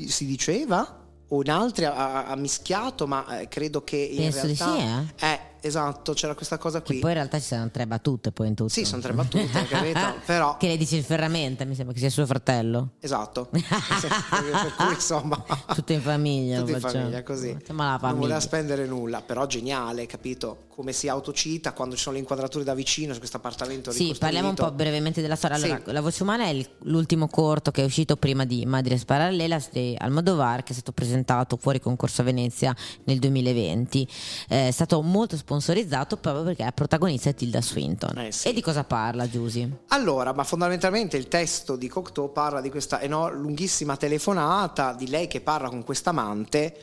si 0.08 0.26
diceva, 0.26 1.06
o 1.30 1.42
in 1.42 1.50
altri 1.50 1.86
ha, 1.86 2.26
ha- 2.26 2.36
mischiato, 2.36 3.08
ma 3.08 3.40
eh, 3.40 3.48
credo 3.48 3.84
che 3.84 3.98
in 3.98 4.18
Penso 4.32 4.46
realtà... 4.46 4.76
sì, 4.76 5.26
eh, 5.26 5.40
esatto, 5.62 6.14
c'era 6.14 6.34
questa 6.36 6.58
cosa 6.58 6.80
Che 6.80 6.86
qui. 6.86 7.00
poi 7.00 7.10
in 7.12 7.16
realtà 7.18 7.40
ci 7.40 7.46
saranno 7.46 7.72
tre 7.72 7.88
battute 7.88 8.32
poi 8.32 8.48
in 8.48 8.56
tutto. 8.56 8.70
Sì, 8.70 8.86
sono 8.86 9.02
tre 9.02 9.14
battute, 9.14 9.64
capito? 9.68 10.00
Però, 10.26 10.58
che 10.58 10.68
le 10.68 10.78
dice 10.78 10.96
il 10.98 11.04
ferramenta, 11.04 11.66
mi 11.66 11.76
sembra 11.76 11.94
che 11.94 12.00
sia 12.00 12.10
suo 12.10 12.26
fratello. 12.26 12.92
esatto. 13.00 13.50
per 13.52 14.74
cui, 14.78 14.94
insomma, 14.94 15.44
Tutto 15.74 15.94
in 15.94 16.02
famiglia. 16.02 16.60
tutto 16.60 16.72
in 16.72 16.80
facciamo. 16.80 17.02
famiglia, 17.04 17.24
così. 17.24 17.52
La 17.52 17.74
Non 17.74 17.98
famiglia. 18.00 18.14
voleva 18.20 18.40
spendere 18.40 18.86
nulla, 18.86 19.22
però 19.22 19.46
geniale, 19.46 20.06
capito? 20.06 20.66
Come 20.78 20.94
si 20.94 21.08
autocita 21.08 21.74
quando 21.74 21.96
ci 21.96 22.02
sono 22.04 22.16
le 22.16 22.22
inquadrature 22.22 22.64
da 22.64 22.76
vicino 22.76 23.12
su 23.14 23.18
questo 23.20 23.38
appartamento 23.38 23.90
Sì, 23.92 24.16
parliamo 24.18 24.50
un 24.50 24.56
po' 24.56 24.72
brevemente 24.72 25.22
della 25.22 25.36
storia. 25.36 25.56
Allora, 25.58 25.82
Sì. 25.84 25.92
La 25.92 26.02
voce 26.02 26.22
umana 26.24 26.46
è 26.46 26.66
l'ultimo 26.84 27.28
corto 27.28 27.72
che 27.72 27.82
è 27.82 27.86
uscito 27.86 28.16
prima 28.16 28.46
di 28.46 28.64
Madres 28.68 29.04
Parallelas 29.04 29.70
di 29.72 29.96
Almodovar, 29.98 30.62
che 30.62 30.72
è 30.72 30.74
stato 30.74 30.92
presentato 30.92 31.58
fuori 31.58 31.80
concorso 31.80 32.22
a 32.22 32.26
Venezia 32.26 32.76
nel 33.06 33.18
2020. 33.18 34.08
Eh, 34.50 34.68
è 34.68 34.72
stato 34.72 35.02
molto 35.02 35.36
sponsorizzato 35.60 36.18
proprio 36.18 36.44
perché 36.44 36.64
la 36.64 36.72
protagonista 36.72 37.30
è 37.30 37.36
Tilda 37.36 37.62
Swinton. 37.62 38.18
Eh, 38.18 38.32
sì. 38.32 38.50
E 38.50 38.54
di 38.54 38.62
cosa 38.62 38.84
parla, 38.84 39.28
Giusy? 39.28 39.70
Allora, 39.88 40.34
ma 40.34 40.44
fondamentalmente 40.44 41.18
il 41.18 41.28
testo 41.28 41.76
di 41.76 41.88
Cocteau 41.88 42.32
parla 42.32 42.62
di 42.62 42.70
questa 42.70 43.02
eno- 43.02 43.32
lunghissima 43.32 43.98
telefonata 43.98 44.94
di 44.94 45.10
lei 45.10 45.28
che 45.28 45.42
parla 45.42 45.70
con 45.70 45.84
questa 45.84 46.12
amante 46.12 46.76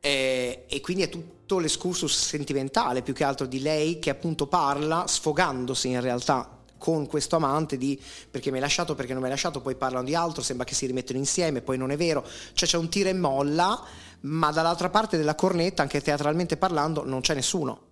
eh, 0.00 0.64
e 0.66 0.80
quindi 0.80 1.02
è 1.02 1.08
tutto 1.08 1.58
l'escursus 1.58 2.12
sentimentale 2.12 3.02
più 3.02 3.12
che 3.14 3.24
altro 3.24 3.46
di 3.46 3.60
lei 3.60 3.98
che 3.98 4.10
appunto 4.10 4.46
parla 4.46 5.04
sfogandosi 5.06 5.88
in 5.88 6.00
realtà 6.00 6.50
con 6.78 7.06
questo 7.06 7.36
amante 7.36 7.78
di 7.78 8.00
perché 8.30 8.50
mi 8.50 8.56
hai 8.56 8.62
lasciato, 8.62 8.94
perché 8.94 9.12
non 9.12 9.20
mi 9.20 9.28
hai 9.28 9.32
lasciato, 9.32 9.60
poi 9.60 9.74
parlano 9.76 10.04
di 10.04 10.14
altro, 10.14 10.42
sembra 10.42 10.66
che 10.66 10.74
si 10.74 10.86
rimettono 10.86 11.18
insieme, 11.18 11.62
poi 11.62 11.78
non 11.78 11.90
è 11.90 11.96
vero, 11.96 12.24
cioè 12.52 12.68
c'è 12.68 12.76
un 12.76 12.88
tira 12.88 13.08
e 13.08 13.14
molla, 13.14 13.82
ma 14.20 14.50
dall'altra 14.50 14.90
parte 14.90 15.16
della 15.16 15.34
cornetta, 15.34 15.82
anche 15.82 16.00
teatralmente 16.00 16.56
parlando, 16.56 17.04
non 17.04 17.20
c'è 17.20 17.34
nessuno. 17.34 17.85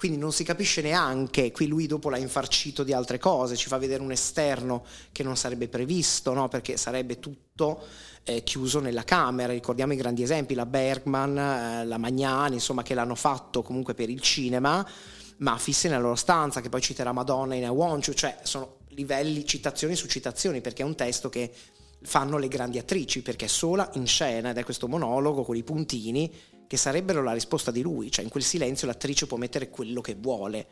Quindi 0.00 0.16
non 0.16 0.32
si 0.32 0.44
capisce 0.44 0.80
neanche, 0.80 1.52
qui 1.52 1.66
lui 1.66 1.86
dopo 1.86 2.08
l'ha 2.08 2.16
infarcito 2.16 2.84
di 2.84 2.94
altre 2.94 3.18
cose, 3.18 3.54
ci 3.54 3.68
fa 3.68 3.76
vedere 3.76 4.00
un 4.02 4.10
esterno 4.10 4.82
che 5.12 5.22
non 5.22 5.36
sarebbe 5.36 5.68
previsto, 5.68 6.32
no? 6.32 6.48
perché 6.48 6.78
sarebbe 6.78 7.18
tutto 7.18 7.82
eh, 8.24 8.42
chiuso 8.42 8.80
nella 8.80 9.04
camera, 9.04 9.52
ricordiamo 9.52 9.92
i 9.92 9.96
grandi 9.96 10.22
esempi, 10.22 10.54
la 10.54 10.64
Bergman, 10.64 11.36
eh, 11.36 11.84
la 11.84 11.98
Magnani, 11.98 12.54
insomma 12.54 12.82
che 12.82 12.94
l'hanno 12.94 13.14
fatto 13.14 13.60
comunque 13.60 13.92
per 13.92 14.08
il 14.08 14.22
cinema, 14.22 14.88
ma 15.36 15.58
fisse 15.58 15.88
nella 15.88 16.00
loro 16.00 16.14
stanza, 16.14 16.62
che 16.62 16.70
poi 16.70 16.80
citerà 16.80 17.12
Madonna 17.12 17.54
in 17.54 17.64
I 17.64 17.68
Want 17.68 18.06
You, 18.06 18.16
cioè 18.16 18.38
sono 18.42 18.78
livelli, 18.92 19.44
citazioni 19.44 19.94
su 19.96 20.06
citazioni, 20.06 20.62
perché 20.62 20.80
è 20.80 20.86
un 20.86 20.94
testo 20.94 21.28
che 21.28 21.52
fanno 22.00 22.38
le 22.38 22.48
grandi 22.48 22.78
attrici, 22.78 23.20
perché 23.20 23.44
è 23.44 23.48
sola 23.48 23.90
in 23.96 24.06
scena 24.06 24.48
ed 24.48 24.56
è 24.56 24.64
questo 24.64 24.88
monologo 24.88 25.44
con 25.44 25.56
i 25.56 25.62
puntini 25.62 26.32
che 26.70 26.76
sarebbero 26.76 27.20
la 27.24 27.32
risposta 27.32 27.72
di 27.72 27.82
lui, 27.82 28.12
cioè 28.12 28.22
in 28.22 28.30
quel 28.30 28.44
silenzio 28.44 28.86
l'attrice 28.86 29.26
può 29.26 29.36
mettere 29.36 29.70
quello 29.70 30.00
che 30.00 30.14
vuole. 30.14 30.66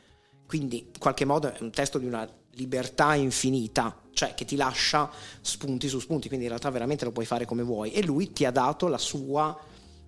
Quindi 0.46 0.78
in 0.78 1.00
qualche 1.00 1.24
modo 1.24 1.52
è 1.52 1.56
un 1.58 1.72
testo 1.72 1.98
di 1.98 2.06
una 2.06 2.24
libertà 2.52 3.16
infinita, 3.16 3.98
cioè 4.12 4.32
che 4.34 4.44
ti 4.44 4.54
lascia 4.54 5.10
spunti 5.40 5.88
su 5.88 5.98
spunti, 5.98 6.28
quindi 6.28 6.44
in 6.44 6.52
realtà 6.52 6.70
veramente 6.70 7.04
lo 7.04 7.10
puoi 7.10 7.26
fare 7.26 7.46
come 7.46 7.64
vuoi 7.64 7.90
e 7.90 8.04
lui 8.04 8.32
ti 8.32 8.44
ha 8.44 8.52
dato 8.52 8.86
la 8.86 8.96
sua 8.96 9.58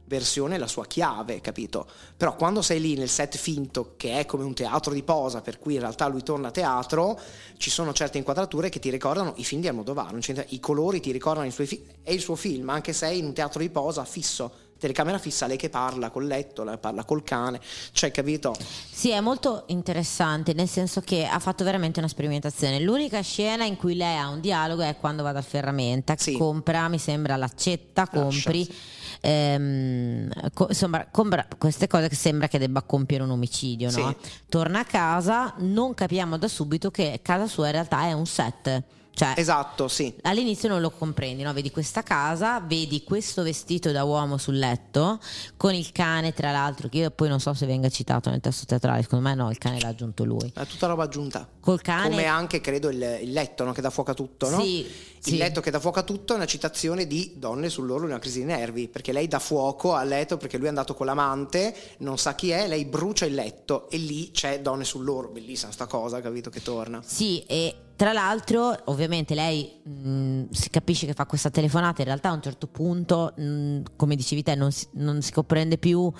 versione, 0.04 0.58
la 0.58 0.68
sua 0.68 0.86
chiave, 0.86 1.40
capito? 1.40 1.88
Però 2.16 2.36
quando 2.36 2.62
sei 2.62 2.80
lì 2.80 2.94
nel 2.94 3.08
set 3.08 3.36
finto 3.36 3.94
che 3.96 4.20
è 4.20 4.26
come 4.26 4.44
un 4.44 4.54
teatro 4.54 4.92
di 4.92 5.02
posa, 5.02 5.40
per 5.40 5.58
cui 5.58 5.74
in 5.74 5.80
realtà 5.80 6.06
lui 6.06 6.22
torna 6.22 6.48
a 6.48 6.52
teatro, 6.52 7.18
ci 7.56 7.68
sono 7.68 7.92
certe 7.92 8.16
inquadrature 8.16 8.68
che 8.68 8.78
ti 8.78 8.90
ricordano 8.90 9.32
i 9.38 9.44
film 9.44 9.60
di 9.60 9.66
Almodovar, 9.66 10.16
i 10.50 10.60
colori 10.60 11.00
ti 11.00 11.10
ricordano 11.10 11.48
i 11.48 11.50
suoi 11.50 11.66
film, 11.66 11.82
è 12.04 12.12
il 12.12 12.20
suo 12.20 12.36
film, 12.36 12.68
anche 12.68 12.92
se 12.92 13.08
è 13.08 13.10
in 13.10 13.24
un 13.24 13.32
teatro 13.32 13.58
di 13.58 13.70
posa 13.70 14.04
fisso 14.04 14.68
telecamera 14.80 15.18
fissa, 15.18 15.46
lei 15.46 15.56
che 15.58 15.68
parla 15.68 16.10
col 16.10 16.26
letto, 16.26 16.64
lei 16.64 16.78
parla 16.78 17.04
col 17.04 17.22
cane, 17.22 17.60
cioè 17.92 18.10
capito? 18.10 18.56
Sì, 18.90 19.10
è 19.10 19.20
molto 19.20 19.64
interessante, 19.66 20.54
nel 20.54 20.68
senso 20.68 21.00
che 21.02 21.26
ha 21.26 21.38
fatto 21.38 21.62
veramente 21.62 21.98
una 22.00 22.08
sperimentazione. 22.08 22.80
L'unica 22.80 23.20
scena 23.20 23.64
in 23.64 23.76
cui 23.76 23.94
lei 23.94 24.16
ha 24.16 24.28
un 24.28 24.40
dialogo 24.40 24.82
è 24.82 24.96
quando 24.98 25.22
va 25.22 25.32
dal 25.32 25.44
ferramenta, 25.44 26.14
Sì. 26.16 26.32
compra, 26.36 26.88
mi 26.88 26.98
sembra, 26.98 27.36
l'accetta, 27.36 28.08
compri. 28.08 28.64
sì. 28.64 28.74
ehm, 29.20 30.30
co- 30.54 30.66
insomma, 30.70 31.06
compra 31.10 31.46
queste 31.58 31.86
cose 31.86 32.08
che 32.08 32.14
sembra 32.14 32.48
che 32.48 32.58
debba 32.58 32.82
compiere 32.82 33.22
un 33.22 33.30
omicidio, 33.30 33.90
no? 33.90 34.16
Torna 34.48 34.80
a 34.80 34.84
casa, 34.84 35.54
non 35.58 35.92
capiamo 35.94 36.38
da 36.38 36.48
subito 36.48 36.90
che 36.90 37.20
casa 37.22 37.46
sua 37.46 37.66
in 37.66 37.72
realtà 37.72 38.02
è 38.04 38.12
un 38.12 38.26
set. 38.26 38.82
Cioè, 39.12 39.34
Esatto, 39.36 39.88
sì. 39.88 40.14
All'inizio 40.22 40.68
non 40.68 40.80
lo 40.80 40.90
comprendi, 40.90 41.42
no? 41.42 41.52
vedi 41.52 41.70
questa 41.70 42.02
casa, 42.02 42.60
vedi 42.60 43.04
questo 43.04 43.42
vestito 43.42 43.92
da 43.92 44.04
uomo 44.04 44.38
sul 44.38 44.58
letto, 44.58 45.18
con 45.56 45.74
il 45.74 45.92
cane 45.92 46.32
tra 46.32 46.50
l'altro, 46.52 46.88
che 46.88 46.98
io 46.98 47.10
poi 47.10 47.28
non 47.28 47.40
so 47.40 47.52
se 47.52 47.66
venga 47.66 47.88
citato 47.88 48.30
nel 48.30 48.40
testo 48.40 48.64
teatrale, 48.66 49.02
secondo 49.02 49.28
me 49.28 49.34
no, 49.34 49.50
il 49.50 49.58
cane 49.58 49.80
l'ha 49.80 49.88
aggiunto 49.88 50.24
lui. 50.24 50.50
È 50.54 50.66
tutta 50.66 50.86
roba 50.86 51.04
aggiunta. 51.04 51.46
Col 51.60 51.80
cane... 51.82 52.08
Come 52.08 52.24
anche 52.24 52.60
credo 52.60 52.88
il, 52.88 53.18
il 53.22 53.32
letto 53.32 53.64
no? 53.64 53.72
che 53.72 53.80
dà 53.80 53.90
fuoco 53.90 54.12
a 54.12 54.14
tutto, 54.14 54.48
no? 54.48 54.60
Sì, 54.60 54.78
Il 54.80 54.88
sì. 55.20 55.36
letto 55.36 55.60
che 55.60 55.70
dà 55.70 55.80
fuoco 55.80 55.98
a 55.98 56.02
tutto 56.02 56.32
è 56.32 56.36
una 56.36 56.46
citazione 56.46 57.06
di 57.06 57.34
donne 57.36 57.68
sull'orlo 57.68 58.06
di 58.06 58.12
una 58.12 58.20
crisi 58.20 58.38
di 58.38 58.46
nervi, 58.46 58.88
perché 58.88 59.12
lei 59.12 59.28
dà 59.28 59.38
fuoco 59.38 59.94
al 59.94 60.08
letto 60.08 60.38
perché 60.38 60.56
lui 60.56 60.66
è 60.66 60.70
andato 60.70 60.94
con 60.94 61.04
l'amante, 61.06 61.74
non 61.98 62.16
sa 62.16 62.34
chi 62.34 62.50
è, 62.50 62.66
lei 62.66 62.86
brucia 62.86 63.26
il 63.26 63.34
letto 63.34 63.90
e 63.90 63.98
lì 63.98 64.30
c'è 64.30 64.60
donne 64.60 64.84
sull'orlo, 64.84 65.30
bellissima 65.30 65.72
sta 65.72 65.86
cosa, 65.86 66.20
capito 66.22 66.48
che 66.48 66.62
torna. 66.62 67.02
Sì, 67.04 67.44
e 67.46 67.74
tra 68.00 68.14
l'altro, 68.14 68.74
ovviamente 68.86 69.34
lei 69.34 69.78
mh, 69.84 70.44
si 70.52 70.70
capisce 70.70 71.04
che 71.04 71.12
fa 71.12 71.26
questa 71.26 71.50
telefonata, 71.50 72.00
in 72.00 72.06
realtà 72.06 72.30
a 72.30 72.32
un 72.32 72.40
certo 72.40 72.66
punto, 72.66 73.34
mh, 73.36 73.80
come 73.94 74.16
dicevi 74.16 74.42
te, 74.42 74.54
non 74.54 74.72
si, 74.72 74.86
non 74.92 75.20
si 75.20 75.30
comprende 75.32 75.76
più 75.76 76.10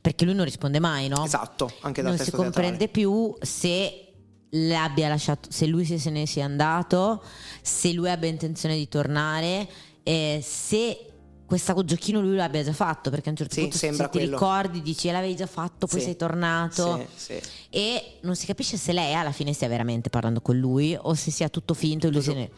perché 0.00 0.24
lui 0.24 0.34
non 0.34 0.44
risponde 0.44 0.80
mai, 0.80 1.06
no? 1.06 1.24
Esatto, 1.24 1.70
anche 1.82 2.02
dal 2.02 2.16
non 2.16 2.24
si 2.24 2.32
comprende 2.32 2.78
teatrale. 2.78 2.90
più 2.90 3.36
se 3.40 4.14
l'abbia 4.48 5.06
lasciato, 5.06 5.48
se 5.52 5.66
lui 5.66 5.84
se 5.84 6.10
ne 6.10 6.26
sia 6.26 6.44
andato, 6.44 7.22
se 7.62 7.92
lui 7.92 8.10
abbia 8.10 8.28
intenzione 8.28 8.74
di 8.74 8.88
tornare, 8.88 9.68
eh, 10.02 10.40
se 10.42 11.07
questo 11.48 11.82
giochino 11.82 12.20
lui 12.20 12.36
l'abbia 12.36 12.62
già 12.62 12.74
fatto, 12.74 13.08
perché 13.08 13.30
a 13.30 13.32
un 13.32 13.38
certo 13.38 13.54
Sì, 13.54 13.60
punto 13.62 13.78
se 13.78 13.88
ti 13.90 13.96
quello. 14.18 14.30
ricordi 14.32 14.82
dici 14.82 15.08
"Eh, 15.08 15.12
l'avevi 15.12 15.34
già 15.34 15.46
fatto, 15.46 15.86
poi 15.86 15.98
Sì, 15.98 16.04
sei 16.04 16.16
tornato. 16.16 17.06
Sì, 17.16 17.40
e 17.70 18.18
non 18.20 18.36
si 18.36 18.44
capisce 18.44 18.76
se 18.76 18.92
lei 18.92 19.14
alla 19.14 19.32
fine 19.32 19.52
stia 19.54 19.66
veramente 19.68 20.10
parlando 20.10 20.40
con 20.42 20.58
lui 20.58 20.96
o 21.00 21.14
se 21.14 21.30
sia 21.30 21.48
tutto 21.48 21.72
finto 21.74 22.10
ne... 22.34 22.50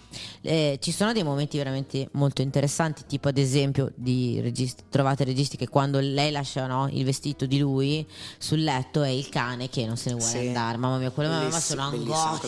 Eh, 0.43 0.78
ci 0.80 0.91
sono 0.91 1.12
dei 1.12 1.22
momenti 1.22 1.57
veramente 1.57 2.09
molto 2.12 2.43
interessanti 2.43 3.03
tipo 3.07 3.28
ad 3.28 3.38
esempio 3.38 3.93
di 3.95 4.41
registi, 4.41 4.82
trovate 4.88 5.22
registi 5.24 5.57
che 5.57 5.68
quando 5.68 6.01
lei 6.01 6.30
lascia 6.32 6.66
no, 6.66 6.88
il 6.91 7.05
vestito 7.05 7.47
di 7.47 7.59
lui 7.59 8.05
sul 8.38 8.62
letto 8.64 9.03
è 9.03 9.09
il 9.09 9.28
cane 9.28 9.68
che 9.68 9.86
non 9.86 9.97
se 9.97 10.11
ne 10.11 10.16
vuole 10.16 10.47
andare. 10.49 10.76
Mamma 10.78 10.99
mia 10.99 11.11
quella 11.11 11.30
mamma 11.30 11.61
sono 11.61 11.82
angoscia 11.82 12.38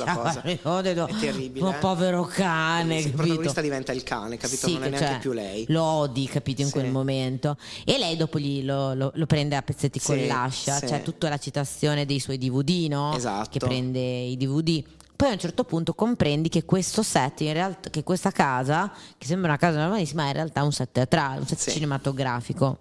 detto, 0.82 1.07
È 1.07 1.14
terribile, 1.18 1.66
"Oh, 1.66 1.70
eh. 1.70 1.78
povero 1.78 2.24
cane 2.24 2.99
Il 2.99 3.11
protagonista 3.12 3.61
diventa 3.61 3.93
il 3.93 4.03
cane, 4.03 4.36
capito? 4.36 4.68
Non 4.68 4.82
è 4.84 4.88
neanche 4.88 5.07
cioè, 5.09 5.18
più 5.18 5.32
lei. 5.32 5.64
Lo 5.68 5.82
odi, 5.82 6.26
capito, 6.33 6.61
in 6.62 6.68
Sì. 6.68 6.72
quel 6.72 6.91
momento. 6.91 7.57
E 7.85 7.99
lei 7.99 8.16
dopo 8.16 8.39
gli 8.39 8.62
lo, 8.64 8.95
lo- 8.95 9.12
lo 9.14 9.26
prende 9.26 9.55
a 9.57 9.62
pezzetti 9.62 10.01
con 10.01 10.16
Sì, 10.16 10.26
l'ascia. 10.26 10.76
sì. 10.76 10.87
C'è 10.87 11.03
tutta 11.03 11.28
la 11.28 11.39
citazione 11.39 12.07
dei 12.07 12.18
suoi 12.20 12.39
DVD, 12.39 12.87
no? 12.89 13.14
Esatto. 13.14 13.51
Che 13.51 13.59
prende 13.59 14.01
i 14.01 14.37
DVD. 14.37 14.83
Poi 15.14 15.28
a 15.30 15.35
un 15.35 15.39
certo 15.39 15.62
punto 15.64 15.95
comprendi 15.95 16.49
che 16.49 16.64
questo 16.64 17.03
set, 17.05 17.43
in 17.43 17.53
realtà, 17.53 17.91
che 17.91 18.03
questa 18.03 18.33
casa, 18.33 18.93
che 19.16 19.26
sembra 19.26 19.51
una 19.51 19.59
casa 19.59 19.78
normalissima, 19.78 20.24
è 20.24 20.28
in 20.28 20.33
realtà 20.33 20.64
un 20.64 20.72
set 20.72 20.89
teatrale, 20.91 21.39
un 21.41 21.47
set 21.47 21.70
cinematografico. 21.70 22.78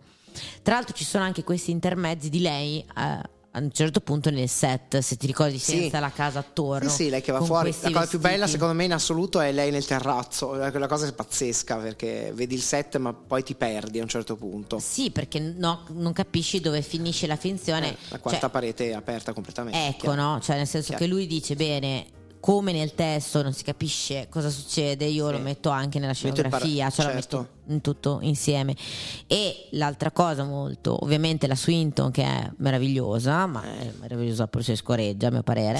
Tra 0.63 0.75
l'altro 0.75 0.95
ci 0.95 1.03
sono 1.03 1.23
anche 1.23 1.43
questi 1.43 1.69
intermezzi 1.71 2.29
di 2.29 2.39
lei 2.39 2.79
eh, 2.79 3.19
a 3.53 3.59
un 3.59 3.69
certo 3.71 3.99
punto 3.99 4.29
nel 4.29 4.47
set, 4.47 4.99
se 4.99 5.17
ti 5.17 5.27
ricordi, 5.27 5.57
Sì. 5.59 5.71
senza 5.79 5.99
la 5.99 6.11
casa 6.11 6.39
attorno. 6.39 6.89
Sì, 6.89 7.03
sì, 7.03 7.09
lei 7.09 7.21
che 7.21 7.31
va 7.33 7.41
fuori. 7.41 7.75
La 7.81 7.91
cosa 7.91 8.07
più 8.07 8.19
bella, 8.19 8.47
secondo 8.47 8.73
me, 8.73 8.85
in 8.85 8.93
assoluto 8.93 9.41
è 9.41 9.51
lei 9.51 9.71
nel 9.71 9.85
terrazzo. 9.85 10.47
Quella 10.49 10.87
cosa 10.87 11.05
è 11.07 11.13
pazzesca 11.13 11.75
perché 11.75 12.31
vedi 12.33 12.55
il 12.55 12.61
set, 12.61 12.95
ma 12.97 13.13
poi 13.13 13.43
ti 13.43 13.55
perdi 13.55 13.99
a 13.99 14.03
un 14.03 14.07
certo 14.07 14.37
punto. 14.37 14.79
Sì, 14.79 15.11
perché 15.11 15.39
no- 15.39 15.83
non 15.89 16.13
capisci 16.13 16.61
dove 16.61 16.81
finisce 16.81 17.27
la 17.27 17.35
finzione. 17.35 17.89
Eh, 17.91 17.97
la 18.09 18.19
quarta 18.19 18.39
Cioè, 18.41 18.49
parete 18.49 18.89
è 18.89 18.93
aperta 18.93 19.33
completamente. 19.33 19.85
Ecco, 19.87 20.11
chiaro. 20.11 20.21
no? 20.21 20.39
Cioè, 20.39 20.55
nel 20.55 20.67
senso 20.67 20.89
Chiaro. 20.89 21.03
che 21.03 21.09
lui 21.11 21.27
dice 21.27 21.55
bene. 21.55 22.05
Come 22.41 22.71
nel 22.73 22.93
testo 22.95 23.41
non 23.43 23.53
si 23.53 23.63
capisce 23.63 24.25
cosa 24.27 24.49
succede, 24.49 25.05
io 25.05 25.27
Sì. 25.27 25.31
lo 25.33 25.37
metto 25.39 25.69
anche 25.69 25.99
nella 25.99 26.11
scenografia, 26.13 26.89
para- 26.89 26.89
cioè 26.89 27.05
lo 27.05 27.11
certo. 27.21 27.37
metto 27.37 27.49
in 27.73 27.81
tutto 27.81 28.17
insieme. 28.23 28.75
E 29.27 29.67
l'altra 29.71 30.11
cosa 30.11 30.43
molto, 30.43 31.01
ovviamente 31.03 31.45
la 31.47 31.55
Swinton 31.55 32.09
che 32.11 32.23
è 32.23 32.51
meravigliosa, 32.57 33.45
ma 33.45 33.63
è 33.63 33.91
meravigliosa 33.99 34.47
pure 34.47 34.63
se 34.63 34.75
scorreggia 34.75 35.27
a 35.27 35.31
mio 35.31 35.43
parere. 35.43 35.79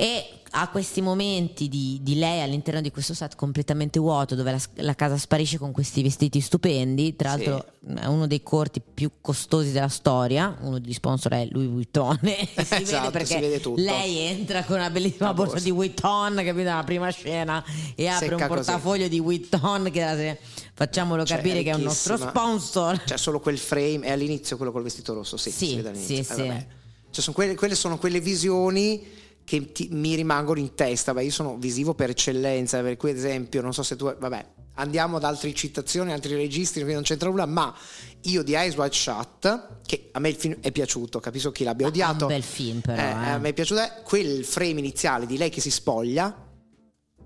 E 0.00 0.24
ha 0.52 0.68
questi 0.68 1.00
momenti 1.02 1.68
di, 1.68 1.98
di 2.02 2.16
lei 2.16 2.40
all'interno 2.40 2.80
di 2.80 2.90
questo 2.90 3.12
set 3.14 3.36
completamente 3.36 3.98
vuoto 4.00 4.34
dove 4.34 4.50
la, 4.50 4.60
la 4.82 4.94
casa 4.94 5.16
sparisce 5.18 5.58
con 5.58 5.72
questi 5.72 6.02
vestiti 6.02 6.40
stupendi. 6.40 7.14
Tra 7.16 7.36
Sì. 7.36 7.44
l'altro 7.44 7.72
è 8.00 8.06
uno 8.06 8.26
dei 8.26 8.42
corti 8.42 8.80
più 8.80 9.10
costosi 9.20 9.72
della 9.72 9.88
storia. 9.88 10.56
Uno 10.62 10.78
degli 10.78 10.94
sponsor 10.94 11.32
è 11.32 11.46
Louis 11.50 11.68
Vuitton. 11.68 12.18
Si 12.24 12.28
vede 12.54 12.82
Esatto, 12.82 13.10
perché 13.10 13.26
si 13.26 13.38
vede 13.40 13.60
lei 13.76 14.18
entra 14.18 14.64
con 14.64 14.76
una 14.76 14.88
bellissima 14.90 15.26
La 15.26 15.34
borsa 15.34 15.50
borsa. 15.52 15.64
di 15.66 15.70
Vuitton, 15.70 16.34
capito? 16.36 16.54
Nella 16.54 16.84
prima 16.84 17.10
scena 17.10 17.62
e 17.94 18.06
apre 18.06 18.32
un 18.34 18.40
Secca 18.40 18.48
così. 18.48 18.64
portafoglio 18.64 19.06
di 19.08 19.20
Vuitton 19.20 19.90
che 19.92 20.00
era- 20.00 20.36
facciamolo 20.72 21.24
Cioè, 21.26 21.36
capire 21.36 21.62
che 21.62 21.70
è 21.70 21.74
un 21.74 21.82
nostro 21.82 22.16
sponsor. 22.16 23.04
C'è 23.04 23.18
solo 23.18 23.38
quel 23.38 23.58
frame, 23.58 24.00
è 24.06 24.12
all'inizio 24.12 24.56
quello 24.56 24.72
col 24.72 24.82
vestito 24.82 25.12
rosso, 25.12 25.36
sì, 25.36 25.50
Sì, 25.50 25.66
si 25.66 25.76
vede 25.76 25.90
all'inizio. 25.90 26.14
sì, 26.14 26.20
Eh, 26.20 26.34
sì. 26.34 26.64
Cioè, 27.12 27.22
sono 27.24 27.34
quelle, 27.36 27.54
quelle 27.54 27.74
sono 27.74 27.98
quelle 27.98 28.20
visioni 28.20 29.18
che 29.50 29.72
ti- 29.72 29.88
mi 29.90 30.14
rimangono 30.14 30.60
in 30.60 30.74
testa. 30.76 31.12
Beh, 31.12 31.24
io 31.24 31.32
sono 31.32 31.56
visivo 31.56 31.92
per 31.92 32.10
eccellenza, 32.10 32.80
per 32.82 32.96
cui 32.96 33.10
ad 33.10 33.16
esempio, 33.16 33.60
non 33.60 33.72
so 33.74 33.82
se 33.82 33.96
tu... 33.96 34.04
Vabbè, 34.16 34.46
andiamo 34.74 35.16
ad 35.16 35.24
altre 35.24 35.52
citazioni, 35.52 36.12
altri 36.12 36.36
registri, 36.36 36.84
non 36.84 37.02
c'entra 37.02 37.28
nulla, 37.28 37.46
ma 37.46 37.74
io 38.22 38.44
di 38.44 38.52
Eyes 38.54 38.76
Wide 38.76 38.94
Shut, 38.94 39.80
che 39.84 40.10
a 40.12 40.20
me 40.20 40.28
il 40.28 40.36
film 40.36 40.56
è 40.60 40.70
piaciuto, 40.70 41.18
capisco 41.18 41.50
chi 41.50 41.64
l'abbia 41.64 41.86
Ah, 41.86 41.88
odiato. 41.88 42.26
un 42.26 42.30
bel 42.32 42.44
film, 42.44 42.80
però, 42.80 43.02
Eh, 43.02 43.06
eh. 43.06 43.30
A 43.30 43.38
me 43.38 43.48
è 43.48 43.52
piaciuto 43.52 43.82
quel 44.04 44.44
frame 44.44 44.78
iniziale 44.78 45.26
di 45.26 45.36
lei 45.36 45.50
che 45.50 45.60
si 45.60 45.72
spoglia. 45.72 46.32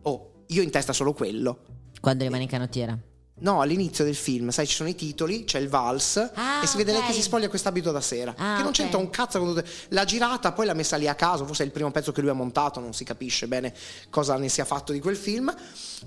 Oh, 0.03 0.45
io 0.47 0.63
in 0.63 0.71
testa 0.71 0.95
solo 0.95 1.13
quello. 1.13 1.59
Quando 2.01 2.25
rimane 2.25 2.45
in 2.45 2.49
canottiera. 2.49 2.99
No, 3.37 3.61
all'inizio 3.61 4.05
del 4.05 4.15
film, 4.15 4.51
sai, 4.51 4.65
ci 4.65 4.77
sono 4.77 4.89
i 4.89 4.95
titoli, 4.95 5.43
c'è 5.45 5.59
il 5.59 5.69
vals 5.69 6.17
Ah, 6.35 6.63
e 6.63 6.67
si 6.69 6.77
vede 6.77 6.93
lei 6.93 7.01
ok. 7.01 7.09
che 7.09 7.13
si 7.15 7.21
spoglia 7.21 7.49
quest'abito 7.49 7.91
da 7.91 8.01
sera. 8.01 8.31
Ah, 8.37 8.55
che 8.55 8.59
non 8.63 8.67
ok. 8.69 8.73
c'entra 8.73 8.99
un 8.99 9.11
cazzo 9.11 9.41
con 9.41 9.49
tutte- 9.55 9.69
L'ha 9.89 10.05
girata, 10.05 10.53
poi 10.53 10.67
l'ha 10.67 10.73
messa 10.73 10.97
lì 10.97 11.09
a 11.09 11.17
caso, 11.17 11.45
forse 11.45 11.65
è 11.65 11.67
il 11.67 11.73
primo 11.73 11.91
pezzo 11.91 12.13
che 12.13 12.21
lui 12.21 12.31
ha 12.31 12.35
montato, 12.35 12.79
non 12.79 12.95
si 12.95 13.03
capisce 13.03 13.49
bene 13.49 13.75
cosa 14.09 14.37
ne 14.37 14.49
sia 14.49 14.65
fatto 14.65 14.93
di 14.93 15.01
quel 15.01 15.17
film, 15.17 15.53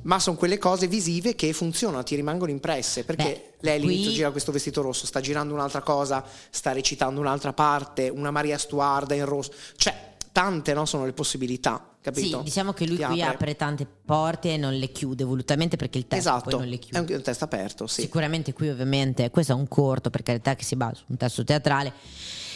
ma 0.04 0.20
sono 0.20 0.38
quelle 0.38 0.58
cose 0.58 0.88
visive 0.88 1.36
che 1.36 1.52
funzionano, 1.52 2.02
ti 2.04 2.16
rimangono 2.16 2.50
impresse, 2.50 3.04
perché 3.04 3.24
Beh, 3.24 3.54
lei 3.60 3.76
all'inizio 3.76 4.06
qui- 4.06 4.14
gira 4.16 4.32
questo 4.32 4.54
vestito 4.54 4.82
rosso, 4.82 5.06
sta 5.06 5.20
girando 5.20 5.54
un'altra 5.54 5.82
cosa, 5.82 6.24
sta 6.50 6.72
recitando 6.72 7.20
un'altra 7.20 7.52
parte, 7.52 8.08
una 8.08 8.32
Maria 8.32 8.58
Stuarda 8.58 9.14
in 9.16 9.26
rosso, 9.26 9.52
cioè 9.76 10.16
tante 10.38 10.74
no, 10.76 10.86
sono 10.86 11.04
le 11.06 11.14
possibilità, 11.14 11.96
capito? 12.00 12.38
Sì, 12.38 12.44
diciamo 12.44 12.72
che 12.72 12.86
lui 12.86 12.98
Ti 12.98 13.06
qui 13.06 13.22
apre. 13.24 13.34
apre 13.34 13.56
tante 13.56 13.88
porte 13.88 14.54
e 14.54 14.58
non 14.58 14.76
le 14.76 14.92
chiude 14.92 15.24
volutamente 15.24 15.78
perché 15.78 15.98
il 15.98 16.06
testo 16.06 16.30
Esatto, 16.30 16.50
poi 16.52 16.60
non 16.60 16.68
le 16.70 16.78
chiude. 16.78 17.12
è 17.12 17.16
un 17.16 17.24
testo 17.24 17.44
aperto, 17.46 17.88
sì. 17.88 18.02
Sicuramente 18.02 18.54
qui 18.54 18.70
ovviamente, 18.70 19.32
questo 19.32 19.54
è 19.54 19.56
un 19.56 19.68
corto 19.68 20.12
per 20.12 20.22
carità 20.22 20.54
che 20.56 20.64
si 20.64 20.76
basa 20.76 20.94
su 20.98 21.06
un 21.08 21.18
testo 21.18 21.44
teatrale. 21.44 21.92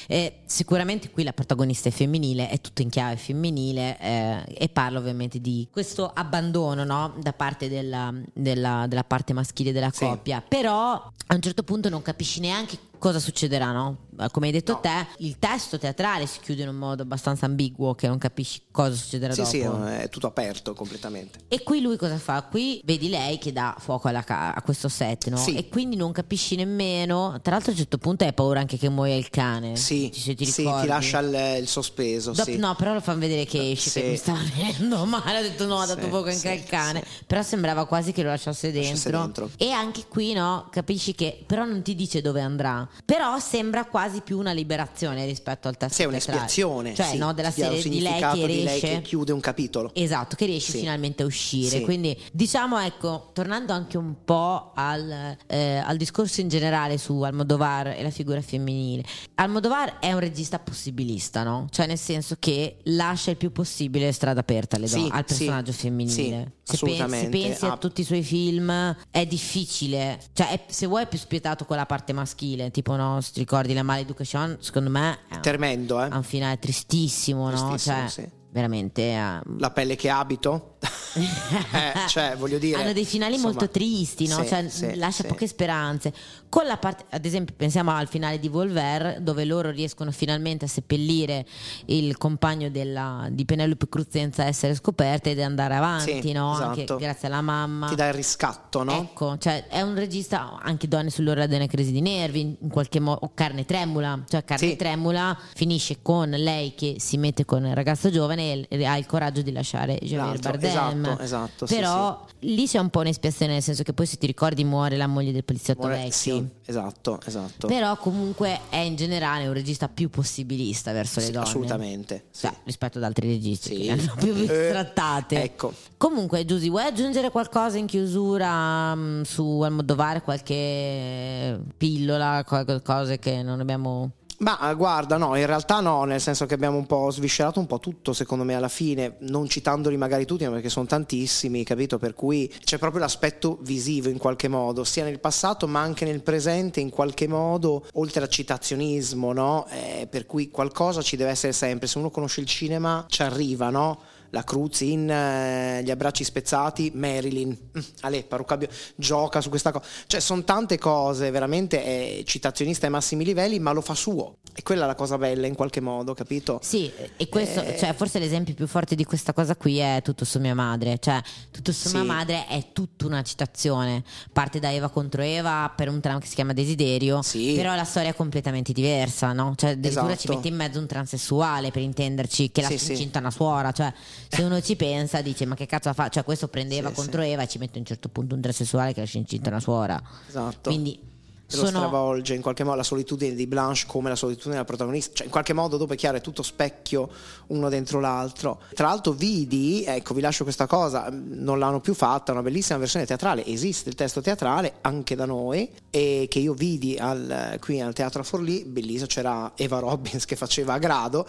Eh, 0.07 0.41
sicuramente 0.45 1.09
qui 1.09 1.23
la 1.23 1.33
protagonista 1.33 1.89
è 1.89 1.91
femminile, 1.91 2.49
è 2.49 2.59
tutto 2.61 2.83
in 2.83 2.89
chiave 2.89 3.15
femminile 3.15 3.97
eh, 3.99 4.43
e 4.57 4.69
parla 4.69 4.99
ovviamente 4.99 5.39
di 5.39 5.67
questo 5.71 6.11
abbandono 6.13 6.83
no? 6.83 7.13
da 7.17 7.33
parte 7.33 7.67
della, 7.69 8.13
della- 8.33 8.85
della 8.87 9.03
parte 9.05 9.33
maschile 9.33 9.71
della 9.71 9.89
Sì. 9.91 10.05
coppia. 10.05 10.43
Però 10.47 10.91
a 10.93 11.33
un 11.35 11.41
certo 11.41 11.63
punto 11.63 11.89
non 11.89 12.01
capisci 12.03 12.41
neanche 12.41 12.77
cosa 12.99 13.19
succederà, 13.19 13.71
no? 13.71 13.97
Come 14.29 14.47
hai 14.47 14.51
detto 14.51 14.73
No. 14.73 14.79
te, 14.79 15.07
il 15.19 15.37
testo 15.39 15.77
teatrale 15.77 16.25
si 16.25 16.39
chiude 16.39 16.61
in 16.63 16.69
un 16.69 16.75
modo 16.75 17.01
abbastanza 17.03 17.45
ambiguo 17.45 17.95
che 17.95 18.07
non 18.07 18.17
capisci 18.17 18.61
cosa 18.71 18.95
succederà 18.95 19.33
Sì, 19.33 19.61
dopo. 19.63 19.85
sì, 19.85 19.91
è 19.93 20.09
tutto 20.09 20.27
aperto 20.27 20.73
completamente. 20.73 21.39
E 21.47 21.63
qui 21.63 21.81
lui 21.81 21.97
cosa 21.97 22.17
fa? 22.17 22.43
Qui 22.43 22.81
vedi 22.85 23.09
lei 23.09 23.37
che 23.37 23.51
dà 23.51 23.75
fuoco 23.79 24.09
ca- 24.25 24.53
a 24.53 24.61
questo 24.61 24.87
set, 24.89 25.29
no? 25.29 25.37
Sì. 25.37 25.55
E 25.55 25.67
quindi 25.69 25.95
non 25.95 26.11
capisci 26.11 26.55
nemmeno. 26.55 27.39
Tra 27.41 27.53
l'altro, 27.53 27.69
a 27.69 27.73
un 27.73 27.79
certo 27.79 27.97
punto 27.97 28.23
hai 28.23 28.33
paura 28.33 28.59
anche 28.59 28.77
che 28.77 28.89
muoia 28.89 29.15
il 29.15 29.29
cane. 29.29 29.75
Sì, 29.75 30.11
se 30.13 30.33
ti 30.35 30.45
sì, 30.45 30.63
ti 30.63 30.87
lascia 30.87 31.19
il, 31.19 31.57
il 31.61 31.67
sospeso. 31.67 32.31
Dopo- 32.31 32.49
sì. 32.51 32.57
No, 32.57 32.75
però 32.75 32.93
lo 32.93 33.01
fanno 33.01 33.19
vedere 33.19 33.45
che 33.45 33.71
esce 33.71 33.89
Sì. 33.89 34.01
che 34.01 34.07
mi 34.09 34.17
sta 34.17 34.33
venendo 34.55 35.05
male. 35.05 35.39
Ho 35.39 35.41
detto 35.41 35.65
no, 35.65 35.79
ha 35.79 35.85
dato 35.85 36.07
fuoco 36.07 36.29
anche 36.29 36.49
al 36.49 36.63
cane. 36.65 37.03
Però 37.25 37.41
sembrava 37.41 37.85
quasi 37.85 38.11
che 38.11 38.23
lo 38.23 38.29
lasciasse 38.29 38.71
dentro. 38.71 38.89
Lasciasse 38.91 39.09
dentro. 39.11 39.49
E 39.57 39.71
anche 39.71 40.05
qui, 40.07 40.33
no, 40.33 40.67
capisci 40.71 41.13
che 41.15 41.43
però 41.45 41.65
non 41.65 41.81
ti 41.81 41.95
dice 41.95 42.21
dove 42.21 42.41
andrà. 42.41 42.87
Però 43.05 43.37
sembra 43.39 43.85
quasi 43.85 44.10
più 44.19 44.37
una 44.37 44.51
liberazione 44.51 45.25
rispetto 45.25 45.69
al 45.69 45.77
testo 45.77 45.95
Sì, 46.01 46.03
un'espiazione. 46.03 46.93
Cioè, 46.93 47.05
sì, 47.05 47.17
no, 47.17 47.31
della 47.33 47.51
serie 47.51 47.81
di 47.81 48.01
lei 48.01 48.19
che 48.21 48.31
di 48.33 48.39
lei 48.45 48.47
riesce. 48.65 48.87
che 48.89 49.01
chiude 49.01 49.31
un 49.31 49.39
capitolo. 49.39 49.91
Esatto, 49.93 50.35
che 50.35 50.45
riesce 50.45 50.71
Sì. 50.73 50.79
finalmente 50.79 51.23
a 51.23 51.25
uscire. 51.25 51.77
Sì. 51.77 51.81
Quindi 51.83 52.19
diciamo, 52.33 52.77
ecco, 52.79 53.29
tornando 53.33 53.71
anche 53.71 53.97
un 53.97 54.15
po' 54.25 54.73
al, 54.75 55.37
eh, 55.47 55.77
al 55.77 55.95
discorso 55.95 56.41
in 56.41 56.49
generale 56.49 56.97
su 56.97 57.21
Almodovar 57.21 57.87
e 57.87 58.03
la 58.03 58.09
figura 58.09 58.41
femminile. 58.41 59.03
Almodovar 59.35 59.99
è 59.99 60.11
un 60.11 60.19
regista 60.19 60.59
possibilista, 60.59 61.43
no? 61.43 61.67
Cioè 61.69 61.85
nel 61.87 61.97
senso 61.97 62.35
che 62.39 62.79
lascia 62.83 63.31
il 63.31 63.37
più 63.37 63.51
possibile 63.53 64.11
strada 64.11 64.39
aperta 64.41 64.75
alle 64.75 64.87
donne, 64.89 65.07
al 65.11 65.23
personaggio 65.23 65.71
femminile. 65.71 66.53
sì, 66.63 66.77
se, 66.77 66.85
pensi, 66.85 67.27
pensi 67.29 67.65
a 67.65 67.71
Ah. 67.73 67.77
tutti 67.77 68.01
i 68.01 68.03
suoi 68.03 68.23
film 68.23 68.95
è 69.11 69.25
difficile. 69.25 70.19
Cioè 70.33 70.49
è- 70.49 70.63
se 70.67 70.85
vuoi 70.87 71.03
è 71.03 71.07
più 71.07 71.17
spietato 71.19 71.65
con 71.65 71.75
la 71.77 71.85
parte 71.85 72.13
maschile, 72.13 72.71
tipo 72.71 72.95
no, 72.95 73.19
ricordi 73.35 73.73
la 73.73 73.83
Maleducation, 73.91 74.57
secondo 74.59 74.89
me 74.89 75.19
è 75.27 75.35
un, 75.35 75.41
Tremendo, 75.41 76.01
eh? 76.01 76.07
ha 76.09 76.15
un 76.17 76.23
finale 76.23 76.57
tristissimo, 76.59 77.49
no? 77.49 77.67
Tristissimo, 77.69 77.95
Cioè 77.95 78.07
sì. 78.09 78.29
veramente... 78.51 79.01
eh, 79.11 79.39
La 79.57 79.71
pelle 79.71 79.95
che 79.95 80.09
abito. 80.09 80.70
Eh, 81.13 82.07
cioè, 82.07 82.35
voglio 82.37 82.57
dire. 82.57 82.81
hanno 82.81 82.93
dei 82.93 83.05
finali 83.05 83.33
insomma, 83.33 83.53
molto 83.53 83.69
tristi, 83.69 84.27
no? 84.27 84.41
sì, 84.41 84.47
Cioè, 84.47 84.69
sì, 84.69 84.95
lascia 84.95 85.23
sì. 85.23 85.27
poche 85.27 85.47
speranze. 85.47 86.13
Con 86.49 86.65
la 86.65 86.77
parte, 86.77 87.05
ad 87.09 87.25
esempio, 87.25 87.53
pensiamo 87.55 87.91
al 87.91 88.07
finale 88.07 88.39
di 88.39 88.47
Volver, 88.47 89.19
dove 89.21 89.45
loro 89.45 89.69
riescono 89.69 90.11
finalmente 90.11 90.65
a 90.65 90.67
seppellire 90.67 91.45
il 91.85 92.17
compagno 92.17 92.69
della- 92.69 93.27
di 93.29 93.45
Penelope 93.45 93.87
Cruz 93.89 94.07
senza 94.09 94.45
essere 94.45 94.75
scoperte 94.75 95.31
ed 95.31 95.39
andare 95.39 95.75
avanti, 95.75 96.31
no? 96.31 96.51
Anche 96.53 96.83
esatto. 96.83 96.99
grazie 96.99 97.27
alla 97.27 97.41
mamma. 97.41 97.87
Ti 97.87 97.95
dà 97.95 98.07
il 98.07 98.13
riscatto, 98.13 98.83
no? 98.83 98.97
Ecco, 98.97 99.37
cioè 99.37 99.67
è 99.67 99.81
un 99.81 99.95
regista 99.95 100.59
anche 100.61 100.87
donne 100.87 101.09
sull'ora 101.09 101.45
della 101.47 101.67
crisi 101.67 101.91
di 101.91 102.01
nervi, 102.01 102.57
in 102.59 102.69
qualche 102.69 102.99
modo, 102.99 103.19
o 103.23 103.31
carne 103.33 103.65
tremula, 103.65 104.23
cioè 104.27 104.43
carne 104.43 104.75
tremula 104.75 105.37
finisce 105.53 105.97
con 106.01 106.29
lei 106.29 106.73
che 106.75 106.95
si 106.99 107.17
mette 107.17 107.45
con 107.45 107.65
il 107.65 107.75
ragazzo 107.75 108.09
giovane 108.09 108.67
e 108.67 108.85
ha 108.85 108.97
il 108.97 109.05
coraggio 109.05 109.41
di 109.41 109.51
lasciare 109.51 109.97
Javier 110.01 110.19
L'altro, 110.41 110.51
Esatto, 110.71 111.19
esatto, 111.23 111.65
sì, 111.65 111.75
Però 111.75 112.25
lì 112.39 112.65
c'è 112.67 112.79
un 112.79 112.89
po' 112.89 112.99
un'espiazione, 113.01 113.53
nel 113.53 113.61
senso 113.61 113.83
che 113.83 113.93
poi 113.93 114.05
se 114.05 114.17
ti 114.17 114.25
ricordi 114.25 114.63
muore 114.63 114.97
la 114.97 115.07
moglie 115.07 115.31
del 115.31 115.43
poliziotto 115.43 115.81
Muore- 115.87 116.03
vecchio. 116.03 116.11
Sì, 116.11 116.47
esatto, 116.65 117.19
esatto. 117.25 117.67
Però 117.67 117.95
comunque 117.97 118.59
è 118.69 118.77
in 118.77 118.95
generale 118.95 119.47
un 119.47 119.53
regista 119.53 119.87
più 119.87 120.09
possibilista 120.09 120.91
verso 120.91 121.19
le 121.19 121.25
Sì, 121.27 121.31
donne. 121.31 121.45
assolutamente. 121.45 122.23
Sì. 122.31 122.41
Cioè, 122.47 122.53
rispetto 122.63 122.97
ad 122.97 123.03
altri 123.03 123.27
registi 123.29 123.75
Sì. 123.75 123.81
che 123.81 123.91
hanno 123.91 124.13
più 124.19 124.33
Eh, 124.49 124.69
trattate. 124.69 125.43
ecco. 125.43 125.73
Comunque, 125.97 126.45
Giusy, 126.45 126.69
vuoi 126.69 126.83
aggiungere 126.85 127.29
qualcosa 127.29 127.77
in 127.77 127.85
chiusura 127.85 128.95
mh, 128.95 129.21
su 129.23 129.61
Almodovar? 129.61 130.23
Qualche 130.23 131.59
pillola, 131.77 132.43
qualche 132.47 132.81
cose 132.81 133.19
che 133.19 133.41
non 133.43 133.59
abbiamo. 133.59 134.11
Ma 134.41 134.71
eh, 134.71 134.75
guarda, 134.75 135.17
no, 135.17 135.35
in 135.35 135.45
realtà 135.45 135.81
no, 135.81 136.03
nel 136.03 136.19
senso 136.19 136.47
che 136.47 136.55
abbiamo 136.55 136.77
un 136.77 136.87
po' 136.87 137.11
sviscerato 137.11 137.59
un 137.59 137.67
po' 137.67 137.79
tutto, 137.79 138.11
secondo 138.11 138.43
me, 138.43 138.55
alla 138.55 138.69
fine, 138.69 139.17
non 139.19 139.47
citandoli 139.47 139.97
magari 139.97 140.25
tutti, 140.25 140.47
perché 140.47 140.69
sono 140.69 140.87
tantissimi, 140.87 141.63
capito? 141.63 141.99
Per 141.99 142.15
cui 142.15 142.51
c'è 142.63 142.79
proprio 142.79 143.01
l'aspetto 143.01 143.59
visivo 143.61 144.09
in 144.09 144.17
qualche 144.17 144.47
modo, 144.47 144.83
sia 144.83 145.03
nel 145.03 145.19
passato 145.19 145.67
ma 145.67 145.81
anche 145.81 146.05
nel 146.05 146.23
presente, 146.23 146.79
in 146.79 146.89
qualche 146.89 147.27
modo, 147.27 147.85
oltre 147.93 148.21
al 148.21 148.29
citazionismo, 148.29 149.31
no? 149.31 149.67
Eh, 149.69 150.07
per 150.09 150.25
cui 150.25 150.49
qualcosa 150.49 151.03
ci 151.03 151.17
deve 151.17 151.29
essere 151.29 151.53
sempre. 151.53 151.87
Se 151.87 151.99
uno 151.99 152.09
conosce 152.09 152.41
il 152.41 152.47
cinema, 152.47 153.05
ci 153.07 153.21
arriva, 153.21 153.69
no? 153.69 153.99
La 154.31 154.43
Cruz 154.43 154.81
in 154.81 155.09
eh, 155.09 155.81
Gli 155.83 155.91
abbracci 155.91 156.23
spezzati, 156.23 156.91
Marilyn, 156.93 157.49
mm, 157.49 157.81
Ale, 158.01 158.23
parrucca 158.23 158.57
bio- 158.57 158.69
gioca 158.95 159.41
su 159.41 159.49
questa 159.49 159.71
cosa. 159.71 159.85
Cioè, 160.07 160.19
sono 160.19 160.43
tante 160.43 160.77
cose, 160.77 161.31
veramente 161.31 161.83
è 161.83 162.23
citazionista 162.23 162.85
ai 162.85 162.91
massimi 162.91 163.23
livelli, 163.23 163.59
ma 163.59 163.71
lo 163.71 163.81
fa 163.81 163.93
suo. 163.95 164.37
E 164.53 164.63
quella 164.63 164.83
è 164.83 164.87
la 164.87 164.95
cosa 164.95 165.17
bella 165.17 165.47
in 165.47 165.55
qualche 165.55 165.79
modo, 165.79 166.13
capito? 166.13 166.59
Sì, 166.61 166.91
e 167.15 167.29
questo, 167.29 167.61
Eh. 167.61 167.77
cioè, 167.77 167.93
forse 167.93 168.19
l'esempio 168.19 168.53
più 168.53 168.67
forte 168.67 168.95
di 168.95 169.05
questa 169.05 169.31
cosa 169.33 169.55
qui 169.55 169.77
è 169.77 170.01
Tutto 170.03 170.25
su 170.25 170.39
mia 170.39 170.53
madre. 170.55 170.97
Cioè, 170.99 171.21
Tutto 171.51 171.71
su 171.71 171.87
Sì. 171.87 171.95
mia 171.95 172.03
madre 172.03 172.47
è 172.47 172.67
tutta 172.73 173.05
una 173.05 173.21
citazione. 173.23 174.03
Parte 174.33 174.59
da 174.59 174.71
Eva 174.73 174.89
contro 174.89 175.21
Eva 175.21 175.71
per 175.73 175.87
un 175.89 176.01
tram 176.01 176.19
che 176.19 176.27
si 176.27 176.35
chiama 176.35 176.51
Desiderio. 176.53 177.21
Sì. 177.21 177.53
Però 177.55 177.75
la 177.75 177.85
storia 177.85 178.09
è 178.09 178.15
completamente 178.15 178.73
diversa, 178.73 179.31
no? 179.33 179.53
Cioè, 179.55 179.71
addirittura 179.71 180.07
ci 180.09 180.13
Esatto. 180.25 180.35
mette 180.35 180.47
in 180.49 180.55
mezzo 180.55 180.79
un 180.79 180.87
transessuale 180.87 181.71
per 181.71 181.81
intenderci 181.81 182.51
che 182.51 182.61
la 182.61 182.67
Sì, 182.67 182.77
si 182.77 182.85
sì. 182.85 182.91
incinta 182.91 183.19
una 183.19 183.31
suora. 183.31 183.71
Cioè, 183.71 183.93
se 184.31 184.43
uno 184.43 184.61
ci 184.61 184.75
pensa, 184.75 185.21
dice: 185.21 185.45
Ma 185.45 185.55
che 185.55 185.65
cazzo 185.65 185.91
fa? 185.93 186.07
Cioè, 186.09 186.23
questo 186.23 186.47
prende 186.47 186.77
Eva 186.77 186.89
Sì, 186.89 186.95
contro 186.95 187.21
Eva 187.21 187.43
e 187.43 187.47
ci 187.47 187.57
mette 187.57 187.77
a 187.77 187.79
un 187.79 187.85
certo 187.85 188.09
punto 188.09 188.33
un 188.35 188.41
transessuale 188.41 188.93
che 188.93 189.01
lascia 189.01 189.17
incinta 189.17 189.49
una 189.49 189.59
suora. 189.59 190.01
Esatto. 190.27 190.69
Quindi 190.69 191.09
lo 191.51 191.65
sono. 191.65 191.79
stravolge 191.79 192.33
in 192.33 192.41
qualche 192.41 192.63
modo 192.63 192.77
la 192.77 192.83
solitudine 192.83 193.35
di 193.35 193.45
Blanche 193.47 193.83
come 193.87 194.09
la 194.09 194.15
solitudine 194.15 194.53
della 194.53 194.65
protagonista, 194.65 195.15
cioè 195.15 195.25
in 195.25 195.31
qualche 195.31 195.53
modo 195.53 195.77
dopo 195.77 195.93
è 195.93 195.95
chiaro 195.97 196.17
è 196.17 196.21
tutto 196.21 196.43
specchio 196.43 197.09
uno 197.47 197.69
dentro 197.69 197.99
l'altro. 197.99 198.61
Tra 198.73 198.87
l'altro 198.87 199.11
vidi, 199.11 199.83
ecco 199.85 200.13
vi 200.13 200.21
lascio 200.21 200.43
questa 200.43 200.65
cosa, 200.65 201.09
non 201.11 201.59
l'hanno 201.59 201.79
più 201.79 201.93
fatta, 201.93 202.31
una 202.31 202.41
bellissima 202.41 202.77
versione 202.77 203.05
teatrale, 203.05 203.45
esiste 203.45 203.89
il 203.89 203.95
testo 203.95 204.21
teatrale 204.21 204.75
anche 204.81 205.15
da 205.15 205.25
noi 205.25 205.69
e 205.89 206.27
che 206.29 206.39
io 206.39 206.53
vidi 206.53 206.97
al- 206.97 207.57
qui 207.59 207.81
al 207.81 207.93
Teatro 207.93 208.21
a 208.21 208.23
Forlì, 208.23 208.63
bellissimo, 208.63 209.07
c'era 209.07 209.51
Eva 209.55 209.79
Robbins 209.79 210.23
che 210.25 210.35
faceva 210.35 210.73
a 210.73 210.77
grado, 210.77 211.27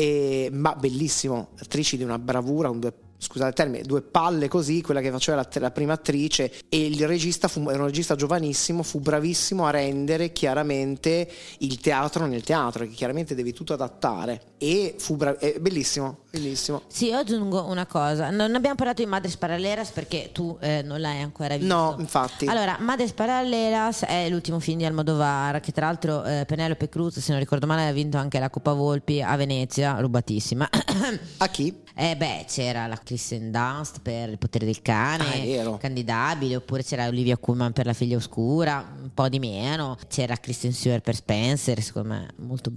e- 0.00 0.48
ma 0.50 0.74
bellissimo, 0.74 1.48
attrici 1.58 1.98
di 1.98 2.04
una 2.04 2.18
bravura, 2.18 2.70
un 2.70 2.80
due 2.80 2.94
scusate 3.20 3.50
il 3.50 3.54
termine, 3.54 3.82
due 3.82 4.00
palle 4.00 4.48
così, 4.48 4.80
quella 4.80 5.02
che 5.02 5.10
faceva 5.10 5.36
la, 5.36 5.60
la 5.60 5.70
prima 5.70 5.92
attrice. 5.92 6.50
E 6.70 6.86
il 6.86 7.06
regista 7.06 7.48
fu, 7.48 7.68
era 7.68 7.80
un 7.80 7.86
regista 7.86 8.16
giovanissimo, 8.16 8.82
fu 8.82 8.98
bravissimo 8.98 9.66
a 9.66 9.70
rendere 9.70 10.32
chiaramente 10.32 11.30
il 11.58 11.78
teatro 11.80 12.24
nel 12.24 12.42
teatro, 12.42 12.84
che 12.84 12.92
chiaramente 12.92 13.34
devi 13.34 13.52
tutto 13.52 13.74
adattare. 13.74 14.54
E 14.56 14.94
fu 14.96 15.16
bra- 15.16 15.36
è 15.36 15.58
bellissimo, 15.60 16.20
bellissimo. 16.30 16.82
Sì, 16.86 17.06
io 17.08 17.18
aggiungo 17.18 17.64
una 17.64 17.86
cosa. 17.86 18.30
Non 18.30 18.54
abbiamo 18.54 18.76
parlato 18.76 19.02
di 19.02 19.08
Madres 19.08 19.36
Paralelas 19.36 19.90
perché 19.90 20.30
tu 20.32 20.56
eh, 20.60 20.82
non 20.82 21.00
l'hai 21.00 21.20
ancora 21.20 21.56
visto. 21.56 21.74
No, 21.74 21.96
infatti. 21.98 22.46
Allora, 22.46 22.76
Madres 22.80 23.12
Paralelas 23.12 24.04
è 24.04 24.28
l'ultimo 24.28 24.60
film 24.60 24.78
di 24.78 24.84
Almodovar, 24.84 25.60
che 25.60 25.72
tra 25.72 25.86
l'altro 25.86 26.24
eh, 26.24 26.44
Penelope 26.46 26.88
Cruz, 26.88 27.18
se 27.18 27.30
non 27.32 27.40
ricordo 27.40 27.66
male, 27.66 27.88
ha 27.88 27.92
vinto 27.92 28.16
anche 28.16 28.38
la 28.38 28.50
Coppa 28.50 28.72
Volpi 28.72 29.20
a 29.20 29.34
Venezia, 29.36 29.98
rubatissima. 30.00 30.68
A 31.38 31.48
chi? 31.48 31.78
Eh 32.00 32.16
beh, 32.16 32.46
c'era 32.48 32.86
la 32.86 32.96
Kristen 32.96 33.50
Dunst 33.50 34.00
per 34.00 34.30
Il 34.30 34.38
potere 34.38 34.64
del 34.64 34.80
cane, 34.80 35.58
Ah, 35.60 35.76
candidabile, 35.76 36.56
oppure 36.56 36.82
c'era 36.82 37.06
Olivia 37.08 37.36
Colman 37.36 37.72
per 37.72 37.84
La 37.84 37.92
figlia 37.92 38.16
oscura, 38.16 38.96
un 39.02 39.12
po' 39.12 39.28
di 39.28 39.38
meno. 39.38 39.98
C'era 40.08 40.36
Kristen 40.36 40.72
Stewart 40.72 41.02
per 41.02 41.14
Spencer, 41.16 41.82
secondo 41.82 42.08
me 42.08 42.28
molto 42.36 42.72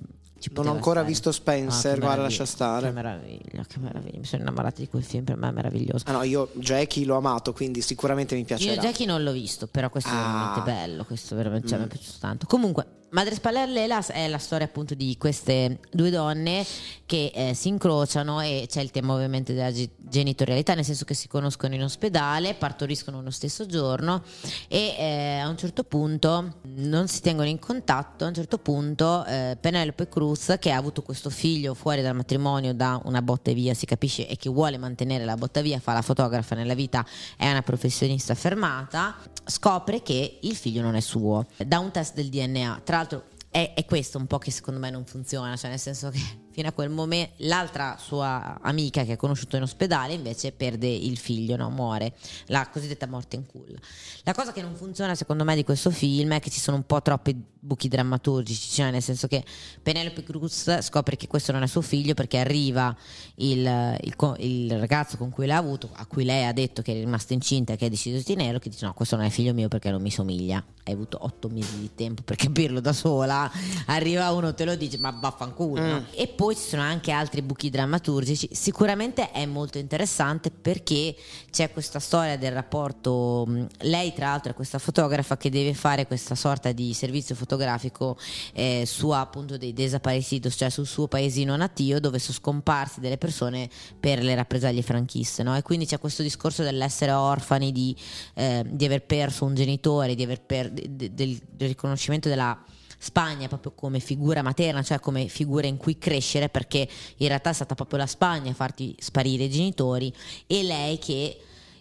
Non 0.53 0.67
ho 0.67 0.71
ancora 0.71 0.99
stare. 0.99 1.07
visto 1.07 1.31
Spencer, 1.31 1.97
Ah, 1.97 1.99
guarda, 2.01 2.21
lascia 2.23 2.45
stare. 2.45 2.87
Che 2.87 2.93
meraviglia, 2.93 3.63
che 3.67 3.79
meraviglia. 3.79 4.17
Mi 4.19 4.25
sono 4.25 4.41
innamorata 4.41 4.79
di 4.79 4.87
quel 4.87 5.03
film, 5.03 5.23
per 5.23 5.35
me 5.37 5.47
è 5.49 5.51
meraviglioso. 5.51 6.03
Ah 6.07 6.11
no, 6.13 6.23
io 6.23 6.49
Jackie 6.55 7.05
l'ho 7.05 7.15
amato, 7.17 7.53
quindi 7.53 7.81
sicuramente 7.81 8.33
mi 8.35 8.41
Io 8.41 8.47
piacerà. 8.47 8.81
Jackie 8.81 9.05
non 9.05 9.23
l'ho 9.23 9.31
visto, 9.31 9.67
però 9.67 9.89
questo 9.89 10.09
è 10.09 10.13
Ah. 10.13 10.25
veramente 10.55 10.61
bello, 10.71 11.03
questo 11.05 11.35
veramente 11.35 11.67
cioè, 11.67 11.77
mi 11.79 11.85
è 11.85 11.87
piaciuto 11.87 12.17
tanto. 12.19 12.45
Comunque, 12.47 12.85
Madre 13.13 13.35
Spallerlela 13.35 14.03
è 14.07 14.27
la 14.27 14.39
storia 14.39 14.65
appunto 14.65 14.95
di 14.95 15.15
queste 15.19 15.77
due 15.91 16.09
donne 16.09 16.65
che 17.05 17.31
eh, 17.31 17.53
si 17.53 17.67
incrociano 17.67 18.41
e 18.41 18.65
c'è 18.67 18.81
il 18.81 18.89
tema 18.89 19.13
ovviamente 19.13 19.53
della 19.53 19.71
ge- 19.71 19.91
genitorialità, 19.97 20.73
nel 20.73 20.83
senso 20.83 21.05
che 21.05 21.13
si 21.13 21.27
conoscono 21.27 21.75
in 21.75 21.83
ospedale, 21.83 22.55
partoriscono 22.55 23.21
lo 23.21 23.29
stesso 23.29 23.67
giorno 23.67 24.23
e 24.67 24.95
eh, 24.97 25.37
a 25.37 25.47
un 25.47 25.55
certo 25.57 25.83
punto 25.83 26.55
non 26.63 27.07
si 27.07 27.21
tengono 27.21 27.47
in 27.47 27.59
contatto, 27.59 28.25
a 28.25 28.29
un 28.29 28.33
certo 28.33 28.57
punto 28.57 29.23
eh, 29.25 29.57
Penelope 29.61 30.09
Cruz 30.09 30.55
che 30.59 30.71
ha 30.71 30.77
avuto 30.77 31.03
questo 31.03 31.29
figlio 31.29 31.75
fuori 31.75 32.01
dal 32.01 32.15
matrimonio 32.15 32.73
da 32.73 32.99
una 33.05 33.21
botta 33.21 33.51
via, 33.51 33.75
si 33.75 33.85
capisce, 33.85 34.27
e 34.27 34.37
che 34.37 34.49
vuole 34.49 34.79
mantenere 34.79 35.23
la 35.23 35.35
botta 35.35 35.61
via, 35.61 35.79
fa 35.79 35.93
la 35.93 36.01
fotografa 36.01 36.55
nella 36.55 36.73
vita, 36.73 37.05
è 37.37 37.47
una 37.47 37.61
professionista 37.61 38.33
fermata, 38.33 39.17
scopre 39.45 40.01
che 40.01 40.39
il 40.41 40.55
figlio 40.55 40.81
non 40.81 40.95
è 40.95 40.99
suo, 40.99 41.45
da 41.63 41.77
un 41.77 41.91
test 41.91 42.15
del 42.15 42.29
DNA. 42.29 42.81
Tra 42.83 43.02
l'altro 43.03 43.25
è, 43.49 43.73
è 43.75 43.85
questo 43.85 44.17
un 44.17 44.25
po' 44.25 44.39
che 44.39 44.49
secondo 44.49 44.79
me 44.79 44.89
non 44.89 45.05
funziona, 45.05 45.55
cioè 45.55 45.69
nel 45.69 45.79
senso 45.79 46.09
che 46.09 46.19
fino 46.53 46.69
a 46.69 46.71
quel 46.71 46.89
momento 46.89 47.33
l'altra 47.37 47.97
sua 47.99 48.59
amica 48.61 49.03
che 49.03 49.13
ha 49.13 49.17
conosciuto 49.17 49.55
in 49.57 49.63
ospedale 49.63 50.13
invece 50.13 50.51
perde 50.51 50.87
il 50.87 51.17
figlio, 51.17 51.55
no? 51.55 51.69
muore, 51.69 52.13
la 52.47 52.67
cosiddetta 52.69 53.07
morte 53.07 53.35
in 53.35 53.45
culla. 53.45 53.77
La 54.23 54.33
cosa 54.33 54.53
che 54.53 54.61
non 54.61 54.75
funziona 54.75 55.15
secondo 55.15 55.43
me 55.43 55.55
di 55.55 55.63
questo 55.63 55.89
film 55.89 56.33
è 56.33 56.39
che 56.39 56.49
ci 56.49 56.59
sono 56.59 56.77
un 56.77 56.85
po' 56.85 57.01
troppi 57.01 57.35
buchi 57.63 57.87
drammaturgici, 57.87 58.69
cioè 58.69 58.91
nel 58.91 59.01
senso 59.01 59.27
che 59.27 59.43
Penelope 59.81 60.23
Cruz 60.23 60.79
scopre 60.81 61.15
che 61.15 61.27
questo 61.27 61.51
non 61.51 61.63
è 61.63 61.67
suo 61.67 61.81
figlio 61.81 62.13
perché 62.13 62.37
arriva 62.37 62.95
il, 63.35 63.97
il 64.01 64.15
il 64.37 64.77
ragazzo 64.77 65.17
con 65.17 65.29
cui 65.29 65.45
l'ha 65.45 65.57
avuto, 65.57 65.89
a 65.93 66.05
cui 66.05 66.23
lei 66.23 66.45
ha 66.45 66.53
detto 66.53 66.81
che 66.81 66.93
è 66.93 66.95
rimasta 66.95 67.33
incinta 67.33 67.73
e 67.73 67.75
che 67.77 67.85
ha 67.85 67.89
deciso 67.89 68.17
di 68.17 68.23
tenerlo, 68.23 68.59
che 68.59 68.69
dice 68.69 68.85
no 68.85 68.93
questo 68.93 69.15
non 69.15 69.25
è 69.25 69.29
figlio 69.29 69.53
mio 69.53 69.67
perché 69.67 69.89
non 69.89 70.01
mi 70.01 70.11
somiglia, 70.11 70.63
hai 70.83 70.93
avuto 70.93 71.17
otto 71.21 71.49
mesi 71.49 71.79
di 71.79 71.91
tempo 71.95 72.21
per 72.21 72.35
capirlo 72.35 72.79
da 72.81 72.93
sola, 72.93 73.49
arriva 73.87 74.31
uno 74.31 74.53
te 74.53 74.65
lo 74.65 74.75
dice 74.75 74.97
ma 74.97 75.11
vaffanculo. 75.11 75.81
no? 75.81 76.05
E 76.11 76.27
poi 76.27 76.42
ci 76.51 76.69
sono 76.69 76.81
anche 76.81 77.11
altri 77.11 77.41
buchi 77.41 77.69
drammaturgici. 77.69 78.49
Sicuramente 78.51 79.31
è 79.31 79.45
molto 79.45 79.77
interessante 79.77 80.51
perché 80.51 81.15
c'è 81.51 81.71
questa 81.71 81.99
storia 81.99 82.37
del 82.37 82.51
rapporto. 82.51 83.45
mh, 83.47 83.67
Lei, 83.81 84.13
tra 84.13 84.27
l'altro, 84.27 84.51
è 84.51 84.55
questa 84.55 84.79
fotografa 84.79 85.37
che 85.37 85.49
deve 85.49 85.73
fare 85.73 86.05
questa 86.07 86.35
sorta 86.35 86.71
di 86.71 86.93
servizio 86.93 87.35
fotografico 87.35 88.17
eh, 88.53 88.83
su 88.85 89.09
appunto 89.09 89.57
dei 89.57 89.73
desaparecidos, 89.73 90.55
cioè 90.55 90.69
sul 90.69 90.87
suo 90.87 91.07
paesino 91.07 91.55
natio, 91.55 91.99
dove 91.99 92.19
sono 92.19 92.37
scomparsi 92.37 92.99
delle 92.99 93.17
persone 93.17 93.69
per 93.99 94.21
le 94.23 94.35
rappresaglie 94.35 94.81
franchiste. 94.81 95.43
no? 95.43 95.55
E 95.55 95.61
quindi 95.61 95.85
c'è 95.85 95.99
questo 95.99 96.23
discorso 96.23 96.63
dell'essere 96.63 97.11
orfani, 97.11 97.71
di, 97.71 97.95
eh, 98.33 98.63
di 98.67 98.85
aver 98.85 99.05
perso 99.05 99.45
un 99.45 99.55
genitore, 99.55 100.15
di 100.15 100.23
aver 100.23 100.41
per- 100.41 100.71
de- 100.71 100.89
de- 100.91 101.13
del 101.13 101.39
riconoscimento 101.59 102.29
della 102.29 102.61
Spagna 103.03 103.49
proprio 103.49 103.73
come 103.73 103.99
figura 103.99 104.41
materna, 104.41 104.81
cioè 104.81 105.01
come 105.01 105.27
figura 105.27 105.67
in 105.67 105.75
cui 105.75 105.97
crescere, 105.97 106.47
perché 106.47 106.87
in 107.17 107.27
realtà 107.27 107.49
è 107.49 107.53
stata 107.53 107.75
proprio 107.75 107.99
la 107.99 108.07
Spagna 108.07 108.51
a 108.51 108.53
farti 108.53 108.95
sparire 108.97 109.43
i 109.43 109.49
genitori 109.49 110.13
e 110.47 110.63
lei 110.63 110.97
che 110.99 111.37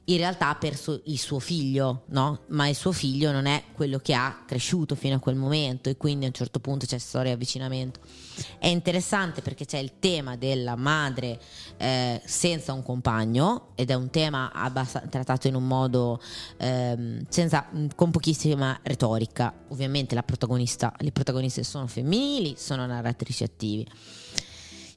in 0.07 0.17
realtà 0.17 0.49
ha 0.49 0.57
perso 0.57 1.01
il 1.05 1.19
suo 1.19 1.39
figlio, 1.39 2.05
no? 2.09 2.41
Ma 2.49 2.67
il 2.67 2.75
suo 2.75 2.91
figlio 2.91 3.31
non 3.31 3.47
è 3.47 3.63
quello 3.73 3.99
che 3.99 4.15
ha 4.15 4.43
cresciuto 4.45 4.97
fino 4.97 5.15
a 5.15 5.19
quel 5.21 5.37
momento 5.37 5.89
e 5.89 5.97
quindi 5.97 6.25
a 6.25 6.29
un 6.29 6.35
certo 6.35 6.59
punto 6.59 6.87
c'è 6.87 6.99
storia 6.99 7.29
di 7.29 7.35
avvicinamento. 7.35 8.01
È 8.59 8.67
interessante 8.67 9.43
perché 9.43 9.65
c'è 9.65 9.79
il 9.79 9.99
tema 10.01 10.37
della 10.37 10.75
madre 10.75 11.39
eh, 11.77 12.21
senza 12.25 12.73
un 12.73 12.83
compagno 12.83 13.69
ed 13.77 13.91
è 13.91 13.95
un 13.95 14.11
tema 14.11 14.51
abbast- 14.53 15.09
trattato 15.09 15.47
in 15.47 15.55
un 15.55 15.67
modo 15.67 16.21
ehm, 16.57 17.25
senza, 17.29 17.69
con 17.95 18.11
pochissima 18.11 18.79
retorica. 18.83 19.55
Ovviamente 19.69 20.17
le 20.17 20.23
protagoniste 20.25 21.63
sono 21.63 21.87
femminili, 21.87 22.55
sono 22.57 22.87
narratrici 22.87 23.45
attivi. 23.45 23.87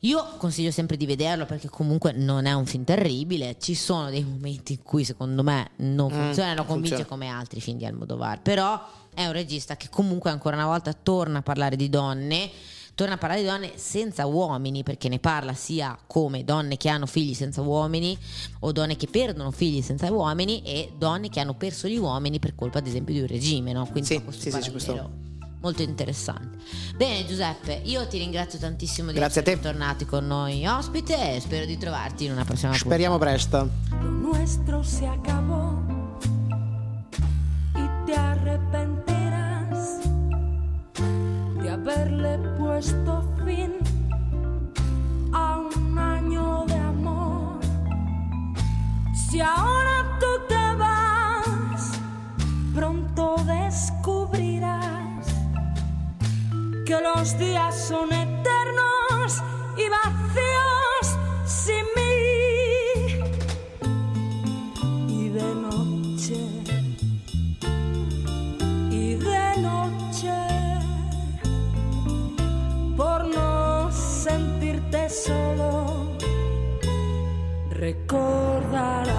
Io 0.05 0.23
consiglio 0.37 0.69
sempre 0.71 0.97
di 0.97 1.05
vederlo 1.05 1.45
perché 1.45 1.67
comunque 1.67 2.11
non 2.11 2.45
è 2.45 2.53
un 2.53 2.65
film 2.67 2.83
terribile, 2.83 3.55
ci 3.59 3.73
sono 3.73 4.09
dei 4.11 4.23
momenti 4.23 4.73
in 4.73 4.83
cui 4.83 5.03
secondo 5.03 5.41
me 5.41 5.71
non 5.77 6.11
Mm, 6.11 6.15
funziona, 6.25 6.47
non 6.49 6.57
non 6.57 6.65
convince 6.67 6.95
funziona. 6.97 7.05
come 7.05 7.27
altri 7.27 7.59
film 7.59 7.77
di 7.77 7.85
Almodovar, 7.85 8.41
però 8.41 8.79
è 9.15 9.25
un 9.25 9.31
regista 9.31 9.75
che 9.77 9.87
comunque 9.89 10.29
ancora 10.29 10.55
una 10.57 10.67
volta 10.67 10.93
torna 10.93 11.39
a 11.39 11.41
parlare 11.41 11.75
di 11.75 11.89
donne, 11.89 12.49
torna 12.93 13.15
a 13.15 13.17
parlare 13.17 13.41
di 13.41 13.47
donne 13.47 13.71
senza 13.77 14.27
uomini 14.27 14.83
perché 14.83 15.09
ne 15.09 15.17
parla 15.17 15.53
sia 15.53 15.97
come 16.05 16.43
donne 16.43 16.77
che 16.77 16.87
hanno 16.89 17.07
figli 17.07 17.33
senza 17.33 17.61
uomini 17.61 18.15
o 18.59 18.71
donne 18.71 18.95
che 18.97 19.07
perdono 19.07 19.49
figli 19.51 19.81
senza 19.81 20.11
uomini 20.11 20.61
e 20.63 20.91
donne 20.97 21.29
che 21.29 21.39
hanno 21.39 21.55
perso 21.55 21.87
gli 21.87 21.97
uomini 21.97 22.37
per 22.39 22.53
colpa 22.53 22.77
ad 22.77 22.85
esempio 22.87 23.13
di 23.15 23.21
un 23.21 23.27
regime, 23.27 23.73
no? 23.73 23.87
Quindi 23.87 24.07
Sì, 24.09 24.21
sì, 24.29 24.51
sì, 24.51 24.59
c'è 24.59 24.71
questo- 24.71 25.09
molto 25.65 25.81
interessante. 25.81 26.57
Bene 26.95 27.25
Giuseppe, 27.25 27.81
io 27.85 28.05
ti 28.07 28.19
ringrazio 28.19 28.59
tantissimo 28.59 29.11
di 29.11 29.17
Grazie 29.17 29.41
a 29.41 29.43
essere 29.43 29.57
te. 29.59 29.67
tornati 29.67 30.05
con 30.05 30.27
noi 30.27 30.65
ospite 30.67 31.35
e 31.35 31.39
spero 31.39 31.65
di 31.65 31.75
trovarti 31.77 32.25
in 32.25 32.31
una 32.33 32.45
prossima 32.45 32.73
Speriamo 32.73 33.17
puntata. 33.17 33.35
presto. 33.35 33.69
Lo 33.99 34.09
nuestro 34.09 34.83
se 34.83 35.07
acabó 35.07 35.81
y 37.73 38.05
te 38.05 38.13
arrepentirás 38.15 40.01
de 41.61 41.69
haberle 41.69 42.37
puesto 42.59 43.23
fin 43.43 43.73
a 45.33 45.57
un 45.57 45.97
año 45.97 46.63
de 46.67 46.75
amor. 46.75 47.59
Si 49.29 49.39
ahora 49.41 49.74
que 56.85 57.01
los 57.01 57.37
días 57.39 57.87
son 57.87 58.13
eternos 58.13 59.41
y 59.75 59.89
vacíos 59.89 61.17
sin 61.45 61.83
mí. 61.95 62.11
Y 65.09 65.29
de 65.29 65.55
noche, 65.55 66.37
y 68.91 69.15
de 69.15 69.57
noche, 69.61 70.31
por 72.95 73.25
no 73.25 73.91
sentirte 73.91 75.09
solo, 75.09 76.15
recordarás 77.71 79.09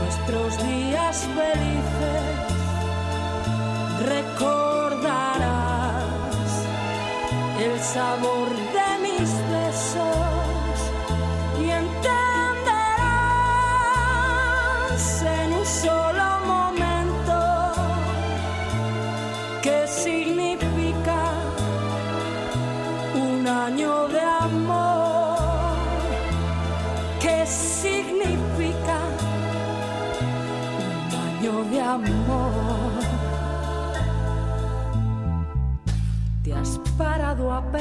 nuestros 0.00 0.66
días 0.66 1.28
felices 1.36 2.44
recordarás 4.04 4.63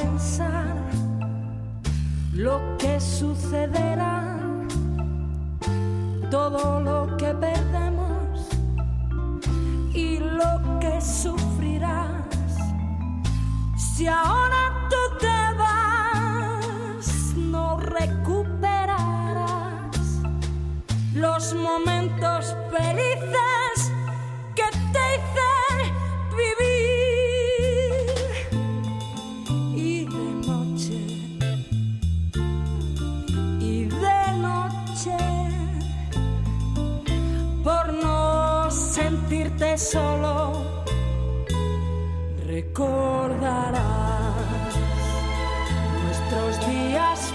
pensar 0.03 0.75
lo 2.33 2.59
que 2.77 2.99
sucederá? 2.99 4.37
Todo 6.29 6.81
lo 6.81 7.15
que 7.17 7.33
perdemos 7.33 7.62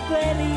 feliz. 0.08 0.47